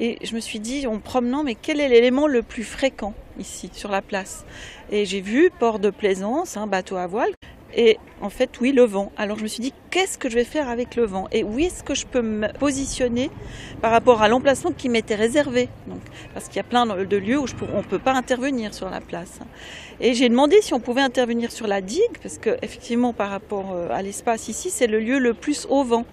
et 0.00 0.18
je 0.24 0.34
me 0.34 0.40
suis 0.40 0.58
dit 0.58 0.88
en 0.88 0.98
promenant, 0.98 1.44
mais 1.44 1.54
quel 1.54 1.80
est 1.80 1.88
l'élément 1.88 2.26
le 2.26 2.42
plus 2.42 2.64
fréquent? 2.64 3.14
Ici 3.38 3.70
sur 3.72 3.90
la 3.90 4.02
place 4.02 4.44
Et 4.90 5.04
j'ai 5.04 5.20
vu 5.20 5.50
port 5.58 5.78
de 5.78 5.90
plaisance, 5.90 6.56
un 6.56 6.66
bateau 6.66 6.96
à 6.96 7.06
voile. 7.06 7.32
Et 7.76 7.98
en 8.22 8.30
fait, 8.30 8.60
oui, 8.60 8.72
le 8.72 8.84
vent. 8.84 9.12
Alors 9.18 9.36
je 9.36 9.42
me 9.42 9.48
suis 9.48 9.60
dit, 9.60 9.74
qu'est-ce 9.90 10.16
que 10.16 10.30
je 10.30 10.36
vais 10.36 10.44
faire 10.44 10.68
avec 10.68 10.96
le 10.96 11.04
vent? 11.04 11.28
Et 11.32 11.44
où 11.44 11.58
est-ce 11.58 11.82
que 11.82 11.94
je 11.94 12.06
peux 12.06 12.22
me 12.22 12.48
positionner 12.58 13.30
par 13.82 13.90
rapport 13.90 14.22
à 14.22 14.28
l'emplacement 14.28 14.72
qui 14.72 14.88
m'était 14.88 15.14
réservé? 15.14 15.68
Donc, 15.86 16.00
Parce 16.32 16.46
qu'il 16.46 16.56
y 16.56 16.60
a 16.60 16.64
plein 16.64 16.86
de 16.86 17.16
lieux 17.16 17.38
où 17.38 17.46
on 17.72 17.78
ne 17.78 17.82
peut 17.82 17.98
pas 17.98 18.14
intervenir 18.14 18.72
sur 18.72 18.88
la 18.88 19.00
place. 19.00 19.40
Et 20.00 20.14
j'ai 20.14 20.28
demandé 20.28 20.62
si 20.62 20.72
on 20.72 20.80
pouvait 20.80 21.02
intervenir 21.02 21.52
sur 21.52 21.66
la 21.66 21.82
digue, 21.82 22.18
parce 22.22 22.38
que 22.38 22.56
effectivement, 22.62 23.12
par 23.12 23.30
rapport 23.30 23.72
euh, 23.72 23.88
à 23.90 24.00
l'espace 24.00 24.48
ici, 24.48 24.70
c'est 24.70 24.86
le 24.86 24.98
lieu 24.98 25.18
le 25.18 25.34
plus 25.34 25.66
au 25.68 25.84
vent. 25.84 26.06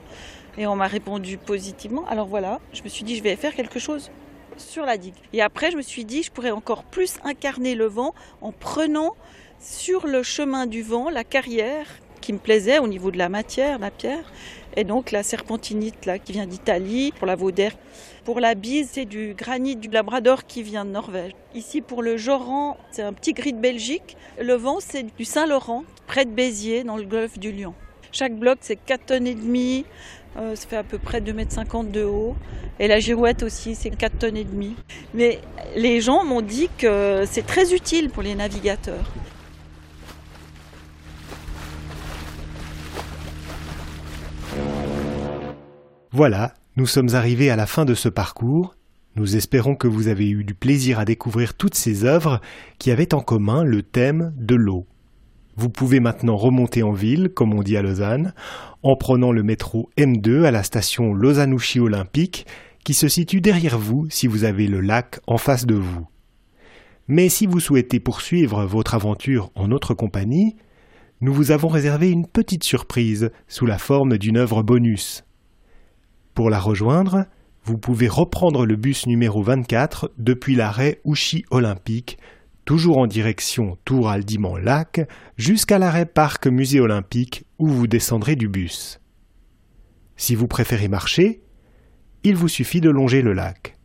Et 0.57 0.67
on 0.67 0.75
m'a 0.75 0.87
répondu 0.87 1.37
positivement. 1.37 2.05
Alors 2.07 2.27
voilà, 2.27 2.59
je 2.73 2.83
me 2.83 2.89
suis 2.89 3.03
dit, 3.03 3.15
je 3.15 3.23
vais 3.23 3.35
faire 3.35 3.55
quelque 3.55 3.79
chose 3.79 4.11
sur 4.57 4.85
la 4.85 4.97
digue. 4.97 5.15
Et 5.33 5.41
après, 5.41 5.71
je 5.71 5.77
me 5.77 5.81
suis 5.81 6.05
dit, 6.05 6.23
je 6.23 6.31
pourrais 6.31 6.51
encore 6.51 6.83
plus 6.83 7.17
incarner 7.23 7.75
le 7.75 7.85
vent 7.85 8.13
en 8.41 8.51
prenant 8.51 9.15
sur 9.59 10.07
le 10.07 10.23
chemin 10.23 10.67
du 10.67 10.83
vent 10.83 11.09
la 11.09 11.23
carrière 11.23 11.87
qui 12.21 12.33
me 12.33 12.39
plaisait 12.39 12.79
au 12.79 12.87
niveau 12.87 13.11
de 13.11 13.17
la 13.17 13.29
matière, 13.29 13.79
la 13.79 13.91
pierre. 13.91 14.31
Et 14.75 14.83
donc 14.83 15.11
la 15.11 15.23
serpentinite 15.23 16.05
là, 16.05 16.19
qui 16.19 16.33
vient 16.33 16.47
d'Italie, 16.47 17.13
pour 17.17 17.27
la 17.27 17.35
Vaudère. 17.35 17.77
Pour 18.25 18.39
la 18.39 18.55
bise, 18.55 18.89
c'est 18.91 19.05
du 19.05 19.35
granit 19.35 19.75
du 19.75 19.87
Labrador 19.87 20.45
qui 20.45 20.63
vient 20.63 20.83
de 20.83 20.89
Norvège. 20.89 21.33
Ici, 21.53 21.81
pour 21.81 22.01
le 22.01 22.17
Joran, 22.17 22.77
c'est 22.91 23.03
un 23.03 23.13
petit 23.13 23.33
gris 23.33 23.53
de 23.53 23.59
Belgique. 23.59 24.17
Le 24.41 24.55
vent, 24.55 24.79
c'est 24.79 25.03
du 25.15 25.23
Saint-Laurent, 25.23 25.83
près 26.07 26.25
de 26.25 26.31
Béziers, 26.31 26.83
dans 26.83 26.97
le 26.97 27.03
golfe 27.03 27.37
du 27.37 27.51
Lion. 27.51 27.75
Chaque 28.11 28.35
bloc, 28.35 28.57
c'est 28.61 28.77
4 28.77 29.05
tonnes 29.05 29.27
et 29.27 29.35
demie. 29.35 29.85
Euh, 30.37 30.55
ça 30.55 30.67
fait 30.67 30.77
à 30.77 30.83
peu 30.83 30.97
près 30.97 31.21
2,50 31.21 31.85
m 31.85 31.91
de 31.91 32.03
haut. 32.03 32.35
Et 32.79 32.87
la 32.87 32.99
girouette 32.99 33.43
aussi, 33.43 33.75
c'est 33.75 33.89
4 33.89 34.17
tonnes 34.19 34.37
et 34.37 34.43
demie. 34.43 34.75
Mais 35.13 35.39
les 35.75 36.01
gens 36.01 36.25
m'ont 36.25 36.41
dit 36.41 36.69
que 36.77 37.23
c'est 37.25 37.45
très 37.45 37.73
utile 37.73 38.09
pour 38.09 38.21
les 38.21 38.35
navigateurs. 38.35 39.11
Voilà, 46.11 46.53
nous 46.77 46.87
sommes 46.87 47.13
arrivés 47.13 47.49
à 47.49 47.55
la 47.55 47.65
fin 47.65 47.83
de 47.83 47.93
ce 47.93 48.09
parcours. 48.09 48.75
Nous 49.15 49.37
espérons 49.37 49.75
que 49.75 49.87
vous 49.87 50.09
avez 50.09 50.29
eu 50.29 50.43
du 50.43 50.53
plaisir 50.53 50.99
à 50.99 51.05
découvrir 51.05 51.53
toutes 51.53 51.75
ces 51.75 52.03
œuvres 52.03 52.41
qui 52.79 52.91
avaient 52.91 53.13
en 53.13 53.21
commun 53.21 53.63
le 53.63 53.81
thème 53.81 54.33
de 54.37 54.55
l'eau. 54.55 54.85
Vous 55.57 55.69
pouvez 55.69 55.99
maintenant 55.99 56.35
remonter 56.35 56.83
en 56.83 56.91
ville, 56.91 57.29
comme 57.29 57.53
on 57.53 57.63
dit 57.63 57.77
à 57.77 57.81
Lausanne, 57.81 58.33
en 58.83 58.95
prenant 58.97 59.31
le 59.31 59.41
métro 59.41 59.89
M2 59.97 60.43
à 60.43 60.51
la 60.51 60.63
station 60.63 61.13
Lausanne-Ouchy 61.13 61.79
Olympique, 61.79 62.45
qui 62.83 62.93
se 62.93 63.07
situe 63.07 63.41
derrière 63.41 63.79
vous 63.79 64.05
si 64.09 64.27
vous 64.27 64.43
avez 64.43 64.67
le 64.67 64.81
lac 64.81 65.19
en 65.27 65.37
face 65.37 65.65
de 65.65 65.75
vous. 65.75 66.07
Mais 67.07 67.29
si 67.29 67.45
vous 67.45 67.59
souhaitez 67.59 67.99
poursuivre 67.99 68.65
votre 68.65 68.95
aventure 68.95 69.51
en 69.55 69.69
notre 69.69 69.93
compagnie, 69.93 70.55
nous 71.21 71.33
vous 71.33 71.51
avons 71.51 71.69
réservé 71.69 72.11
une 72.11 72.27
petite 72.27 72.63
surprise 72.63 73.31
sous 73.47 73.65
la 73.65 73.77
forme 73.77 74.17
d'une 74.17 74.37
œuvre 74.37 74.61
bonus. 74.61 75.23
Pour 76.33 76.49
la 76.49 76.59
rejoindre, 76.59 77.25
vous 77.63 77.77
pouvez 77.77 78.09
reprendre 78.09 78.65
le 78.65 78.75
bus 78.75 79.07
numéro 79.07 79.41
24 79.41 80.11
depuis 80.17 80.55
l'arrêt 80.55 80.99
Ouchy 81.05 81.45
Olympique, 81.49 82.17
toujours 82.65 82.97
en 82.97 83.07
direction 83.07 83.77
Tour 83.85 84.09
Aldimant 84.09 84.57
Lac, 84.57 85.07
jusqu'à 85.37 85.79
l'arrêt 85.79 86.05
Parc 86.05 86.47
Musée 86.47 86.79
Olympique 86.79 87.45
où 87.59 87.67
vous 87.67 87.87
descendrez 87.87 88.35
du 88.35 88.49
bus. 88.49 88.99
Si 90.17 90.35
vous 90.35 90.47
préférez 90.47 90.87
marcher, 90.87 91.41
il 92.23 92.35
vous 92.35 92.47
suffit 92.47 92.81
de 92.81 92.89
longer 92.89 93.21
le 93.21 93.33
lac. 93.33 93.77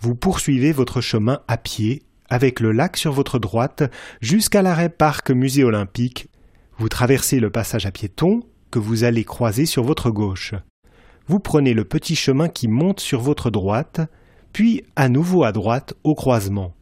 Vous 0.00 0.14
poursuivez 0.14 0.72
votre 0.72 1.00
chemin 1.00 1.40
à 1.48 1.56
pied 1.56 2.02
avec 2.28 2.60
le 2.60 2.72
lac 2.72 2.96
sur 2.96 3.12
votre 3.12 3.38
droite 3.38 3.84
jusqu'à 4.20 4.62
l'arrêt 4.62 4.88
Parc 4.88 5.30
Musée 5.30 5.64
Olympique. 5.64 6.28
Vous 6.78 6.88
traversez 6.88 7.38
le 7.38 7.50
passage 7.50 7.86
à 7.86 7.92
piétons 7.92 8.40
que 8.70 8.78
vous 8.78 9.04
allez 9.04 9.24
croiser 9.24 9.66
sur 9.66 9.84
votre 9.84 10.10
gauche 10.10 10.54
vous 11.26 11.40
prenez 11.40 11.74
le 11.74 11.84
petit 11.84 12.16
chemin 12.16 12.48
qui 12.48 12.68
monte 12.68 13.00
sur 13.00 13.20
votre 13.20 13.50
droite, 13.50 14.00
puis 14.52 14.84
à 14.96 15.08
nouveau 15.08 15.44
à 15.44 15.52
droite 15.52 15.94
au 16.04 16.14
croisement. 16.14 16.74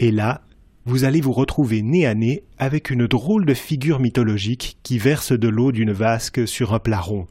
Et 0.00 0.12
là, 0.12 0.42
vous 0.84 1.04
allez 1.04 1.20
vous 1.20 1.32
retrouver 1.32 1.82
nez 1.82 2.06
à 2.06 2.14
nez 2.14 2.44
avec 2.56 2.90
une 2.90 3.08
drôle 3.08 3.44
de 3.44 3.54
figure 3.54 3.98
mythologique 3.98 4.78
qui 4.84 4.96
verse 4.96 5.32
de 5.32 5.48
l'eau 5.48 5.72
d'une 5.72 5.92
vasque 5.92 6.46
sur 6.46 6.72
un 6.72 6.78
plat 6.78 7.00
rond. 7.00 7.26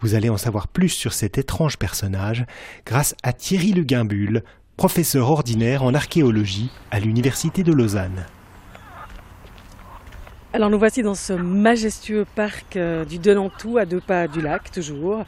Vous 0.00 0.14
allez 0.14 0.28
en 0.28 0.36
savoir 0.36 0.66
plus 0.66 0.88
sur 0.88 1.12
cet 1.12 1.38
étrange 1.38 1.78
personnage 1.78 2.46
grâce 2.84 3.14
à 3.22 3.32
Thierry 3.32 3.72
Le 3.72 3.84
Guimbul, 3.84 4.42
professeur 4.76 5.30
ordinaire 5.30 5.84
en 5.84 5.94
archéologie 5.94 6.70
à 6.90 6.98
l'Université 6.98 7.62
de 7.62 7.72
Lausanne. 7.72 8.26
Alors 10.52 10.68
nous 10.68 10.78
voici 10.78 11.02
dans 11.02 11.14
ce 11.14 11.32
majestueux 11.32 12.26
parc 12.34 12.76
euh, 12.76 13.04
du 13.04 13.20
Denantou 13.20 13.78
à 13.78 13.86
deux 13.86 14.00
pas 14.00 14.26
du 14.26 14.40
lac 14.40 14.72
toujours 14.72 15.24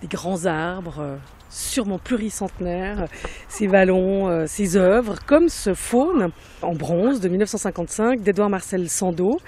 des 0.00 0.06
grands 0.06 0.44
arbres, 0.44 1.18
euh, 1.54 1.74
sûrement 1.74 1.98
pluricentenaires, 1.98 3.06
ces 3.48 3.66
vallons, 3.66 4.28
euh, 4.28 4.44
ces 4.46 4.76
œuvres, 4.76 5.16
comme 5.26 5.48
ce 5.48 5.74
faune 5.74 6.30
en 6.62 6.74
bronze 6.74 7.20
de 7.20 7.28
1955 7.28 8.22
d'Edouard 8.22 8.50
Marcel 8.50 8.88
Sando. 8.88 9.40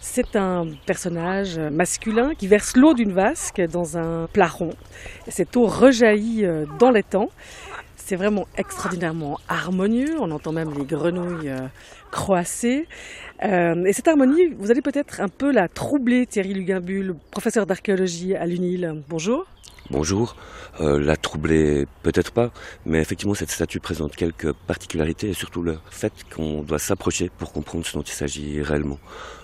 C'est 0.00 0.36
un 0.36 0.66
personnage 0.84 1.58
masculin 1.58 2.34
qui 2.34 2.46
verse 2.46 2.76
l'eau 2.76 2.92
d'une 2.92 3.12
vasque 3.12 3.62
dans 3.62 3.96
un 3.96 4.26
plat. 4.26 4.50
Cette 5.28 5.56
eau 5.56 5.66
rejaillit 5.66 6.44
euh, 6.44 6.66
dans 6.78 6.92
temps. 7.02 7.30
C'est 7.96 8.16
vraiment 8.16 8.46
extraordinairement 8.58 9.38
harmonieux. 9.48 10.16
On 10.20 10.30
entend 10.30 10.52
même 10.52 10.74
les 10.76 10.84
grenouilles 10.84 11.50
croasser. 12.10 12.86
et 13.40 13.92
cette 13.94 14.06
harmonie, 14.06 14.48
vous 14.58 14.70
allez 14.70 14.82
peut-être 14.82 15.22
un 15.22 15.28
peu 15.28 15.50
la 15.50 15.68
troubler, 15.68 16.26
Thierry 16.26 16.52
Luguimbul, 16.52 17.14
professeur 17.30 17.64
d'archéologie 17.64 18.34
à 18.36 18.44
l'UNIL. 18.44 19.02
Bonjour. 19.08 19.46
Bonjour. 19.90 20.34
Euh, 20.80 20.98
la 20.98 21.14
troubler, 21.16 21.86
peut-être 22.02 22.32
pas, 22.32 22.50
mais 22.86 23.00
effectivement, 23.00 23.34
cette 23.34 23.50
statue 23.50 23.80
présente 23.80 24.16
quelques 24.16 24.52
particularités 24.52 25.28
et 25.28 25.34
surtout 25.34 25.62
le 25.62 25.78
fait 25.90 26.12
qu'on 26.34 26.62
doit 26.62 26.78
s'approcher 26.78 27.30
pour 27.36 27.52
comprendre 27.52 27.84
ce 27.84 27.92
dont 27.92 28.02
il 28.02 28.12
s'agit 28.12 28.62
réellement. 28.62 28.98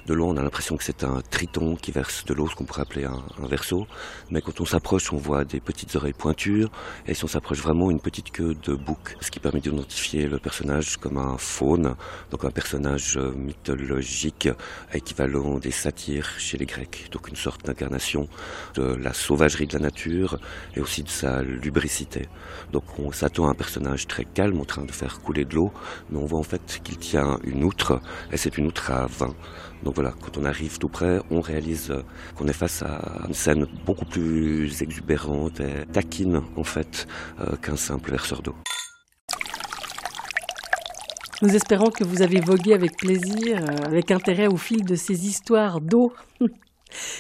De 0.07 0.14
loin, 0.14 0.28
on 0.28 0.36
a 0.36 0.42
l'impression 0.42 0.76
que 0.76 0.84
c'est 0.84 1.05
un 1.05 1.20
triton 1.30 1.76
qui 1.76 1.92
verse 1.92 2.24
de 2.24 2.34
l'eau, 2.34 2.48
ce 2.48 2.55
qu'on 2.55 2.64
pourrait 2.64 2.82
appeler 2.82 3.05
un, 3.05 3.22
verso, 3.46 3.86
mais 4.30 4.40
quand 4.40 4.61
on 4.61 4.64
s'approche, 4.64 5.12
on 5.12 5.16
voit 5.16 5.44
des 5.44 5.61
petites 5.61 5.94
oreilles 5.96 6.14
pointures, 6.14 6.70
et 7.07 7.14
si 7.14 7.24
on 7.24 7.28
s'approche 7.28 7.61
vraiment, 7.61 7.90
une 7.90 8.01
petite 8.01 8.30
queue 8.30 8.55
de 8.62 8.74
bouc, 8.74 9.16
ce 9.20 9.30
qui 9.30 9.40
permet 9.40 9.61
d'identifier 9.61 10.26
le 10.26 10.38
personnage 10.38 10.96
comme 10.96 11.18
un 11.18 11.36
faune, 11.36 11.94
donc 12.30 12.44
un 12.44 12.51
personnage 12.51 13.18
mythologique 13.18 14.48
équivalent 14.92 15.59
des 15.59 15.70
satyres 15.70 16.30
chez 16.38 16.57
les 16.57 16.66
Grecs, 16.66 17.09
donc 17.12 17.28
une 17.28 17.36
sorte 17.36 17.66
d'incarnation 17.66 18.28
de 18.74 18.82
la 18.82 19.12
sauvagerie 19.12 19.66
de 19.66 19.74
la 19.74 19.80
nature 19.80 20.38
et 20.76 20.80
aussi 20.80 21.03
de 21.03 21.09
sa 21.09 21.42
lubricité. 21.42 22.28
Donc 22.72 22.84
on 22.98 23.12
s'attend 23.12 23.48
à 23.48 23.51
un 23.51 23.55
personnage 23.55 24.07
très 24.07 24.24
calme 24.24 24.61
en 24.61 24.64
train 24.64 24.84
de 24.84 24.92
faire 24.92 25.20
couler 25.20 25.44
de 25.44 25.55
l'eau, 25.55 25.72
mais 26.11 26.18
on 26.18 26.26
voit 26.26 26.40
en 26.40 26.44
fait 26.44 26.80
qu'il 26.82 26.98
tient 26.98 27.38
une 27.44 27.64
outre, 27.64 28.01
et 28.32 28.36
c'est 28.36 28.57
une 28.57 28.66
outre 28.66 28.90
à 28.90 29.07
vin. 29.07 29.34
Donc 29.82 29.89
voilà, 29.91 30.14
quand 30.20 30.38
on 30.38 30.45
arrive 30.45 30.78
tout 30.78 30.88
près, 30.88 31.20
on 31.30 31.41
réalise 31.41 31.91
euh, 31.91 32.03
qu'on 32.36 32.47
est 32.49 32.53
face 32.53 32.82
à 32.82 33.26
une 33.26 33.34
scène 33.34 33.66
beaucoup 33.84 34.05
plus 34.05 34.82
exubérante 34.82 35.61
et 35.61 35.86
taquine 35.93 36.43
en 36.57 36.64
fait 36.64 37.07
euh, 37.41 37.57
qu'un 37.57 37.76
simple 37.76 38.11
verseur 38.11 38.43
d'eau. 38.43 38.55
Nous 41.43 41.57
espérons 41.57 41.91
que 41.91 42.05
vous 42.05 42.20
avez 42.20 42.41
vogué 42.41 42.74
avec 42.74 42.97
plaisir, 42.97 43.64
euh, 43.64 43.86
avec 43.86 44.11
intérêt 44.11 44.47
au 44.47 44.57
fil 44.57 44.84
de 44.84 44.95
ces 44.95 45.26
histoires 45.26 45.80
d'eau. 45.80 46.12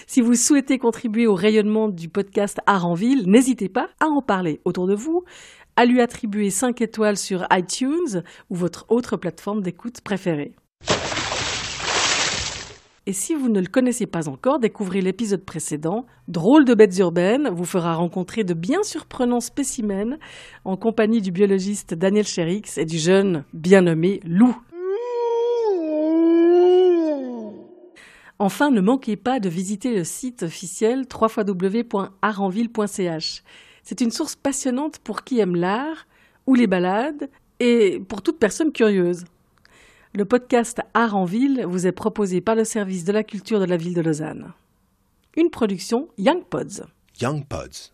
Si 0.08 0.20
vous 0.20 0.34
souhaitez 0.34 0.78
contribuer 0.78 1.28
au 1.28 1.36
rayonnement 1.36 1.88
du 1.88 2.08
podcast 2.08 2.58
Art 2.66 2.86
en 2.86 2.94
Ville, 2.94 3.30
n'hésitez 3.30 3.68
pas 3.68 3.88
à 4.00 4.06
en 4.06 4.20
parler 4.20 4.60
autour 4.64 4.88
de 4.88 4.96
vous, 4.96 5.22
à 5.76 5.84
lui 5.84 6.00
attribuer 6.00 6.50
5 6.50 6.80
étoiles 6.80 7.16
sur 7.16 7.46
iTunes 7.52 8.24
ou 8.50 8.56
votre 8.56 8.84
autre 8.88 9.16
plateforme 9.16 9.62
d'écoute 9.62 10.00
préférée. 10.00 10.56
Et 13.10 13.12
si 13.12 13.34
vous 13.34 13.48
ne 13.48 13.60
le 13.60 13.66
connaissez 13.66 14.06
pas 14.06 14.28
encore, 14.28 14.60
découvrez 14.60 15.00
l'épisode 15.00 15.44
précédent. 15.44 16.06
Drôle 16.28 16.64
de 16.64 16.74
bêtes 16.74 16.96
urbaines 16.98 17.48
vous 17.48 17.64
fera 17.64 17.96
rencontrer 17.96 18.44
de 18.44 18.54
bien 18.54 18.84
surprenants 18.84 19.40
spécimens 19.40 20.16
en 20.64 20.76
compagnie 20.76 21.20
du 21.20 21.32
biologiste 21.32 21.92
Daniel 21.92 22.24
Cherix 22.24 22.62
et 22.76 22.84
du 22.84 22.98
jeune 22.98 23.42
bien 23.52 23.80
nommé 23.80 24.20
Lou. 24.24 24.56
Enfin, 28.38 28.70
ne 28.70 28.80
manquez 28.80 29.16
pas 29.16 29.40
de 29.40 29.48
visiter 29.48 29.92
le 29.92 30.04
site 30.04 30.44
officiel 30.44 31.04
www.aranville.ch. 31.12 33.42
C'est 33.82 34.00
une 34.00 34.12
source 34.12 34.36
passionnante 34.36 35.00
pour 35.00 35.24
qui 35.24 35.40
aime 35.40 35.56
l'art 35.56 36.06
ou 36.46 36.54
les 36.54 36.68
balades 36.68 37.28
et 37.58 38.00
pour 38.08 38.22
toute 38.22 38.38
personne 38.38 38.70
curieuse. 38.70 39.24
Le 40.12 40.24
podcast 40.24 40.80
Art 40.92 41.14
en 41.16 41.24
ville 41.24 41.64
vous 41.66 41.86
est 41.86 41.92
proposé 41.92 42.40
par 42.40 42.56
le 42.56 42.64
service 42.64 43.04
de 43.04 43.12
la 43.12 43.22
culture 43.22 43.60
de 43.60 43.64
la 43.64 43.76
ville 43.76 43.94
de 43.94 44.00
Lausanne. 44.00 44.52
une 45.36 45.50
production 45.50 46.08
Young 46.18 46.42
Pods. 46.44 46.84
Pods. 47.48 47.92